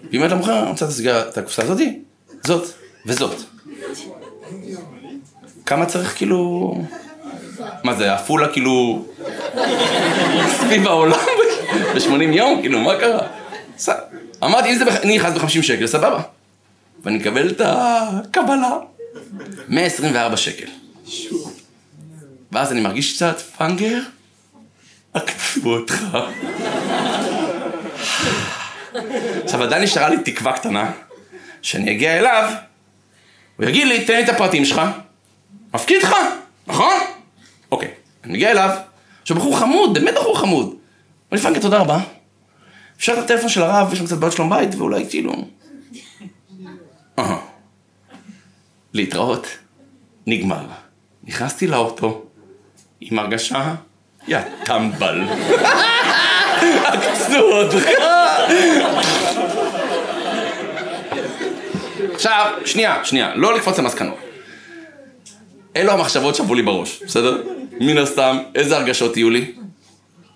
והיא 0.09 0.17
אומרת 0.19 0.31
למוכר, 0.31 0.59
אני 0.61 0.69
רוצה 0.69 0.85
את 0.85 0.89
הסיגריה, 0.89 1.21
את 1.29 1.37
הקופסה 1.37 1.63
הזאתי, 1.63 1.99
זאת 2.43 2.67
וזאת. 3.05 3.35
כמה 5.65 5.85
צריך 5.85 6.17
כאילו... 6.17 6.73
מה 7.83 7.93
זה, 7.95 8.13
עפולה 8.13 8.53
כאילו... 8.53 9.05
סביב 10.59 10.87
העולם 10.87 11.17
ב-80 11.95 12.21
יום? 12.23 12.61
כאילו, 12.61 12.79
מה 12.79 12.93
קרה? 12.99 13.27
אמרתי, 14.43 14.69
אם 14.69 14.77
זה, 14.77 14.85
בח- 14.85 15.05
נכנס 15.05 15.33
ב-50 15.33 15.61
שקל, 15.63 15.87
סבבה. 15.87 16.21
ואני 17.03 17.17
מקבל 17.17 17.49
את 17.49 17.61
הקבלה. 17.65 18.77
124 19.67 20.37
שקל. 20.37 20.67
ואז 22.51 22.71
אני 22.71 22.81
מרגיש 22.81 23.15
קצת, 23.15 23.39
פאנגר, 23.39 23.99
עקפו 25.13 25.69
אותך. 25.69 26.17
עכשיו 29.43 29.63
עדיין 29.63 29.83
נשארה 29.83 30.09
לי 30.09 30.17
תקווה 30.23 30.53
קטנה, 30.53 30.91
שאני 31.61 31.91
אגיע 31.91 32.19
אליו, 32.19 32.53
הוא 33.57 33.65
יגיד 33.65 33.87
לי, 33.87 34.05
תן 34.05 34.15
לי 34.15 34.23
את 34.23 34.29
הפרטים 34.29 34.65
שלך, 34.65 34.81
מפקיד 35.73 36.03
לך, 36.03 36.15
נכון? 36.67 36.93
אוקיי, 37.71 37.91
אני 38.23 38.33
מגיע 38.33 38.51
אליו, 38.51 38.69
עכשיו 39.21 39.37
בחור 39.37 39.59
חמוד, 39.59 39.93
באמת 39.93 40.13
בחור 40.15 40.39
חמוד. 40.39 40.65
אומר 40.65 40.77
לי, 41.31 41.39
פאנגר, 41.39 41.61
תודה 41.61 41.77
רבה. 41.77 41.99
אפשר 42.97 43.13
את 43.13 43.17
הטלפון 43.17 43.49
של 43.49 43.63
הרב, 43.63 43.93
יש 43.93 43.99
לו 43.99 44.05
קצת 44.05 44.17
בעיות 44.17 44.35
שלום 44.35 44.49
בית, 44.49 44.75
ואולי 44.75 45.05
כאילו... 45.09 45.33
להתראות, 48.93 49.47
נגמר. 50.27 50.65
נכנסתי 51.27 51.67
לאוטו 51.67 52.25
עם 53.01 53.19
הרגשה, 53.19 53.73
יא 54.27 54.39
טמבל. 54.63 55.21
עקצו 56.85 57.39
אותך. 57.39 57.87
עכשיו, 62.13 62.51
שנייה, 62.65 63.05
שנייה, 63.05 63.35
לא 63.35 63.55
לקפוץ 63.55 63.79
למסקנות. 63.79 64.17
אלו 65.75 65.91
המחשבות 65.91 66.35
שעברו 66.35 66.55
לי 66.55 66.61
בראש, 66.61 67.03
בסדר? 67.05 67.43
מן 67.71 67.97
הסתם, 67.97 68.37
איזה 68.55 68.77
הרגשות 68.77 69.17
יהיו 69.17 69.29
לי? 69.29 69.51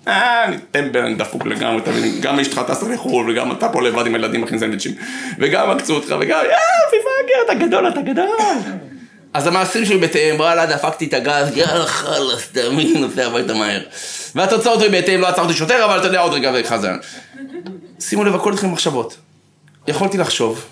אה, 0.07 0.45
אני 0.45 0.57
טמבל, 0.71 1.01
אני 1.01 1.15
דפוק 1.15 1.45
לגמרי, 1.45 1.81
אתה 1.81 1.91
מבין, 1.91 2.21
גם 2.21 2.39
אשתך 2.39 2.61
טסה 2.67 2.89
לחו"ל, 2.89 3.31
וגם 3.31 3.51
אתה 3.51 3.69
פה 3.69 3.81
לבד 3.81 4.05
עם 4.05 4.15
הילדים 4.15 4.41
מכין 4.41 4.59
סנדוויצ'ים, 4.59 4.91
וגם 5.39 5.69
עקצו 5.69 5.95
אותך, 5.95 6.15
וגם, 6.19 6.39
יא, 6.45 6.55
פיפאגר, 6.91 7.45
אתה 7.45 7.65
גדול, 7.65 7.87
אתה 7.87 8.01
גדול. 8.01 8.27
אז 9.33 9.47
המעשים 9.47 9.85
שלי 9.85 9.97
בהתאם, 9.97 10.35
וואלה, 10.35 10.65
דפקתי 10.65 11.05
את 11.05 11.13
הגז, 11.13 11.57
יאללה 11.57 11.85
חלאס, 11.85 12.47
תאמין, 12.51 12.97
נוסע 12.97 13.25
הביתה 13.25 13.53
מהר. 13.53 13.81
והתוצאות 14.35 14.81
היו 14.81 14.91
בהתאם, 14.91 15.21
לא 15.21 15.27
עצרתי 15.27 15.53
שוטר, 15.53 15.85
אבל 15.85 15.99
אתה 15.99 16.07
יודע, 16.07 16.19
עוד 16.19 16.33
רגע 16.33 16.51
וחזר. 16.55 16.93
שימו 17.99 18.23
לב, 18.23 18.35
הכל 18.35 18.53
התחיל 18.53 18.69
במחשבות. 18.69 19.15
יכולתי 19.87 20.17
לחשוב, 20.17 20.65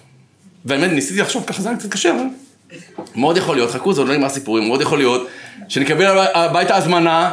והאמת, 0.66 0.92
ניסיתי 0.92 1.22
לחשוב 1.22 1.44
ככה, 1.48 1.62
זה 1.62 1.70
היה 1.70 1.78
קצת 1.78 1.92
קשה, 1.92 2.12
אבל... 2.12 2.24
מאוד 3.16 3.38
יכול 3.38 3.56
להיות, 3.56 3.72
חכו, 3.72 3.94
זה 3.94 4.02
עוד 4.02 4.08
לא 4.08 4.16
נגמר 4.16 4.30
סיפורים, 4.30 4.68
מאוד 4.68 4.82
יכול 4.82 4.98
להיות 4.98 5.28
שנקבל 5.68 6.18
הביתה 6.34 6.76
הזמנה, 6.76 7.32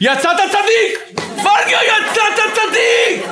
יצאת 0.00 0.36
צדיק! 0.36 1.18
פרגר, 1.36 1.78
יצאת 1.82 2.52
צדיק! 2.54 3.26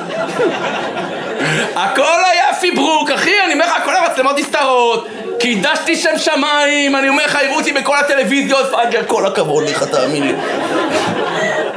הכל 1.75 2.21
היה 2.31 2.55
פיברוק, 2.59 3.11
אחי, 3.11 3.41
אני 3.45 3.53
אומר 3.53 3.65
לך, 3.65 3.73
כל 3.85 3.95
המצלמות 3.95 4.37
נסתרות, 4.37 5.07
קידשתי 5.43 5.95
שם 5.95 6.17
שמיים, 6.17 6.95
אני 6.95 7.09
אומר 7.09 7.25
לך, 7.25 7.35
הראו 7.35 7.55
אותי 7.55 7.73
בכל 7.73 7.97
הטלוויזיות, 7.97 8.71
פרגר, 8.71 9.01
כל 9.07 9.25
הכבוד 9.25 9.63
לך, 9.69 9.83
תאמין 9.83 10.23
לי. 10.23 10.33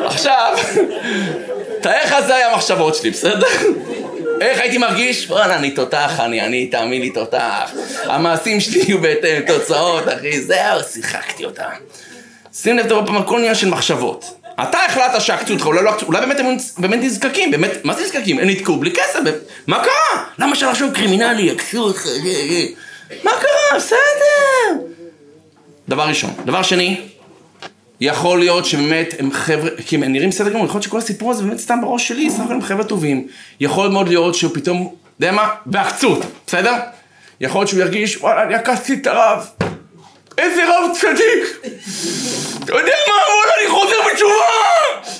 עכשיו, 0.04 0.56
תאר 1.80 2.04
לך 2.04 2.14
זה 2.26 2.34
היה 2.34 2.52
המחשבות 2.52 2.94
שלי, 2.94 3.10
בסדר? 3.10 3.46
איך 4.40 4.60
הייתי 4.60 4.78
מרגיש? 4.78 5.30
וואלה, 5.30 5.56
אני 5.56 5.70
תותח, 5.70 6.20
אני, 6.20 6.40
אני, 6.40 6.66
תאמין 6.66 7.00
לי, 7.00 7.10
תותח. 7.10 7.70
המעשים 8.04 8.60
שלי 8.60 8.78
יהיו 8.78 9.00
בהתאם, 9.00 9.40
תוצאות, 9.46 10.04
אחי, 10.08 10.40
זהו, 10.40 10.80
שיחקתי 10.92 11.44
אותה. 11.44 11.68
שים 12.54 12.78
לב, 12.78 12.88
טוב, 12.88 13.16
הכל 13.16 13.38
עניין 13.38 13.54
של 13.54 13.68
מחשבות. 13.68 14.24
אתה 14.62 14.78
החלטת 14.86 15.20
שעקצו 15.20 15.52
אותך, 15.52 15.66
אולי, 15.66 15.84
לא, 15.84 15.92
אולי 16.06 16.20
באמת 16.20 16.40
הם 16.40 16.56
באמת 16.78 16.98
נזקקים, 17.02 17.50
באמת, 17.50 17.70
מה 17.84 17.94
זה 17.94 18.02
נזקקים? 18.02 18.38
הם 18.38 18.50
נתקעו 18.50 18.76
בלי 18.76 18.90
כסף, 18.90 19.20
מה 19.66 19.78
קרה? 19.84 20.24
למה 20.38 20.56
שלחשוב 20.56 20.94
קרימינלי, 20.94 21.50
עקצו 21.50 21.78
אותך, 21.78 22.06
מה 23.24 23.30
קרה? 23.30 23.76
בסדר. 23.76 24.82
דבר 25.88 26.02
ראשון. 26.02 26.30
דבר 26.44 26.62
שני, 26.62 27.00
יכול 28.00 28.38
להיות 28.38 28.64
שבאמת 28.64 29.14
הם 29.18 29.30
חבר'ה, 29.32 29.70
כי 29.86 29.96
הם 29.96 30.04
נראים 30.04 30.30
בסדר 30.30 30.50
גמור, 30.50 30.64
יכול 30.64 30.78
להיות 30.78 30.82
שכל 30.82 30.98
הסיפור 30.98 31.30
הזה 31.30 31.42
באמת 31.42 31.58
סתם 31.58 31.80
בראש 31.82 32.08
שלי, 32.08 32.30
סך 32.30 32.40
הכל 32.40 32.52
הם 32.52 32.62
חבר'ה 32.62 32.84
טובים. 32.84 33.26
יכול 33.60 33.88
מאוד 33.88 34.08
להיות 34.08 34.34
שהוא 34.34 34.50
פתאום, 34.54 34.94
יודע 35.20 35.32
מה? 35.32 35.48
בעקצות, 35.66 36.18
בסדר? 36.46 36.74
יכול 37.40 37.60
להיות 37.60 37.68
שהוא 37.68 37.80
ירגיש, 37.80 38.16
וואלה, 38.16 38.42
אני 38.42 38.54
עקצתי 38.54 38.94
את 38.94 39.06
הרב. 39.06 39.46
איזה 40.38 40.62
רב 40.64 40.90
צדיק! 40.92 41.70
אתה 42.64 42.72
יודע 42.72 42.92
מה? 43.08 43.14
וואלה, 43.36 43.52
אני 43.60 43.70
חוזר 43.70 43.96
בתשובה! 44.12 44.32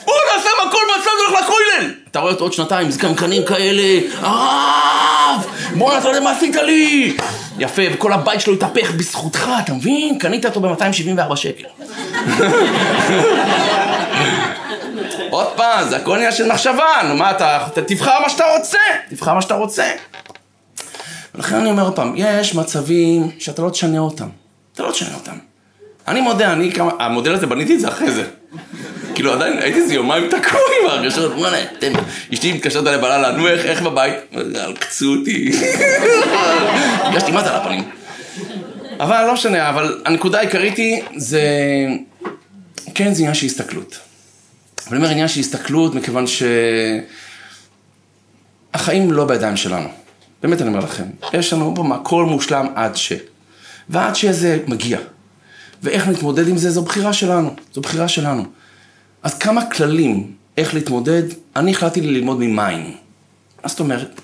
וואלה, 0.07 0.43
שם 0.43 0.69
הכל 0.69 0.79
בצד 0.99 1.11
והולך 1.19 1.43
לכולל! 1.43 1.91
אתה 2.11 2.19
רואה 2.19 2.33
אותו 2.33 2.45
עוד 2.45 2.53
שנתיים, 2.53 2.91
זקנקנים 2.91 3.45
כאלה, 3.45 4.01
הרב! 4.21 5.47
בואנה, 5.75 5.99
אתה 5.99 6.09
יודע 6.09 6.21
מה 6.21 6.31
עשית 6.31 6.57
לי? 6.57 7.17
יפה, 7.59 7.83
וכל 7.93 8.13
הבית 8.13 8.41
שלו 8.41 8.55
התהפך 8.55 8.91
בזכותך, 8.91 9.51
אתה 9.65 9.73
מבין? 9.73 10.19
קנית 10.19 10.47
אותו 10.47 10.61
ב-274 10.61 11.37
שקל. 11.37 11.65
עוד 15.31 15.47
פעם, 15.57 15.89
זה 15.89 15.97
הכל 15.97 16.15
עניין 16.17 16.33
של 16.33 16.53
מחשבה, 16.53 17.03
נו 17.09 17.17
מה 17.17 17.31
אתה, 17.31 17.59
תבחר 17.87 18.21
מה 18.23 18.29
שאתה 18.29 18.45
רוצה, 18.57 18.79
תבחר 19.11 19.35
מה 19.35 19.43
שאתה 19.43 19.55
רוצה. 19.55 19.85
ולכן 21.35 21.55
אני 21.55 21.71
אומר 21.71 21.83
עוד 21.83 21.97
פעם, 21.97 22.13
יש 22.17 22.55
מצבים 22.55 23.31
שאתה 23.39 23.63
לא 23.63 23.71
תשנה 23.71 23.99
אותם. 23.99 24.29
אתה 24.77 24.85
לא 24.85 24.91
תשנה 24.91 25.15
אותם. 25.15 25.39
אני 26.09 26.21
מודה, 26.21 26.53
אני 26.53 26.73
כמה, 26.73 26.91
המודל 26.99 27.35
הזה 27.35 27.47
בניתי 27.47 27.75
את 27.75 27.81
זה 27.81 27.89
אחרי 27.89 28.11
זה. 28.11 28.25
כאילו 29.15 29.33
עדיין 29.33 29.59
הייתי 29.59 29.79
איזה 29.79 29.95
יומיים 29.95 30.29
תקוע 30.29 30.61
עם 30.83 30.89
ההרגשות, 30.89 31.33
וואלה, 31.33 31.63
אתם, 31.79 31.93
אשתי 32.35 32.53
מתקשרת 32.53 32.87
אליי 32.87 32.99
בלילה, 32.99 33.33
נו 33.33 33.49
איך, 33.49 33.67
איך 33.67 33.83
בבית? 33.83 34.15
עקצו 34.55 35.15
אותי. 35.19 35.53
הרגשתי 36.99 37.31
מה 37.31 37.45
זה 37.45 37.51
על 37.51 37.57
הפנים. 37.57 37.91
אבל 39.01 39.27
לא 39.27 39.33
משנה, 39.33 39.69
אבל 39.69 40.03
הנקודה 40.05 40.39
העיקרית 40.39 40.77
היא, 40.77 41.03
זה, 41.17 41.43
כן 42.95 43.15
זה 43.15 43.21
עניין 43.23 43.35
של 43.35 43.47
הסתכלות. 43.47 43.99
אבל 44.87 44.97
אני 44.97 45.05
אומר 45.05 45.11
עניין 45.11 45.29
של 45.29 45.41
הסתכלות, 45.41 45.95
מכיוון 45.95 46.25
שהחיים 48.75 49.13
לא 49.13 49.25
בידיים 49.25 49.57
שלנו. 49.57 49.89
באמת 50.43 50.61
אני 50.61 50.69
אומר 50.69 50.81
לכם, 50.81 51.05
יש 51.33 51.53
לנו 51.53 51.75
פה 51.77 51.85
הכל 51.95 52.25
מושלם 52.25 52.67
עד 52.75 52.97
ש... 52.97 53.13
ועד 53.89 54.17
שזה 54.17 54.59
מגיע. 54.67 54.99
ואיך 55.83 56.09
נתמודד 56.09 56.49
עם 56.49 56.57
זה, 56.57 56.71
זו 56.71 56.83
בחירה 56.83 57.13
שלנו. 57.13 57.55
זו 57.75 57.81
בחירה 57.81 58.09
שלנו. 58.09 58.45
אז 59.23 59.39
כמה 59.39 59.71
כללים 59.71 60.33
איך 60.57 60.75
להתמודד, 60.75 61.23
אני 61.57 61.71
החלטתי 61.71 62.01
ללמוד 62.01 62.39
ממים. 62.39 62.97
מה 63.63 63.69
זאת 63.69 63.81
אומרת? 63.81 64.21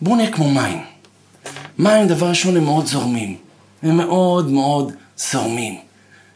בואו 0.00 0.16
נהיה 0.16 0.32
כמו 0.32 0.50
מים. 0.50 0.84
מים, 1.78 2.08
דבר 2.08 2.28
ראשון, 2.28 2.56
הם 2.56 2.64
מאוד 2.64 2.86
זורמים. 2.86 3.36
הם 3.82 3.96
מאוד 3.96 4.50
מאוד 4.50 4.92
זורמים. 5.16 5.78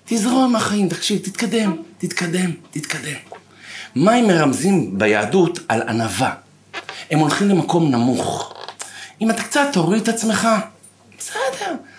תזרום 0.04 0.44
עם 0.44 0.56
החיים, 0.56 0.88
תקשיב, 0.88 1.20
תתקדם, 1.22 1.76
תתקדם, 1.98 2.50
תתקדם. 2.70 3.16
מים 3.96 4.26
מרמזים 4.26 4.98
ביהדות 4.98 5.58
על 5.68 5.82
ענווה. 5.82 6.34
הם 7.10 7.18
הולכים 7.18 7.48
למקום 7.48 7.90
נמוך. 7.90 8.54
אם 9.20 9.30
אתה 9.30 9.42
קצת 9.42 9.68
תוריד 9.72 10.02
את 10.02 10.08
עצמך, 10.08 10.48
בסדר. 11.18 11.74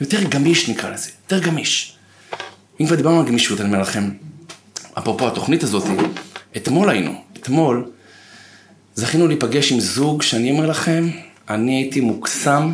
יותר 0.00 0.22
גמיש 0.22 0.68
נקרא 0.68 0.90
לזה, 0.90 1.10
יותר 1.24 1.46
גמיש. 1.46 1.96
אם 2.80 2.86
כבר 2.86 2.96
דיברנו 2.96 3.20
על 3.20 3.26
גמישות, 3.26 3.60
אני 3.60 3.68
אומר 3.68 3.80
לכם, 3.80 4.10
אפרופו 4.98 5.28
התוכנית 5.28 5.62
הזאת, 5.62 5.84
אתמול 6.56 6.90
היינו, 6.90 7.22
אתמול 7.32 7.90
זכינו 8.94 9.26
להיפגש 9.26 9.72
עם 9.72 9.80
זוג 9.80 10.22
שאני 10.22 10.50
אומר 10.50 10.66
לכם, 10.66 11.08
אני 11.48 11.76
הייתי 11.76 12.00
מוקסם, 12.00 12.72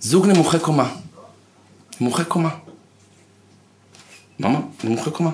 זוג 0.00 0.26
נמוכי 0.26 0.58
קומה. 0.58 0.94
נמוכי 2.00 2.24
קומה. 2.24 2.50
מה? 4.38 4.60
נמוכי 4.84 5.10
קומה. 5.10 5.30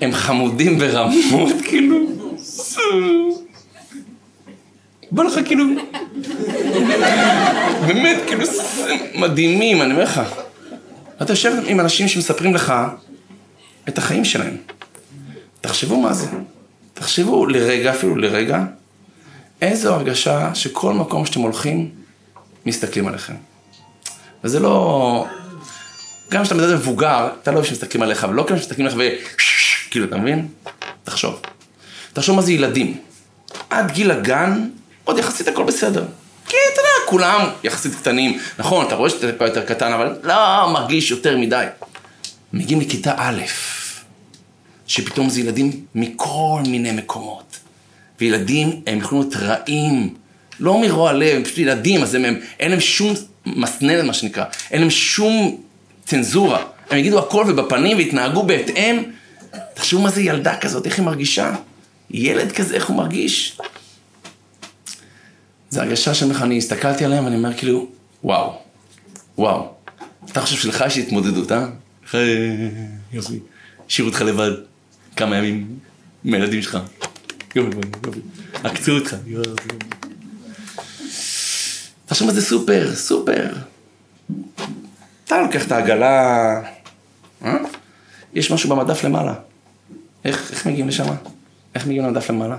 הם 0.00 0.12
חמודים 0.12 0.78
ברמות, 0.78 1.52
כאילו. 1.68 1.96
בא 5.14 5.22
לך 5.22 5.40
כאילו... 5.44 5.64
באמת, 7.86 8.16
כאילו, 8.26 8.44
מדהימים, 9.14 9.82
אני 9.82 9.92
אומר 9.92 10.04
לך. 10.04 10.20
אתה 11.22 11.32
יושב 11.32 11.52
עם 11.66 11.80
אנשים 11.80 12.08
שמספרים 12.08 12.54
לך 12.54 12.74
את 13.88 13.98
החיים 13.98 14.24
שלהם. 14.24 14.56
תחשבו 15.60 16.00
מה 16.00 16.12
זה. 16.12 16.26
תחשבו 16.94 17.46
לרגע, 17.46 17.90
אפילו 17.90 18.16
לרגע, 18.16 18.64
איזו 19.62 19.94
הרגשה 19.94 20.54
שכל 20.54 20.94
מקום 20.94 21.26
שאתם 21.26 21.40
הולכים, 21.40 21.90
מסתכלים 22.66 23.08
עליכם. 23.08 23.34
וזה 24.44 24.60
לא... 24.60 25.26
גם 26.30 26.42
כשאתה 26.42 26.54
מדבר 26.54 26.74
מבוגר, 26.74 27.28
אתה 27.42 27.50
לא 27.50 27.56
אוהב 27.56 27.66
שמסתכלים 27.66 28.02
עליך, 28.02 28.24
אבל 28.24 28.34
לא 28.34 28.42
כאילו 28.42 28.58
שמסתכלים 28.58 28.86
עליך 28.86 28.98
ו... 28.98 29.02
כאילו, 29.90 30.06
אתה 30.06 30.16
מבין? 30.16 30.48
תחשוב. 31.04 31.40
תחשוב 32.12 32.36
מה 32.36 32.42
זה 32.42 32.52
ילדים. 32.52 32.98
עד 33.70 33.90
גיל 33.90 34.10
הגן, 34.10 34.68
עוד 35.04 35.18
יחסית 35.18 35.48
הכל 35.48 35.64
בסדר. 35.64 36.04
כי 36.48 36.56
אתה 36.72 36.80
יודע, 36.80 37.10
כולם 37.10 37.48
יחסית 37.64 37.94
קטנים. 37.94 38.38
נכון, 38.58 38.86
אתה 38.86 38.94
רואה 38.94 39.10
שאתה 39.10 39.32
טיפה 39.32 39.44
יותר 39.46 39.64
קטן, 39.64 39.92
אבל 39.92 40.18
לא 40.22 40.72
מרגיש 40.72 41.10
יותר 41.10 41.36
מדי. 41.36 41.66
מגיעים 42.52 42.80
לכיתה 42.80 43.14
א', 43.16 43.42
שפתאום 44.86 45.28
זה 45.28 45.40
ילדים 45.40 45.84
מכל 45.94 46.60
מיני 46.66 46.92
מקומות. 46.92 47.58
וילדים 48.20 48.80
הם 48.86 48.98
יכולים 48.98 49.22
להיות 49.24 49.36
רעים, 49.36 50.14
לא 50.60 50.80
מרוע 50.80 51.12
לב, 51.12 51.36
הם 51.36 51.44
פשוט 51.44 51.58
ילדים, 51.58 52.02
אז 52.02 52.14
הם, 52.14 52.24
הם 52.24 52.40
אין 52.60 52.70
להם 52.70 52.80
שום 52.80 53.14
מסננת, 53.46 54.04
מה 54.04 54.14
שנקרא, 54.14 54.44
אין 54.70 54.80
להם 54.80 54.90
שום 54.90 55.60
צנזורה. 56.06 56.62
הם 56.90 56.98
יגידו 56.98 57.18
הכל 57.18 57.44
ובפנים 57.48 57.96
ויתנהגו 57.96 58.42
בהתאם. 58.42 59.02
תחשבו 59.74 60.00
מה 60.00 60.10
זה 60.10 60.22
ילדה 60.22 60.56
כזאת, 60.56 60.86
איך 60.86 60.98
היא 60.98 61.04
מרגישה? 61.04 61.54
ילד 62.10 62.52
כזה, 62.52 62.74
איך 62.74 62.86
הוא 62.86 62.96
מרגיש? 62.96 63.58
זו 65.74 65.80
הרגשה 65.80 66.14
שאני 66.14 66.34
אני 66.42 66.58
הסתכלתי 66.58 67.04
עליהם 67.04 67.24
ואני 67.24 67.36
אומר 67.36 67.54
כאילו, 67.54 67.86
וואו, 68.24 68.58
וואו. 69.38 69.72
אתה 70.30 70.40
חושב 70.40 70.56
שלך 70.56 70.84
יש 70.86 70.98
התמודדות, 70.98 71.52
אה? 71.52 71.66
יופי. 73.12 73.38
השאירו 73.88 74.10
אותך 74.10 74.22
לבד 74.22 74.50
כמה 75.16 75.36
ימים. 75.36 75.78
עם 76.24 76.34
הילדים 76.34 76.62
שלך. 76.62 76.78
יופי, 77.54 77.76
יופי. 78.06 78.20
עקצו 78.64 78.92
אותך. 78.92 79.16
תחשוב 82.06 82.26
מה 82.26 82.34
זה 82.34 82.42
סופר, 82.42 82.94
סופר. 82.94 83.52
אתה 85.24 85.42
לוקח 85.42 85.66
את 85.66 85.72
העגלה, 85.72 86.60
אה? 87.44 87.56
יש 88.34 88.50
משהו 88.50 88.70
במדף 88.70 89.04
למעלה. 89.04 89.34
איך, 90.24 90.50
איך 90.52 90.66
מגיעים 90.66 90.88
לשם? 90.88 91.04
איך 91.74 91.86
מגיעים 91.86 92.04
למדף 92.04 92.30
למעלה? 92.30 92.58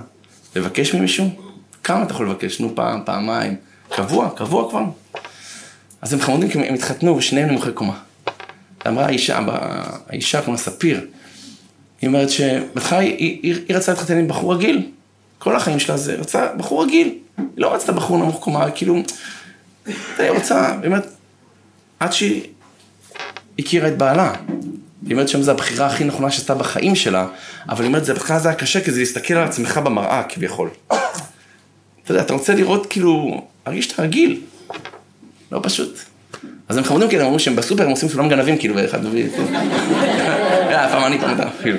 לבקש 0.56 0.94
ממישהו? 0.94 1.45
כמה 1.86 2.02
אתה 2.02 2.12
יכול 2.12 2.30
לבקש? 2.30 2.60
נו, 2.60 2.74
פעם, 2.74 3.00
פעמיים. 3.04 3.56
קבוע, 3.88 4.30
קבוע 4.36 4.70
כבר. 4.70 4.82
אז 6.02 6.12
הם 6.12 6.20
חמודים 6.20 6.48
כי 6.48 6.58
הם 6.58 6.74
התחתנו 6.74 7.16
ושניהם 7.16 7.48
נמוכי 7.48 7.72
קומה. 7.72 7.98
אמרה 8.86 9.06
האישה, 9.06 9.40
האישה 10.08 10.42
כמו 10.42 10.58
ספיר, 10.58 11.06
היא 12.00 12.08
אומרת 12.08 12.30
שבהתחלה 12.30 12.98
היא, 12.98 13.14
היא, 13.16 13.40
היא, 13.42 13.64
היא 13.68 13.76
רצתה 13.76 13.92
להתחתן 13.92 14.18
עם 14.18 14.28
בחור 14.28 14.54
רגיל. 14.54 14.90
כל 15.38 15.56
החיים 15.56 15.78
שלה 15.78 15.96
זה 15.96 16.14
רצה 16.14 16.46
בחור 16.56 16.84
רגיל. 16.84 17.14
היא 17.38 17.46
לא 17.56 17.74
רצתה 17.74 17.92
בחור 17.92 18.18
נמוך 18.18 18.40
קומה, 18.40 18.70
כאילו, 18.70 19.02
היא 20.18 20.30
רוצה, 20.30 20.76
באמת, 20.80 21.06
עד 22.00 22.12
שהיא 22.12 22.42
הכירה 23.58 23.88
את 23.88 23.98
בעלה. 23.98 24.34
היא 25.06 25.12
אומרת 25.12 25.28
שם 25.28 25.42
זו 25.42 25.50
הבחירה 25.50 25.86
הכי 25.86 26.04
נכונה 26.04 26.30
שעשתה 26.30 26.54
בחיים 26.54 26.94
שלה, 26.94 27.26
אבל 27.68 27.82
היא 27.82 27.88
אומרת, 27.88 28.04
זה 28.04 28.12
בהתחלה 28.12 28.38
זה 28.38 28.48
היה 28.48 28.58
קשה, 28.58 28.84
כי 28.84 28.92
זה 28.92 29.00
להסתכל 29.00 29.34
על 29.34 29.48
עצמך 29.48 29.78
במראה, 29.78 30.22
כביכול. 30.28 30.70
אתה 32.06 32.14
יודע, 32.14 32.22
אתה 32.22 32.32
רוצה 32.32 32.54
לראות, 32.54 32.86
כאילו, 32.86 33.42
להרגיש 33.66 33.84
שאתה 33.86 34.02
רגיל. 34.02 34.40
לא 35.52 35.60
פשוט. 35.62 35.98
אז 36.68 36.76
הם 36.76 36.84
חמודים 36.84 37.08
כאלה, 37.08 37.20
הם 37.20 37.26
אומרים 37.26 37.38
שהם 37.38 37.56
בסופר, 37.56 37.84
הם 37.84 37.90
עושים 37.90 38.08
סולם 38.08 38.28
גנבים, 38.28 38.58
כאילו, 38.58 38.74
באחד 38.74 39.04
מביא... 39.04 39.28
אה, 40.70 40.88
פעם 40.88 41.04
אני 41.04 41.18
פעם 41.18 41.34
אתה, 41.36 41.48
כאילו. 41.62 41.78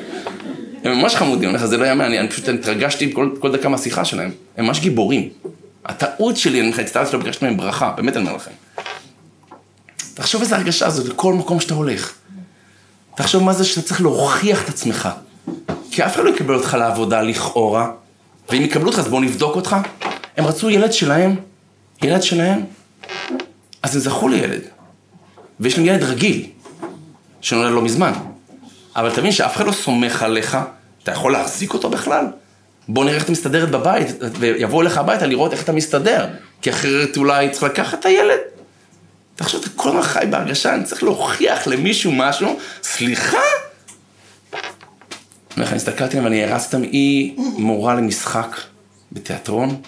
הם 0.84 1.00
ממש 1.00 1.16
חמודים, 1.16 1.50
אני 1.50 1.68
זה 1.68 1.78
לא 1.78 1.86
יאמן, 1.86 2.06
אני 2.06 2.30
פשוט 2.30 2.50
התרגשתי 2.50 3.14
כל 3.40 3.52
דקה 3.52 3.70
מהשיחה 3.70 4.06
שלהם. 4.06 4.32
הם 4.58 4.66
ממש 4.66 4.80
גיבורים. 4.80 5.30
הטעות 5.86 6.38
שלי, 6.38 6.62
אני 6.62 6.70
מצטער 6.70 7.06
שלא 7.06 7.20
ביקשתי 7.20 7.46
מהם 7.46 7.58
ברכה, 7.58 7.94
באמת 7.98 8.18
אני 8.18 8.26
אומר 8.26 8.36
לכם. 8.36 8.52
תחשוב 10.14 10.42
איזה 10.42 10.56
הרגשה 10.56 10.90
זאת 10.90 11.08
לכל 11.10 11.34
מקום 11.34 11.60
שאתה 11.60 11.74
הולך. 11.74 12.14
תחשוב 13.16 13.44
מה 13.44 13.54
זה 13.54 13.66
שאתה 13.66 13.88
צריך 13.88 14.02
להוכיח 14.02 14.64
את 14.64 14.70
עצמך. 14.70 15.10
כי 15.92 16.06
אף 16.06 16.16
אחד 16.16 16.24
לא 16.24 16.30
יקבל 16.30 16.54
אותך 16.54 16.74
לעבודה 16.80 17.22
לכאורה, 17.22 17.92
ואם 18.50 18.62
יקבלו 18.62 18.88
אותך 18.88 19.00
אז 19.00 19.08
בואו 19.08 19.22
נבדוק 19.22 19.56
אותך. 19.56 19.76
הם 20.38 20.46
רצו 20.46 20.70
ילד 20.70 20.94
שלהם, 20.94 21.36
ילד 22.04 22.24
שלהם, 22.24 22.66
אז 23.84 23.96
הם 23.96 24.02
זכו 24.02 24.28
לילד. 24.28 24.62
ויש 25.60 25.78
להם 25.78 25.86
ילד 25.86 26.04
רגיל, 26.04 26.46
שנולד 27.42 27.72
לא 27.72 27.82
מזמן. 27.82 28.14
אבל 28.96 29.16
תבין 29.16 29.32
שאף 29.32 29.56
אחד 29.56 29.66
לא 29.66 29.72
סומך 29.72 30.24
עליך, 30.24 30.58
אתה 31.04 31.12
יכול 31.12 31.32
להחזיק 31.32 31.74
אותו 31.74 31.90
בכלל? 31.90 32.26
בוא 32.88 33.04
נראה 33.04 33.16
איך 33.16 33.24
אתה 33.24 33.32
מסתדרת 33.32 33.72
בבית, 33.72 34.08
ויבואו 34.40 34.82
אליך 34.82 34.98
הביתה 34.98 35.26
לראות 35.26 35.54
איך 35.54 35.64
אתה 35.64 35.72
מסתדר, 35.72 36.28
כי 36.62 36.70
אחרת 36.70 37.18
אולי 37.18 37.50
צריך 37.50 37.64
לקחת 37.64 38.00
את 38.00 38.06
הילד. 38.06 38.40
תחשוב, 39.36 39.62
אתה 39.62 39.70
כל 39.76 39.90
הזמן 39.90 40.02
חי 40.02 40.26
בהרגשה, 40.30 40.74
אני 40.76 40.84
צריך 40.84 41.04
להוכיח 41.04 41.68
למישהו 41.68 42.12
משהו, 42.12 42.60
סליחה? 42.84 43.38
אני 45.58 45.66
הסתכלתי 45.76 46.18
עליהם 46.18 46.24
ואני 46.24 46.44
הרסתי 46.44 46.76
אותם, 46.76 46.88
היא 46.92 47.34
מורה 47.38 47.96
למשחק 47.96 48.58
בתיאטרון. 49.12 49.82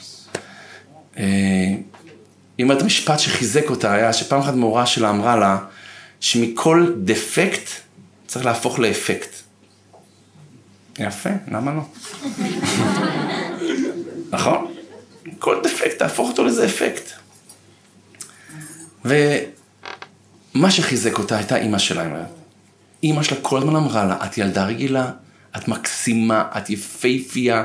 אה, 1.20 1.26
היא 2.58 2.64
אומרת, 2.64 2.82
המשפט 2.82 3.20
שחיזק 3.20 3.70
אותה 3.70 3.94
היה 3.94 4.14
שפעם 4.14 4.40
אחת 4.40 4.54
מורה 4.54 4.86
שלה 4.86 5.10
אמרה 5.10 5.36
לה, 5.36 5.58
שמכל 6.20 6.94
דפקט 7.04 7.70
צריך 8.28 8.46
להפוך 8.46 8.80
לאפקט. 8.80 9.30
יפה, 11.00 11.30
למה 11.52 11.74
לא? 11.74 11.82
נכון? 14.34 14.74
כל 15.40 15.62
דפקט, 15.64 16.00
תהפוך 16.00 16.30
אותו 16.30 16.44
לאיזה 16.44 16.66
אפקט. 16.66 17.12
ומה 19.06 20.72
שחיזק 20.72 21.20
אותה 21.20 21.38
הייתה 21.38 21.56
אימא 21.56 21.78
שלה. 21.78 22.26
אימא 23.04 23.24
שלה 23.24 23.38
כל 23.42 23.58
הזמן 23.58 23.76
אמרה 23.76 24.06
לה, 24.06 24.26
את 24.26 24.38
ילדה 24.38 24.66
רגילה, 24.66 25.12
את 25.58 25.68
מקסימה, 25.68 26.48
את 26.58 26.70
יפייפייה. 26.70 27.64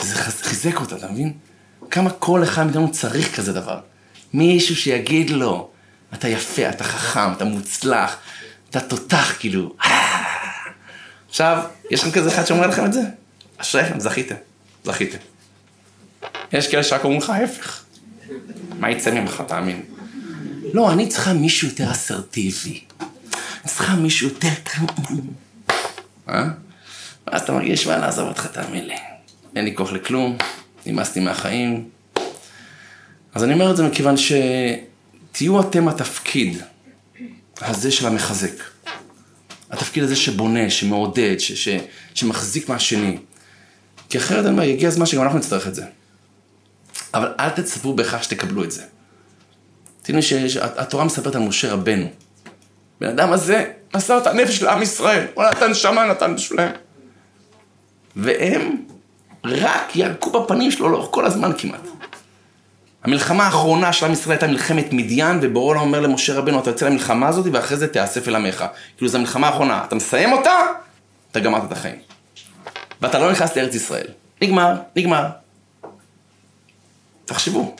זה 0.00 0.14
חיזק 0.14 0.80
אותה, 0.80 0.96
אתה 0.96 1.08
מבין? 1.08 1.32
כמה 1.96 2.10
כל 2.10 2.42
אחד 2.42 2.64
מאיתנו 2.64 2.92
צריך 2.92 3.36
כזה 3.36 3.52
דבר. 3.52 3.80
מישהו 4.34 4.76
שיגיד 4.76 5.30
לו, 5.30 5.70
אתה 6.14 6.28
יפה, 6.28 6.68
אתה 6.68 6.84
חכם, 6.84 7.32
אתה 7.32 7.44
מוצלח, 7.44 8.16
אתה 8.70 8.80
תותח, 8.80 9.34
כאילו. 9.38 9.74
עכשיו, 11.28 11.62
יש 11.90 12.00
לכם 12.00 12.10
כזה 12.10 12.28
אחד 12.28 12.44
שאומר 12.44 12.66
לכם 12.66 12.84
את 12.84 12.92
זה? 12.92 13.00
אשריכם, 13.56 14.00
זכיתם, 14.00 14.34
זכיתם. 14.84 15.18
יש 16.52 16.68
כאלה 16.68 16.82
שרק 16.82 17.04
אומרים 17.04 17.20
לך 17.20 17.30
ההפך. 17.30 17.82
מה 18.78 18.90
יצא 18.90 19.10
ממך, 19.10 19.42
תאמין? 19.48 19.82
לא, 20.72 20.92
אני 20.92 21.08
צריכה 21.08 21.32
מישהו 21.32 21.68
יותר 21.68 21.90
אסרטיבי. 21.90 22.84
אני 23.00 23.08
צריכה 23.64 23.94
מישהו 23.94 24.28
יותר... 24.28 24.48
אה? 26.28 26.44
ואז 27.26 27.42
אתה 27.42 27.52
מרגיש, 27.52 27.86
מה 27.86 27.96
לעזוב 27.98 28.28
אותך, 28.28 28.46
תאמין 28.46 28.86
לי. 28.86 28.96
אין 29.56 29.64
לי 29.64 29.74
כוח 29.76 29.92
לכלום, 29.92 30.36
נמאסתי 30.86 31.20
מהחיים. 31.20 31.88
אז 33.34 33.44
אני 33.44 33.52
אומר 33.52 33.70
את 33.70 33.76
זה 33.76 33.82
מכיוון 33.82 34.14
שתהיו 34.16 35.60
אתם 35.60 35.88
התפקיד 35.88 36.62
הזה 37.60 37.90
של 37.90 38.06
המחזק. 38.06 38.62
התפקיד 39.70 40.04
הזה 40.04 40.16
שבונה, 40.16 40.70
שמעודד, 40.70 41.38
ש- 41.38 41.52
ש- 41.52 41.78
שמחזיק 42.14 42.68
מהשני. 42.68 43.18
כי 44.08 44.18
אחרת 44.18 44.44
אני 44.44 44.52
אומר, 44.52 44.62
יגיע 44.62 44.88
הזמן 44.88 45.06
שגם 45.06 45.22
אנחנו 45.22 45.38
נצטרך 45.38 45.66
את 45.66 45.74
זה. 45.74 45.84
אבל 47.14 47.32
אל 47.40 47.50
תצפו 47.50 47.94
בהכרח 47.94 48.22
שתקבלו 48.22 48.64
את 48.64 48.70
זה. 48.70 48.82
תראו 50.02 50.22
שהתורה 50.22 51.04
מספרת 51.04 51.34
על 51.34 51.42
משה 51.42 51.72
רבנו. 51.72 52.06
בן 53.00 53.08
אדם 53.08 53.32
הזה 53.32 53.72
מסר 53.94 54.18
את 54.18 54.26
הנפש 54.26 54.62
לעם 54.62 54.82
ישראל, 54.82 55.26
הוא 55.34 55.44
נתן 55.44 55.74
שמה, 55.74 56.06
נתן 56.06 56.38
שלהם. 56.38 56.72
והם 58.16 58.76
רק 59.48 59.96
ירקו 59.96 60.30
בפנים 60.30 60.70
שלו 60.70 60.88
לאורך 60.88 61.08
כל 61.10 61.26
הזמן 61.26 61.52
כמעט. 61.58 61.80
המלחמה 63.04 63.44
האחרונה 63.44 63.92
של 63.92 64.06
עם 64.06 64.12
ישראל 64.12 64.32
הייתה 64.32 64.46
מלחמת 64.46 64.92
מדיין, 64.92 65.38
ובורא 65.42 65.70
עולם 65.70 65.80
אומר 65.80 66.00
למשה 66.00 66.34
רבנו, 66.34 66.60
אתה 66.60 66.70
יוצא 66.70 66.86
למלחמה 66.86 67.28
הזאת, 67.28 67.46
ואחרי 67.52 67.76
זה 67.76 67.88
תיאסף 67.88 68.28
אל 68.28 68.36
עמך. 68.36 68.64
כאילו, 68.96 69.08
זו 69.08 69.18
המלחמה 69.18 69.46
האחרונה. 69.46 69.84
אתה 69.84 69.94
מסיים 69.94 70.32
אותה, 70.32 70.52
אתה 71.30 71.40
גמרת 71.40 71.64
את 71.64 71.72
החיים. 71.72 71.96
ואתה 73.00 73.18
לא 73.18 73.32
נכנס 73.32 73.56
לארץ 73.56 73.74
ישראל. 73.74 74.06
נגמר, 74.42 74.74
נגמר. 74.96 75.26
תחשבו. 77.24 77.76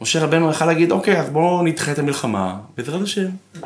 משה 0.00 0.24
רבנו 0.24 0.50
יכל 0.50 0.66
להגיד, 0.66 0.90
אוקיי, 0.90 1.20
אז 1.20 1.30
בואו 1.30 1.62
נדחה 1.62 1.92
את 1.92 1.98
המלחמה, 1.98 2.56
בעזרת 2.76 3.02
השם. 3.02 3.28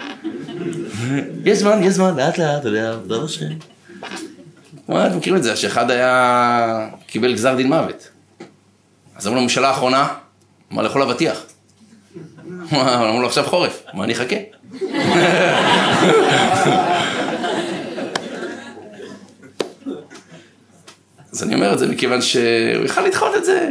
יש 1.44 1.58
זמן, 1.58 1.82
יש 1.82 1.94
זמן, 1.94 2.16
לאט 2.16 2.38
לאט, 2.38 2.60
אתה 2.60 2.68
יודע, 2.68 2.96
בעזרת 2.96 3.24
השם. 3.24 3.75
אתם 4.90 5.16
מכירים 5.16 5.38
את 5.38 5.42
זה, 5.42 5.56
שאחד 5.56 5.90
היה, 5.90 6.88
קיבל 7.06 7.32
גזר 7.32 7.54
דין 7.54 7.66
מוות. 7.66 8.08
אז 9.16 9.26
אמרו 9.26 9.36
לו, 9.36 9.42
ממשלה 9.42 9.68
האחרונה, 9.68 10.08
אמר 10.72 10.82
לאכול 10.82 11.02
אבטיח. 11.02 11.42
אמרו 12.72 13.20
לו, 13.20 13.26
עכשיו 13.26 13.44
חורף, 13.44 13.82
מה 13.94 14.04
אני 14.04 14.12
אחכה? 14.12 14.36
אז 21.32 21.42
אני 21.42 21.54
אומר 21.54 21.72
את 21.72 21.78
זה 21.78 21.86
מכיוון 21.86 22.22
שהוא 22.22 22.84
יכל 22.84 23.00
לדחות 23.00 23.36
את 23.36 23.44
זה. 23.44 23.70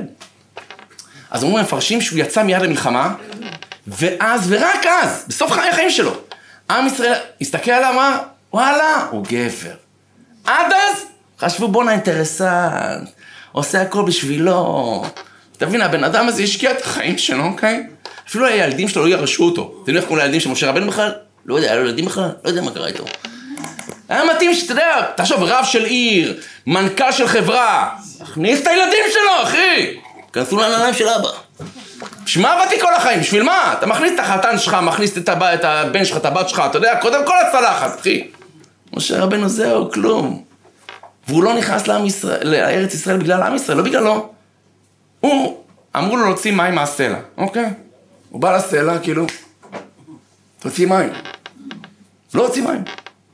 אז 1.32 1.43
אומרים 1.43 1.59
המפרשים 1.59 2.01
שהוא 2.01 2.20
יצא 2.20 2.43
מיד 2.43 2.61
למלחמה, 2.61 3.16
ואז, 3.88 4.45
ורק 4.51 4.86
אז, 4.86 5.26
בסוף 5.28 5.51
חיי 5.51 5.70
החיים 5.70 5.89
שלו, 5.89 6.13
עם 6.70 6.88
ישראל 6.88 7.20
הסתכל 7.41 7.72
עליו, 7.72 7.91
אמר, 7.93 8.20
וואלה, 8.53 9.07
הוא 9.11 9.26
גבר. 9.30 9.76
עד 10.45 10.72
אז 10.72 10.95
חשבו 11.40 11.68
בואנה 11.68 11.92
אינטרסנט, 11.92 13.10
עושה 13.52 13.82
הכל 13.82 14.06
בשבילו. 14.06 15.04
אתה 15.58 15.66
מבין, 15.66 15.82
הבן 15.82 16.04
אדם 16.04 16.28
הזה 16.28 16.44
השקיע 16.44 16.72
את 16.72 16.82
החיים 16.82 17.18
שלו, 17.18 17.44
אוקיי? 17.44 17.84
אפילו 18.28 18.46
הילדים 18.46 18.88
שלו 18.88 19.06
לא 19.06 19.10
ירשו 19.10 19.44
אותו. 19.44 19.80
אתה 19.84 19.90
יודע 19.90 20.00
איך 20.00 20.08
קוראים 20.08 20.26
לילדים 20.26 20.40
של 20.40 20.50
משה 20.50 20.70
רבנו 20.70 20.88
בכלל? 20.88 21.12
לא 21.46 21.56
יודע, 21.56 21.68
היה 21.68 21.80
לו 21.80 21.86
ילדים 21.86 22.06
בכלל? 22.06 22.30
לא 22.44 22.50
יודע 22.50 22.62
מה 22.62 22.72
קרה 22.72 22.88
איתו. 22.88 23.06
היה 24.10 24.24
מתאים 24.36 24.54
שאתה 24.54 24.72
יודע, 24.72 25.02
תחשוב, 25.16 25.44
רב 25.44 25.66
של 25.66 25.86
עיר, 25.86 26.40
מנכ"ל 26.68 27.12
של 27.12 27.28
חברה, 27.28 27.90
הכניס 28.22 28.62
את 28.62 28.68
הילדים 28.68 29.04
שלו, 29.12 29.44
אחי! 29.44 29.98
כנסו 30.34 30.58
לנעליים 30.58 30.94
של 30.94 31.08
אבא. 31.08 31.30
בשביל 32.26 32.44
מה 32.44 32.54
עבדתי 32.54 32.80
כל 32.82 32.94
החיים? 32.96 33.20
בשביל 33.20 33.44
מה? 33.44 33.74
אתה 33.78 33.86
מכניס 33.86 34.14
את 34.14 34.20
החתן 34.20 34.60
שלך, 34.60 34.74
מכניס 34.74 35.18
את, 35.18 35.30
הבא, 35.30 35.54
את 35.54 35.64
הבן 35.64 36.06
שלך, 36.06 36.18
את 36.18 36.26
הבת 36.26 36.50
שלך, 36.50 36.62
אתה 36.70 36.78
יודע, 36.78 36.96
קודם 37.02 37.26
כל 37.26 37.34
הצלחת, 37.48 38.00
אחי. 38.00 38.28
משה 38.94 39.24
רבנו 39.24 39.50
זהו, 39.50 39.92
כלום. 39.92 40.55
והוא 41.28 41.44
לא 41.44 41.54
נכנס 41.54 41.88
לעם 41.88 42.06
ישראל, 42.06 42.48
לארץ 42.48 42.94
ישראל 42.94 43.18
בגלל 43.18 43.44
עם 43.44 43.56
ישראל, 43.56 43.78
לא 43.78 43.84
בגללו. 43.84 44.30
הוא, 45.20 45.64
אמרו 45.96 46.18
לו 46.18 46.26
להוציא 46.26 46.52
מים 46.52 46.76
מהסלע, 46.76 47.20
אוקיי? 47.38 47.70
הוא 48.30 48.42
בא 48.42 48.58
לסלע, 48.58 49.00
כאילו, 49.00 49.26
תוציא 50.60 50.88
מים. 50.88 51.10
לא 52.34 52.48
הוציא 52.48 52.64
מים. 52.64 52.84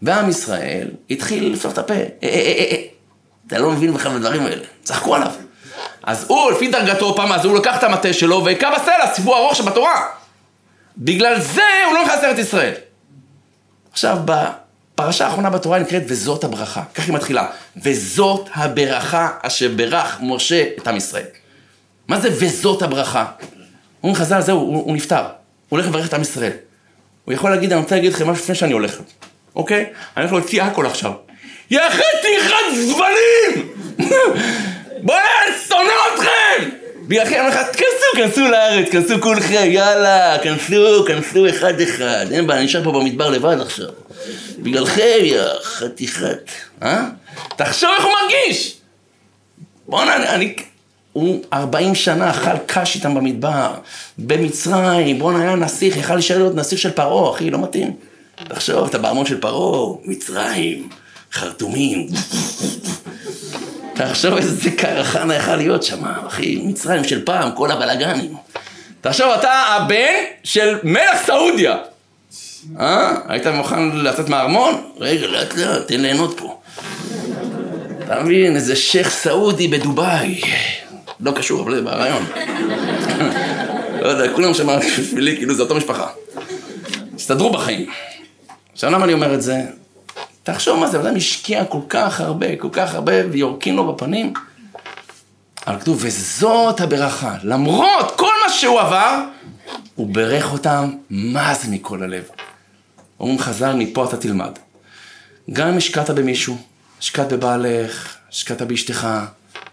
ועם 0.02 0.30
ישראל 0.30 0.88
התחיל 1.10 1.54
לפתוח 1.54 1.74
את 1.74 1.78
הפה. 1.78 1.94
אה, 1.94 2.04
אה, 2.24 2.66
אה, 2.72 2.84
אתה 3.48 3.60
לא 3.60 3.72
מבין 3.72 3.94
בכלל 3.94 4.18
בדברים 4.18 4.46
האלה. 4.46 4.64
צחקו 4.84 5.16
עליו. 5.16 5.32
אז 6.04 6.26
הוא, 6.28 6.52
לפי 6.52 6.68
דרגתו, 6.68 7.16
פעם 7.16 7.32
אז 7.32 7.46
הוא 7.46 7.58
לקח 7.58 7.78
את 7.78 7.84
המטה 7.84 8.14
שלו 8.14 8.46
והכה 8.46 8.72
בסלע, 8.72 9.14
סיפור 9.14 9.38
ארוך 9.38 9.56
שבתורה. 9.56 10.06
בגלל 10.98 11.40
זה 11.40 11.62
הוא 11.86 11.94
לא 11.94 12.04
נכנס 12.06 12.24
לארץ 12.24 12.38
ישראל. 12.38 12.74
עכשיו, 13.92 14.18
בפרשה 15.02 15.26
האחרונה 15.26 15.50
בתורה 15.50 15.80
נקראת 15.80 16.04
וזאת 16.08 16.44
הברכה. 16.44 16.84
כך 16.96 17.06
היא 17.06 17.14
מתחילה. 17.14 17.48
וזאת 17.84 18.50
הברכה 18.54 19.30
אשר 19.42 19.70
ברך 19.76 20.18
משה 20.22 20.64
את 20.78 20.88
עם 20.88 20.98
ישראל. 20.98 21.26
מה 22.08 22.20
זה 22.20 22.30
וזאת 22.32 22.82
הברכה? 22.82 23.26
אומרים 24.04 24.22
חז"ל, 24.22 24.42
זהו, 24.42 24.60
הוא, 24.60 24.84
הוא 24.84 24.96
נפטר. 24.96 25.22
הוא 25.22 25.28
הולך 25.70 25.88
לברך 25.88 26.08
את 26.08 26.14
עם 26.14 26.22
ישראל. 26.22 26.52
הוא 27.26 27.34
יכול 27.34 27.50
להגיד, 27.50 27.72
אני 27.72 27.82
רוצה 27.82 27.96
להגיד 27.96 28.14
לכם 28.14 28.28
משהו 28.28 28.44
לפני 28.44 28.56
שאני 28.56 28.74
הולך. 28.74 28.98
אוקיי? 29.56 29.86
אני 30.18 30.26
הולך 30.26 30.34
להוציא 30.34 30.64
הכל 30.64 30.86
עכשיו. 30.86 31.12
יא 31.72 31.82
חתיכת 31.90 32.56
זבלים! 32.74 33.70
בוא'נה, 35.04 35.24
אני 35.48 35.56
שונא 35.68 35.92
אתכם! 36.16 36.70
בגללכם 37.08 37.36
אני 37.36 37.40
אומר 37.40 37.50
לך, 37.50 37.68
תכנסו, 37.72 38.06
כנסו 38.16 38.42
לארץ, 38.42 38.90
כנסו 38.92 39.22
כולכם, 39.22 39.64
יאללה, 39.66 40.38
כנסו, 40.44 41.06
כנסו 41.08 41.50
אחד 41.50 41.82
אחד. 41.82 42.26
אין 42.32 42.48
בעיה, 42.48 42.60
אני 42.60 42.66
נשאר 42.66 42.84
פה 42.84 42.92
במדבר 42.92 43.30
לבד 43.30 43.62
עכשיו. 43.62 43.90
בגללכם, 44.60 45.20
יא 45.22 45.44
חתיכת, 45.64 46.52
אה? 46.84 47.04
תחשוב 47.56 47.90
איך 47.98 48.06
הוא 48.06 48.14
מרגיש! 48.22 48.78
בוא'נה, 49.88 50.16
אני, 50.16 50.30
אני... 50.30 50.56
הוא 51.14 51.44
40 51.54 51.96
שנה 51.96 52.32
אכל 52.32 52.58
קש 52.66 52.96
איתם 52.96 53.16
במדבר, 53.16 53.74
במצרים, 54.18 55.20
בוא'נה 55.20 55.42
היה 55.42 55.56
נסיך, 55.56 55.98
יכל 55.98 56.14
להישאר 56.14 56.38
להיות 56.38 56.56
נסיך 56.56 56.80
של 56.80 56.92
פרעה, 56.92 57.36
אחי, 57.36 57.50
לא 57.50 57.60
מתאים. 57.60 57.96
תחשוב, 58.50 58.88
אתה 58.88 58.98
בארמון 58.98 59.26
של 59.26 59.42
פרעה, 59.42 59.98
מצרים, 60.06 60.90
חרטומים. 61.32 62.08
תחשוב 63.94 64.38
איזה 64.38 64.72
קרחנה 64.72 65.36
יכל 65.36 65.56
להיות 65.56 65.84
שם, 65.84 66.04
אחי, 66.28 66.62
מצרים 66.64 67.04
של 67.04 67.26
פעם, 67.26 67.52
כל 67.56 67.72
הבלאגנים. 67.72 68.36
תחשוב, 69.02 69.28
אתה 69.40 69.52
הבן 69.52 70.24
של 70.44 70.78
מלך 70.84 71.26
סעודיה. 71.26 71.78
אה? 72.80 73.16
היית 73.28 73.48
מוכן 73.48 73.90
לצאת 73.90 74.30
מהארמון? 74.30 74.82
רגע, 74.98 75.28
לאט 75.28 75.54
לאט, 75.54 75.88
תן 75.88 76.00
ליהנות 76.00 76.38
פה. 76.38 76.60
אתה 78.06 78.24
מבין, 78.24 78.56
איזה 78.56 78.76
שייח' 78.76 79.10
סעודי 79.10 79.68
בדובאי. 79.68 80.42
לא 81.20 81.32
קשור, 81.32 81.62
אבל 81.62 81.76
זה 81.76 81.82
ברעיון. 81.82 82.26
לא 84.02 84.08
יודע, 84.08 84.34
כולם 84.36 84.54
שם 84.54 84.80
בשבילי, 84.80 85.38
כאילו 85.38 85.54
זה 85.56 85.64
אותו 85.64 85.76
משפחה. 85.76 86.08
הסתדרו 87.16 87.52
בחיים. 87.52 87.90
עכשיו 88.74 88.92
למה 88.92 89.06
אני 89.06 89.14
אומר 89.14 89.34
את 89.34 89.42
זה? 89.42 89.62
תחשוב 90.44 90.80
מה 90.80 90.88
זה, 90.88 91.00
אדם 91.00 91.16
השקיע 91.16 91.66
כל 91.66 91.82
כך 91.90 92.22
הרבה, 92.22 92.56
כל 92.56 92.70
כך 92.72 92.96
הרבה, 92.96 93.14
ויורקים 93.32 93.76
לו 93.76 93.94
בפנים. 93.94 94.34
אבל 95.68 95.80
כתוב, 95.80 96.00
וזאת 96.02 96.82
הברכה. 96.82 97.36
למרות 97.44 98.12
כל 98.16 98.32
מה 98.46 98.54
שהוא 98.54 98.80
עבר, 98.80 99.24
הוא 99.96 100.08
בירך 100.14 100.54
אותם, 100.54 100.92
מה 101.10 101.54
זה 101.54 101.72
מכל 101.72 102.04
הלב. 102.04 102.24
אומרים 103.22 103.40
חז"ל, 103.40 103.76
מפה 103.76 104.06
אתה 104.06 104.18
תלמד. 104.18 104.52
גם 105.52 105.68
אם 105.68 105.78
השקעת 105.78 106.10
במישהו, 106.10 106.58
השקעת 107.00 107.34
בבעלך, 107.34 108.16
השקעת 108.30 108.62
באשתך, 108.62 109.08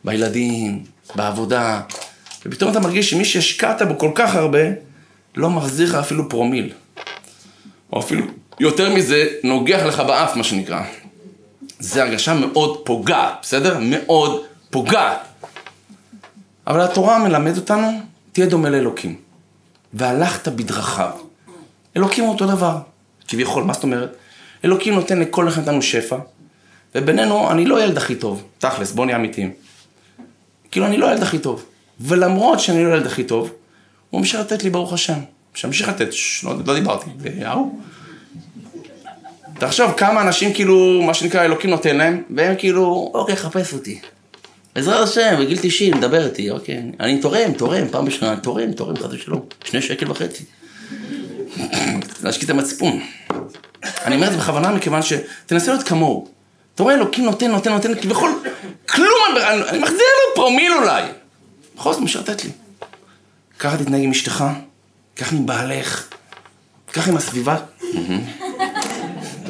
בילדים, 0.05 0.85
בעבודה, 1.15 1.81
ופתאום 2.47 2.71
אתה 2.71 2.81
מרגיש 2.81 3.11
שמי 3.11 3.25
שהשקעת 3.25 3.83
בו 3.83 3.99
כל 3.99 4.11
כך 4.15 4.35
הרבה, 4.35 4.59
לא 5.37 5.51
מחזיר 5.51 5.89
לך 5.89 5.95
אפילו 5.95 6.29
פרומיל. 6.29 6.73
או 7.93 8.01
אפילו 8.01 8.27
יותר 8.61 8.95
מזה, 8.95 9.27
נוגח 9.45 9.83
לך 9.87 10.01
באף, 10.01 10.37
מה 10.37 10.45
שנקרא. 10.45 10.83
זה 11.79 12.03
הרגשה 12.03 12.35
מאוד 12.35 12.81
פוגעת, 12.85 13.33
בסדר? 13.43 13.79
מאוד 13.81 14.43
פוגעת. 14.71 15.19
אבל 16.67 16.81
התורה 16.81 17.19
מלמד 17.19 17.57
אותנו, 17.57 18.01
תהיה 18.33 18.47
דומה 18.47 18.71
לאלוקים. 18.71 19.17
והלכת 19.95 20.49
בדרכיו. 20.49 21.11
אלוקים 21.97 22.25
הוא 22.25 22.33
אותו 22.33 22.47
דבר, 22.47 22.79
כביכול, 23.29 23.65
מה 23.65 23.73
זאת 23.73 23.83
אומרת? 23.83 24.17
אלוקים 24.65 24.95
נותן 24.95 25.19
לכל 25.19 25.49
אחד 25.49 25.61
מאיתנו 25.61 25.83
שפע, 25.83 26.17
ובינינו, 26.95 27.51
אני 27.51 27.67
לא 27.67 27.77
הילד 27.77 27.97
הכי 27.97 28.15
טוב, 28.15 28.45
תכלס, 28.59 28.93
בוא 28.93 29.07
נהיה 29.07 29.17
אמיתיים. 29.17 29.53
כאילו, 30.71 30.87
אני 30.87 30.97
לא 30.97 31.09
הילד 31.09 31.23
הכי 31.23 31.39
טוב. 31.39 31.65
ולמרות 32.01 32.61
שאני 32.61 32.85
לא 32.85 32.93
הילד 32.93 33.07
הכי 33.07 33.25
טוב, 33.25 33.53
הוא 34.11 34.21
ממשיך 34.21 34.41
לתת 34.41 34.65
לי, 34.65 34.71
ברוך 34.71 34.93
השם. 34.93 35.19
שימשיך 35.55 35.89
לתת, 35.89 36.13
ש... 36.13 36.45
לא, 36.45 36.55
לא 36.67 36.75
דיברתי, 36.75 37.11
והוא. 37.19 37.81
תחשוב 39.59 39.93
כמה 39.93 40.23
אנשים 40.23 40.53
כאילו, 40.53 41.03
מה 41.03 41.15
שנקרא, 41.15 41.45
אלוקים 41.45 41.71
נותן 41.71 41.97
להם, 41.97 42.23
והם 42.37 42.55
כאילו, 42.59 43.11
אוקיי, 43.15 43.37
חפש 43.37 43.73
אותי. 43.73 44.01
בעזרת 44.75 45.09
השם, 45.09 45.37
בגיל 45.41 45.59
90, 45.63 46.01
דבר 46.01 46.27
איתי, 46.27 46.51
אוקיי. 46.51 46.83
אני 47.01 47.21
תורם, 47.21 47.53
תורם, 47.53 47.89
פעם 47.89 48.05
בשנה, 48.05 48.37
תורם, 48.37 48.73
תורם, 48.73 48.97
חס 48.97 49.13
ושלום. 49.13 49.41
שני 49.65 49.83
שקל 49.83 50.11
וחצי. 50.11 50.45
להשקיע 52.23 52.45
את 52.45 52.51
המצפון. 52.51 53.01
אני 54.05 54.15
אומר 54.15 54.27
את 54.27 54.33
זה 54.33 54.39
בכוונה 54.39 54.71
מכיוון 54.71 55.01
שתנסה 55.03 55.73
להיות 55.73 55.89
כמוהו. 55.89 56.29
אתה 56.75 56.83
רואה, 56.83 56.95
אלוקים 56.95 57.25
נותן, 57.25 57.51
נותן, 57.51 57.73
נותן, 57.73 58.01
כביכול, 58.01 58.43
כלום, 58.89 59.37
אני, 59.37 59.79
מחזיר 59.79 59.99
לו 59.99 60.35
פרומיל 60.35 60.73
אולי. 60.73 61.03
בכל 61.77 61.93
זאת 61.93 62.03
משרתת 62.03 62.45
לי. 62.45 62.51
ככה 63.59 63.77
תתנהג 63.77 64.03
עם 64.05 64.11
אשתך, 64.11 64.45
ככה 65.17 65.37
עם 65.37 65.47
בעלך, 65.47 66.09
ככה 66.93 67.11
עם 67.11 67.17
הסביבה. 67.17 67.57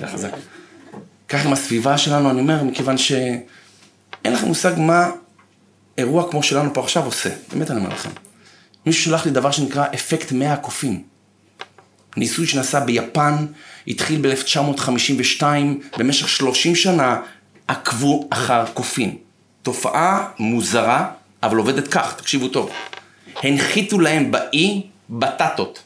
זה 0.00 0.06
חזק. 0.12 0.30
ככה 1.28 1.44
עם 1.44 1.52
הסביבה 1.52 1.98
שלנו, 1.98 2.30
אני 2.30 2.40
אומר, 2.40 2.64
מכיוון 2.64 2.98
שאין 2.98 4.32
לכם 4.32 4.46
מושג 4.46 4.72
מה 4.76 5.10
אירוע 5.98 6.30
כמו 6.30 6.42
שלנו 6.42 6.74
פה 6.74 6.80
עכשיו 6.80 7.04
עושה. 7.04 7.30
באמת 7.52 7.70
אני 7.70 7.80
אומר 7.80 7.90
לכם. 7.90 8.10
מישהו 8.86 9.04
שלח 9.04 9.26
לי 9.26 9.30
דבר 9.30 9.50
שנקרא 9.50 9.86
אפקט 9.94 10.32
100 10.32 10.52
הקופים. 10.52 11.02
ניסוי 12.16 12.46
שנעשה 12.46 12.80
ביפן, 12.80 13.46
התחיל 13.88 14.20
ב-1952, 14.20 15.42
במשך 15.98 16.28
30 16.28 16.74
שנה 16.74 17.20
עקבו 17.68 18.28
אחר 18.30 18.64
קופים. 18.74 19.16
תופעה 19.62 20.28
מוזרה, 20.38 21.10
אבל 21.42 21.56
עובדת 21.56 21.88
כך, 21.88 22.14
תקשיבו 22.16 22.48
טוב. 22.48 22.70
הנחיתו 23.42 24.00
להם 24.00 24.30
באי 24.30 24.82
בטטות, 25.10 25.82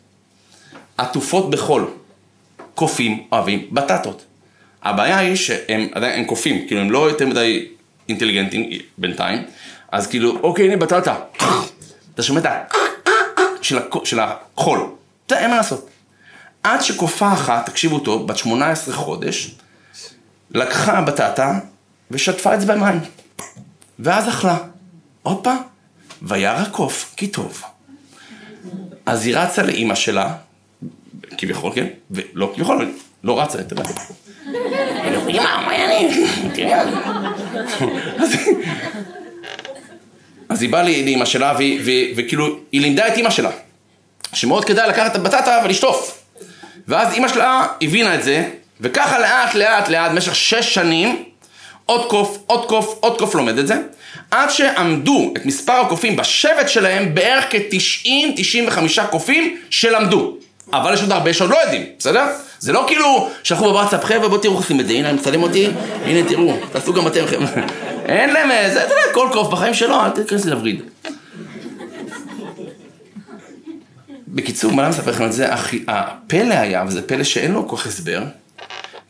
עטופות 0.98 1.50
בחול. 1.50 1.90
קופים 2.74 3.22
אוהבים 3.32 3.68
בטטות. 3.72 4.24
הבעיה 4.82 5.18
היא 5.18 5.36
שהם 5.36 5.88
עדיין 5.92 6.18
הם 6.18 6.24
קופים, 6.24 6.66
כאילו 6.66 6.80
הם 6.80 6.90
לא 6.90 7.10
יותר 7.10 7.26
מדי 7.26 7.68
אינטליגנטים 8.08 8.70
בינתיים, 8.98 9.42
אז 9.92 10.06
כאילו, 10.06 10.38
אוקיי, 10.42 10.66
הנה 10.66 10.76
בטטה. 10.76 11.14
אתה 12.14 12.22
שומע 12.22 12.40
את 12.40 12.46
ה... 12.46 12.64
של 14.04 14.20
החול. 14.20 14.80
זה 15.28 15.38
אין 15.38 15.50
מה 15.50 15.56
לעשות. 15.56 15.88
עד 16.62 16.80
שקופה 16.80 17.32
אחת, 17.32 17.66
תקשיבו 17.66 17.98
טוב, 17.98 18.26
בת 18.26 18.36
18 18.36 18.94
חודש, 18.94 19.54
לקחה 20.50 21.00
בטטה 21.00 21.58
ושטפה 22.10 22.54
את 22.54 22.60
זה 22.60 22.66
במים. 22.66 23.00
ואז 23.98 24.28
אכלה. 24.28 24.56
הופה, 25.22 25.54
וירא 26.22 26.64
קוף, 26.64 27.14
כי 27.16 27.26
טוב. 27.26 27.62
אז 29.06 29.26
היא 29.26 29.36
רצה 29.36 29.62
לאימא 29.62 29.94
שלה, 29.94 30.34
כביכול, 31.38 31.72
כן? 31.74 31.86
ולא 32.10 32.52
כביכול, 32.54 32.92
לא 33.24 33.40
רצה, 33.40 33.60
אתה 33.60 33.72
יודע. 33.72 33.84
אז 40.48 40.62
היא 40.62 40.70
באה 40.70 40.82
לאימא 40.82 41.24
שלה, 41.24 41.54
וכאילו, 42.16 42.58
היא 42.72 42.80
לימדה 42.80 43.08
את 43.08 43.16
אימא 43.16 43.30
שלה, 43.30 43.50
שמאוד 44.32 44.64
כדאי 44.64 44.88
לקחת 44.88 45.10
את 45.10 45.16
הבטטה 45.16 45.62
ולשטוף. 45.64 46.21
ואז 46.88 47.14
אימא 47.14 47.28
שלה 47.28 47.66
הבינה 47.82 48.14
את 48.14 48.22
זה, 48.22 48.48
וככה 48.80 49.18
לאט 49.18 49.54
לאט 49.54 49.88
לאט, 49.88 50.10
במשך 50.10 50.34
שש 50.34 50.74
שנים, 50.74 51.24
עוד 51.86 52.06
קוף, 52.10 52.38
עוד 52.46 52.66
קוף, 52.66 52.98
עוד 53.00 53.18
קוף 53.18 53.34
לומד 53.34 53.58
את 53.58 53.66
זה, 53.66 53.74
עד 54.30 54.50
שעמדו 54.50 55.32
את 55.36 55.46
מספר 55.46 55.72
הקופים 55.72 56.16
בשבט 56.16 56.68
שלהם 56.68 57.14
בערך 57.14 57.44
כ-90-95 57.50 59.00
קופים 59.10 59.58
שלמדו. 59.70 60.36
אבל 60.72 60.94
יש 60.94 61.00
עוד 61.00 61.12
הרבה 61.12 61.32
שעוד 61.32 61.50
לא 61.50 61.56
יודעים, 61.62 61.86
בסדר? 61.98 62.26
זה 62.58 62.72
לא 62.72 62.84
כאילו 62.86 63.28
שלחו 63.42 63.64
בוואטסאפ, 63.64 64.04
חבר'ה 64.04 64.28
בואו 64.28 64.40
תראו 64.40 64.54
איך 64.54 64.62
עושים 64.62 64.80
את 64.80 64.86
זה, 64.86 64.92
הנה 64.92 65.08
אני 65.08 65.18
מצלם 65.18 65.42
אותי, 65.42 65.68
הנה 66.04 66.28
תראו, 66.28 66.56
תעשו 66.72 66.92
גם 66.92 67.06
אתם 67.06 67.26
חבר'ה. 67.26 67.48
אין 68.06 68.32
להם, 68.32 68.72
זה, 68.72 68.84
אתה 68.84 68.94
יודע, 68.94 69.12
כל 69.14 69.28
קוף 69.32 69.48
בחיים 69.48 69.74
שלו, 69.74 70.04
אל 70.04 70.10
תיכנס 70.10 70.44
לווריד. 70.44 70.82
בקיצור, 74.32 74.72
מה 74.72 74.82
אני 74.82 74.90
מספר 74.90 75.10
לכם 75.10 75.24
את 75.24 75.32
זה? 75.32 75.48
הפלא 75.88 76.54
היה, 76.54 76.84
וזה 76.86 77.02
פלא 77.02 77.24
שאין 77.24 77.52
לו 77.52 77.68
כל 77.68 77.76
כך 77.76 77.86
הסבר, 77.86 78.22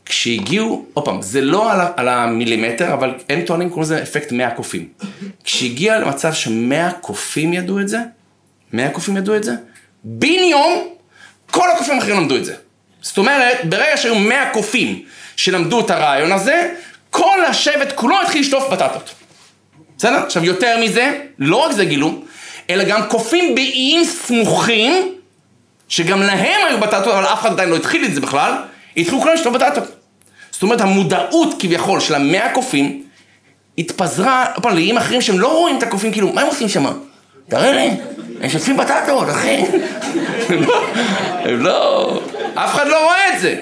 כשהגיעו, 0.04 0.86
עוד 0.94 1.04
פעם, 1.04 1.22
זה 1.22 1.40
לא 1.40 1.72
על, 1.72 1.80
על 1.96 2.08
המילימטר, 2.08 2.92
אבל 2.92 3.14
הם 3.28 3.40
טוענים, 3.42 3.68
קוראים 3.68 3.82
לזה 3.82 4.02
אפקט 4.02 4.32
100 4.32 4.50
קופים. 4.50 4.88
כשהגיע 5.44 5.98
למצב 5.98 6.32
ש-100 6.32 6.92
קופים 7.00 7.52
ידעו 7.52 7.80
את 7.80 7.88
זה, 7.88 7.98
100 8.72 8.90
קופים 8.90 9.16
ידעו 9.16 9.36
את 9.36 9.44
זה, 9.44 9.52
בן 10.04 10.28
יום, 10.28 10.88
כל 11.50 11.70
הקופים 11.70 11.94
האחרים 11.94 12.16
למדו 12.16 12.36
את 12.36 12.44
זה. 12.44 12.54
זאת 13.02 13.18
אומרת, 13.18 13.64
ברגע 13.64 13.96
שהיו 13.96 14.18
100 14.18 14.50
קופים 14.52 15.02
שלמדו 15.36 15.80
את 15.80 15.90
הרעיון 15.90 16.32
הזה, 16.32 16.74
כל 17.10 17.44
השבט 17.44 17.92
כולו 17.94 18.22
התחיל 18.22 18.40
לשטוף 18.40 18.72
בטטות. 18.72 19.14
בסדר? 19.98 20.24
עכשיו, 20.26 20.44
יותר 20.44 20.78
מזה, 20.84 21.18
לא 21.38 21.56
רק 21.56 21.72
זה 21.72 21.84
גילו, 21.84 22.24
אלא 22.72 22.84
גם 22.84 23.02
קופים 23.08 23.54
באיים 23.54 24.04
סמוכים, 24.04 25.14
שגם 25.88 26.22
להם 26.22 26.66
היו 26.68 26.80
בטטות, 26.80 27.14
אבל 27.14 27.24
אף 27.24 27.40
אחד 27.40 27.50
עדיין 27.50 27.68
לא 27.68 27.76
התחיל 27.76 28.04
את 28.04 28.14
זה 28.14 28.20
בכלל, 28.20 28.52
התחילו 28.96 29.20
כולם 29.20 29.34
לשתות 29.34 29.52
בטטות. 29.52 29.84
זאת 30.50 30.62
אומרת, 30.62 30.80
המודעות 30.80 31.54
כביכול 31.58 32.00
של 32.00 32.14
המאה 32.14 32.54
קופים, 32.54 33.02
התפזרה, 33.78 34.46
פעם, 34.62 34.74
לאיים 34.74 34.96
אחרים 34.96 35.20
שהם 35.20 35.40
לא 35.40 35.58
רואים 35.58 35.78
את 35.78 35.82
הקופים, 35.82 36.12
כאילו, 36.12 36.32
מה 36.32 36.40
הם 36.40 36.46
עושים 36.46 36.68
שם? 36.68 36.86
תראה 37.48 37.72
לי, 37.72 37.90
הם 38.40 38.48
שוטפים 38.50 38.76
בטטות, 38.76 39.30
אחי. 39.30 39.64
הם 41.44 41.60
לא, 41.60 42.20
אף 42.54 42.74
אחד 42.74 42.86
לא 42.86 43.04
רואה 43.04 43.34
את 43.34 43.40
זה. 43.40 43.60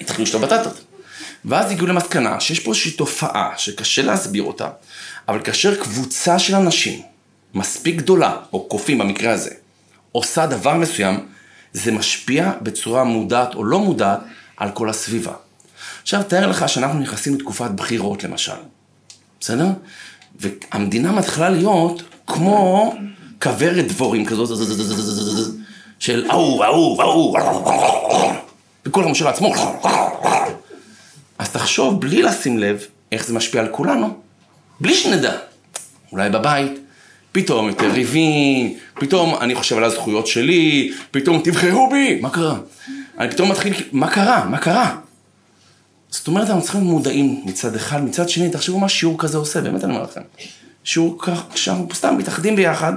התחילו 0.00 0.24
לשתות 0.24 0.40
בטטות. 0.40 0.80
ואז 1.44 1.70
הגיעו 1.70 1.86
למסקנה 1.86 2.40
שיש 2.40 2.60
פה 2.60 2.70
איזושהי 2.70 2.90
תופעה 2.90 3.50
שקשה 3.56 4.02
להסביר 4.02 4.42
אותה, 4.42 4.68
אבל 5.28 5.40
כאשר 5.44 5.74
קבוצה 5.74 6.38
של 6.38 6.54
אנשים 6.54 7.09
מספיק 7.54 7.96
גדולה, 7.96 8.36
או 8.52 8.68
קופים 8.68 8.98
במקרה 8.98 9.32
הזה, 9.32 9.50
עושה 10.12 10.46
דבר 10.46 10.74
מסוים, 10.74 11.26
זה 11.72 11.92
משפיע 11.92 12.52
בצורה 12.62 13.04
מודעת 13.04 13.54
או 13.54 13.64
לא 13.64 13.78
מודעת 13.78 14.20
על 14.56 14.70
כל 14.70 14.90
הסביבה. 14.90 15.32
עכשיו, 16.02 16.22
תאר 16.22 16.46
לך 16.46 16.68
שאנחנו 16.68 17.00
נכנסים 17.00 17.34
לתקופת 17.34 17.70
בחירות 17.70 18.24
למשל, 18.24 18.52
בסדר? 19.40 19.66
והמדינה 20.40 21.12
מתחילה 21.12 21.50
להיות 21.50 22.02
כמו 22.26 22.94
כוורת 23.42 23.86
דבורים 23.86 24.26
כזאת, 24.26 24.58
של 25.98 26.30
ההוא, 26.30 26.64
ההוא, 26.64 27.02
ההוא, 27.02 27.38
וכל 28.86 29.04
המושל 29.04 29.26
עצמו. 29.26 29.54
אז 31.38 31.50
תחשוב, 31.50 32.00
בלי 32.00 32.22
לשים 32.22 32.58
לב, 32.58 32.84
איך 33.12 33.26
זה 33.26 33.34
משפיע 33.34 33.60
על 33.60 33.68
כולנו, 33.70 34.16
בלי 34.80 34.94
שנדע. 34.94 35.36
אולי 36.12 36.30
בבית, 36.30 36.72
פתאום 37.32 37.68
יותר 37.68 37.90
ריבים, 37.90 38.74
פתאום 38.94 39.34
אני 39.40 39.54
חושב 39.54 39.76
על 39.76 39.84
הזכויות 39.84 40.26
שלי, 40.26 40.92
פתאום 41.10 41.40
תבחרו 41.44 41.90
בי, 41.90 42.20
מה 42.20 42.30
קרה? 42.30 42.58
אני 43.18 43.30
פתאום 43.30 43.50
מתחיל, 43.50 43.74
מה 43.92 44.10
קרה? 44.10 44.44
מה 44.44 44.58
קרה? 44.58 44.96
זאת 46.10 46.28
אומרת, 46.28 46.48
אנחנו 46.48 46.62
צריכים 46.62 46.80
להיות 46.80 46.92
מודעים 46.92 47.42
מצד 47.44 47.74
אחד, 47.74 48.04
מצד 48.04 48.28
שני, 48.28 48.50
תחשבו 48.50 48.78
מה 48.78 48.88
שיעור 48.88 49.18
כזה 49.18 49.38
עושה, 49.38 49.60
באמת 49.60 49.84
אני 49.84 49.92
אומר 49.92 50.04
לכם. 50.04 50.20
שיעור 50.84 51.16
כך, 51.18 51.42
כשאנחנו 51.54 51.88
סתם 51.94 52.18
מתאחדים 52.18 52.56
ביחד, 52.56 52.92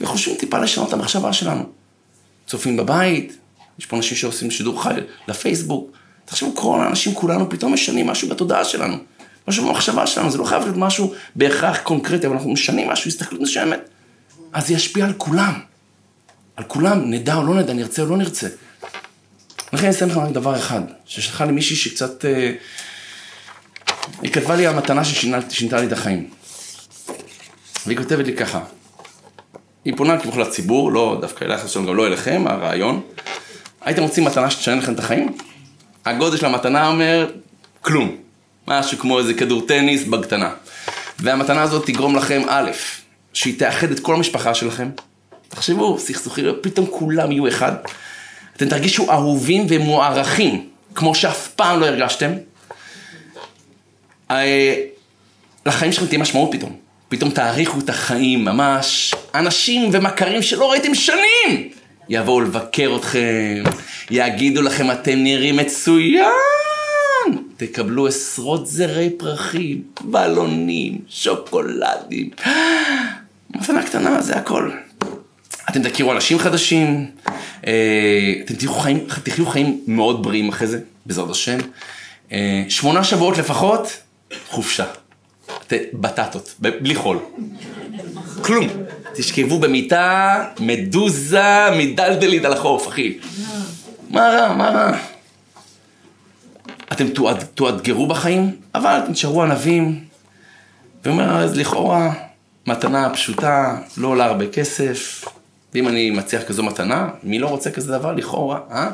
וחושבים 0.00 0.36
טיפה 0.36 0.58
לשנות 0.58 0.88
את 0.88 0.92
המחשבה 0.92 1.32
שלנו. 1.32 1.64
צופים 2.46 2.76
בבית, 2.76 3.36
יש 3.78 3.86
פה 3.86 3.96
אנשים 3.96 4.16
שעושים 4.16 4.50
שידור 4.50 4.82
חי 4.82 4.94
לפייסבוק. 5.28 5.90
תחשבו, 6.24 6.54
כל 6.54 6.80
האנשים 6.80 7.14
כולנו 7.14 7.50
פתאום 7.50 7.74
משנים 7.74 8.06
משהו 8.06 8.28
בתודעה 8.28 8.64
שלנו. 8.64 8.96
משהו 9.48 9.68
במחשבה 9.68 10.06
שלנו, 10.06 10.30
זה 10.30 10.38
לא 10.38 10.44
חייב 10.44 10.62
להיות 10.62 10.76
משהו 10.76 11.14
בהכרח 11.36 11.78
קונקרטי, 11.78 12.26
אבל 12.26 12.36
אנחנו 12.36 12.50
משנים 12.50 12.88
משהו, 12.88 13.08
הסתכלות 13.08 13.40
מסוימת. 13.40 13.80
אז 14.52 14.66
זה 14.66 14.74
ישפיע 14.74 15.04
על 15.04 15.12
כולם. 15.18 15.60
על 16.56 16.64
כולם, 16.64 17.10
נדע 17.10 17.34
או 17.34 17.46
לא 17.46 17.54
נדע, 17.54 17.72
נרצה 17.72 18.02
או 18.02 18.06
לא 18.06 18.16
נרצה. 18.16 18.48
לכן 19.72 19.86
אני 19.86 19.94
אסיים 19.94 20.10
לכם 20.10 20.20
רק 20.20 20.30
דבר 20.30 20.56
אחד, 20.56 20.80
ששלחה 21.06 21.44
לי 21.44 21.52
מישהי 21.52 21.76
שקצת... 21.76 22.24
אה, 22.24 22.52
היא 24.22 24.32
כתבה 24.32 24.56
לי 24.56 24.66
המתנה 24.66 25.02
ששינתה 25.04 25.80
לי 25.80 25.86
את 25.86 25.92
החיים. 25.92 26.30
והיא 27.86 27.98
כותבת 27.98 28.26
לי 28.26 28.36
ככה, 28.36 28.60
היא 29.84 29.94
פונה 29.96 30.20
כביכול 30.20 30.42
לציבור, 30.42 30.92
לא 30.92 31.18
דווקא 31.20 31.44
אלייך, 31.44 31.76
גם 31.76 31.96
לא 31.96 32.06
אליכם, 32.06 32.44
הרעיון. 32.46 33.00
הייתם 33.80 34.02
רוצים 34.02 34.24
מתנה 34.24 34.50
שתשנה 34.50 34.74
לכם 34.74 34.92
את 34.92 34.98
החיים? 34.98 35.36
הגודל 36.04 36.36
של 36.36 36.46
המתנה 36.46 36.88
אומר, 36.88 37.30
כלום. 37.80 38.23
משהו 38.68 38.98
כמו 38.98 39.18
איזה 39.18 39.34
כדור 39.34 39.66
טניס 39.66 40.04
בקטנה. 40.04 40.50
והמתנה 41.18 41.62
הזאת 41.62 41.86
תגרום 41.86 42.16
לכם, 42.16 42.42
א', 42.48 42.70
שהיא 43.32 43.58
תאחד 43.58 43.90
את 43.90 44.00
כל 44.00 44.14
המשפחה 44.14 44.54
שלכם. 44.54 44.90
תחשבו, 45.48 45.98
סכסוכים, 45.98 46.44
פתאום 46.60 46.86
כולם 46.90 47.32
יהיו 47.32 47.48
אחד. 47.48 47.72
אתם 48.56 48.68
תרגישו 48.68 49.10
אהובים 49.10 49.66
ומוערכים, 49.68 50.68
כמו 50.94 51.14
שאף 51.14 51.48
פעם 51.48 51.80
לא 51.80 51.86
הרגשתם. 51.86 52.32
אה, 54.30 54.74
לחיים 55.66 55.92
שלכם 55.92 56.06
תהיה 56.06 56.18
משמעות 56.18 56.52
פתאום. 56.52 56.76
פתאום 57.08 57.30
תאריכו 57.30 57.78
את 57.78 57.88
החיים 57.88 58.44
ממש. 58.44 59.14
אנשים 59.34 59.90
ומכרים 59.92 60.42
שלא 60.42 60.70
ראיתם 60.70 60.94
שנים 60.94 61.70
יבואו 62.08 62.40
לבקר 62.40 62.96
אתכם, 62.96 63.62
יגידו 64.10 64.62
לכם 64.62 64.90
אתם 64.90 65.14
נראים 65.14 65.56
מצוין. 65.56 66.24
תקבלו 67.56 68.06
עשרות 68.06 68.66
זרי 68.66 69.10
פרחים, 69.10 69.82
בלונים, 70.00 70.98
שוקולדים. 71.08 72.30
מתנה 73.54 73.82
קטנה, 73.86 74.22
זה 74.22 74.36
הכל. 74.36 74.70
אתם 75.70 75.82
תכירו 75.82 76.12
אנשים 76.12 76.38
חדשים, 76.38 77.10
אה, 77.66 78.32
אתם 78.44 78.54
תחיו 78.54 78.74
חיים, 78.74 79.06
תחיו 79.22 79.46
חיים 79.46 79.80
מאוד 79.86 80.22
בריאים 80.22 80.48
אחרי 80.48 80.66
זה, 80.66 80.80
בעזרת 81.06 81.30
השם. 81.30 81.58
אה, 82.32 82.64
שמונה 82.68 83.04
שבועות 83.04 83.38
לפחות, 83.38 83.88
חופשה. 84.48 84.84
בטטות, 85.92 86.54
בלי 86.58 86.94
חול. 86.94 87.18
כלום. 88.42 88.68
תשכבו 89.14 89.58
במיטה, 89.58 90.44
מדוזה, 90.60 91.70
מדלדלית 91.78 92.44
על 92.44 92.52
החוף, 92.52 92.88
אחי. 92.88 93.18
מה 94.10 94.20
רע, 94.20 94.54
מה 94.54 94.68
רע? 94.68 95.13
אתם 96.94 97.06
תאתגרו 97.54 98.06
בחיים, 98.06 98.50
אבל 98.74 99.00
אתם 99.04 99.12
תשארו 99.12 99.42
ענבים. 99.42 100.00
ואומר, 101.04 101.36
אז 101.36 101.56
לכאורה, 101.56 102.12
מתנה 102.66 103.10
פשוטה, 103.10 103.76
לא 103.96 104.08
עולה 104.08 104.24
הרבה 104.24 104.46
כסף. 104.46 105.24
ואם 105.74 105.88
אני 105.88 106.10
מציע 106.10 106.42
כזו 106.42 106.62
מתנה, 106.62 107.08
מי 107.22 107.38
לא 107.38 107.46
רוצה 107.46 107.70
כזה 107.70 107.92
דבר 107.92 108.12
לכאורה, 108.12 108.58
אה? 108.70 108.90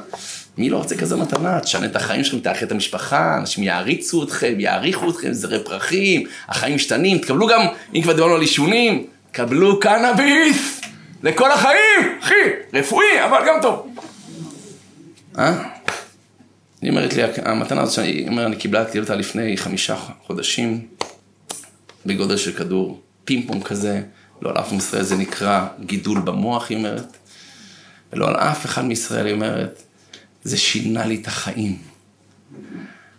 מי 0.58 0.70
לא 0.70 0.76
רוצה 0.76 0.96
כזו 0.96 1.18
מתנה? 1.18 1.60
תשנה 1.60 1.86
את 1.86 1.96
החיים 1.96 2.24
שלכם, 2.24 2.38
תאחד 2.38 2.62
את 2.62 2.72
המשפחה, 2.72 3.36
אנשים 3.38 3.64
יעריצו 3.64 4.22
אתכם, 4.22 4.54
יעריכו 4.58 5.10
אתכם, 5.10 5.32
זרי 5.32 5.64
פרחים, 5.64 6.26
החיים 6.48 6.74
משתנים, 6.74 7.18
תקבלו 7.18 7.46
גם, 7.46 7.60
אם 7.94 8.02
כבר 8.02 8.12
דיברנו 8.12 8.34
על 8.34 8.40
עישונים, 8.40 9.06
קבלו 9.32 9.80
קנאביס 9.80 10.80
לכל 11.22 11.50
החיים, 11.50 12.18
אחי, 12.22 12.34
רפואי, 12.74 13.24
אבל 13.24 13.38
גם 13.46 13.54
טוב. 13.62 13.86
אה? 15.38 15.79
היא 16.82 16.90
אומרת 16.90 17.14
לי, 17.14 17.22
המתנה 17.44 17.80
הזאת 17.80 17.94
שאני 17.94 18.28
אומר, 18.28 18.46
אני 18.46 18.56
קיבלתי 18.56 19.00
אותה 19.00 19.14
לפני 19.14 19.56
חמישה 19.56 19.96
חודשים, 20.26 20.86
בגודל 22.06 22.36
של 22.36 22.52
כדור, 22.52 23.00
פינג 23.24 23.46
פונג 23.46 23.62
כזה, 23.62 24.02
לא 24.42 24.50
על 24.50 24.58
אף 24.58 24.72
מישראל 24.72 25.02
זה 25.02 25.16
נקרא 25.16 25.66
גידול 25.80 26.20
במוח, 26.20 26.70
היא 26.70 26.78
אומרת, 26.78 27.16
ולא 28.12 28.28
על 28.28 28.36
אף 28.36 28.66
אחד 28.66 28.84
מישראל, 28.84 29.26
היא 29.26 29.34
אומרת, 29.34 29.82
זה 30.44 30.56
שינה 30.56 31.06
לי 31.06 31.20
את 31.22 31.26
החיים. 31.26 31.78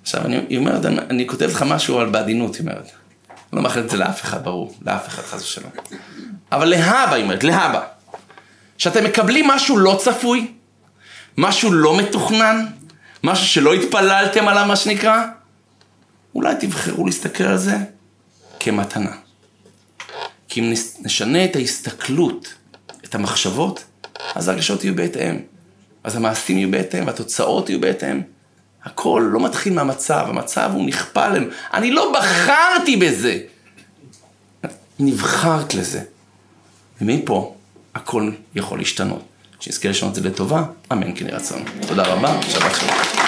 עכשיו, 0.01 0.26
אני, 0.26 0.39
היא 0.49 0.57
אומרת, 0.57 0.86
אני, 0.86 0.99
אני 1.09 1.28
כותבת 1.28 1.53
לך 1.53 1.62
משהו 1.62 1.99
על 1.99 2.09
בעדינות, 2.09 2.55
היא 2.55 2.62
אומרת. 2.62 2.91
אני 3.30 3.57
לא 3.57 3.62
מאחלת 3.62 3.86
את 3.86 3.89
זה 3.89 3.97
לאף 3.97 4.22
אחד, 4.22 4.43
ברור, 4.43 4.76
לאף 4.86 5.07
אחד, 5.07 5.24
חס 5.24 5.41
ושלום. 5.41 5.72
אבל 6.51 6.66
להבא, 6.66 7.14
היא 7.14 7.24
אומרת, 7.24 7.43
להבא. 7.43 7.82
שאתם 8.78 9.03
מקבלים 9.03 9.47
משהו 9.47 9.78
לא 9.78 9.99
צפוי, 10.03 10.51
משהו 11.38 11.72
לא 11.72 11.97
מתוכנן, 11.97 12.66
משהו 13.24 13.47
שלא 13.47 13.74
התפללתם 13.74 14.47
עליו, 14.47 14.65
מה 14.67 14.76
שנקרא, 14.76 15.24
אולי 16.36 16.55
תבחרו 16.59 17.05
להסתכל 17.05 17.43
על 17.43 17.57
זה 17.57 17.78
כמתנה. 18.59 19.11
כי 20.47 20.59
אם 20.59 20.74
נשנה 20.99 21.45
את 21.45 21.55
ההסתכלות, 21.55 22.53
את 23.05 23.15
המחשבות, 23.15 23.84
אז 24.36 24.47
הרגשות 24.47 24.84
יהיו 24.84 24.95
בהתאם. 24.95 25.39
אז 26.03 26.15
המעשים 26.15 26.57
יהיו 26.57 26.72
בהתאם, 26.72 27.07
והתוצאות 27.07 27.69
יהיו 27.69 27.82
בהתאם. 27.82 28.22
הכל 28.84 29.30
לא 29.32 29.39
מתחיל 29.39 29.74
מהמצב, 29.74 30.26
המצב 30.30 30.72
הוא 30.74 30.86
נכפה 30.86 31.26
עלינו. 31.26 31.45
אני 31.74 31.91
לא 31.91 32.13
בחרתי 32.13 32.97
בזה. 32.97 33.39
נבחרת 34.99 35.74
לזה. 35.74 36.01
ומפה 37.01 37.55
הכל 37.95 38.32
יכול 38.55 38.80
להשתנות. 38.80 39.24
שנזכה 39.62 39.89
לשנות 39.89 40.18
את 40.18 40.24
זה 40.24 40.30
לטובה, 40.30 40.64
אמן 40.91 41.16
כן 41.16 41.28
ירצון. 41.28 41.64
תודה 41.88 42.03
רבה, 42.03 42.41
שבת 42.41 42.76
שלום. 42.76 43.20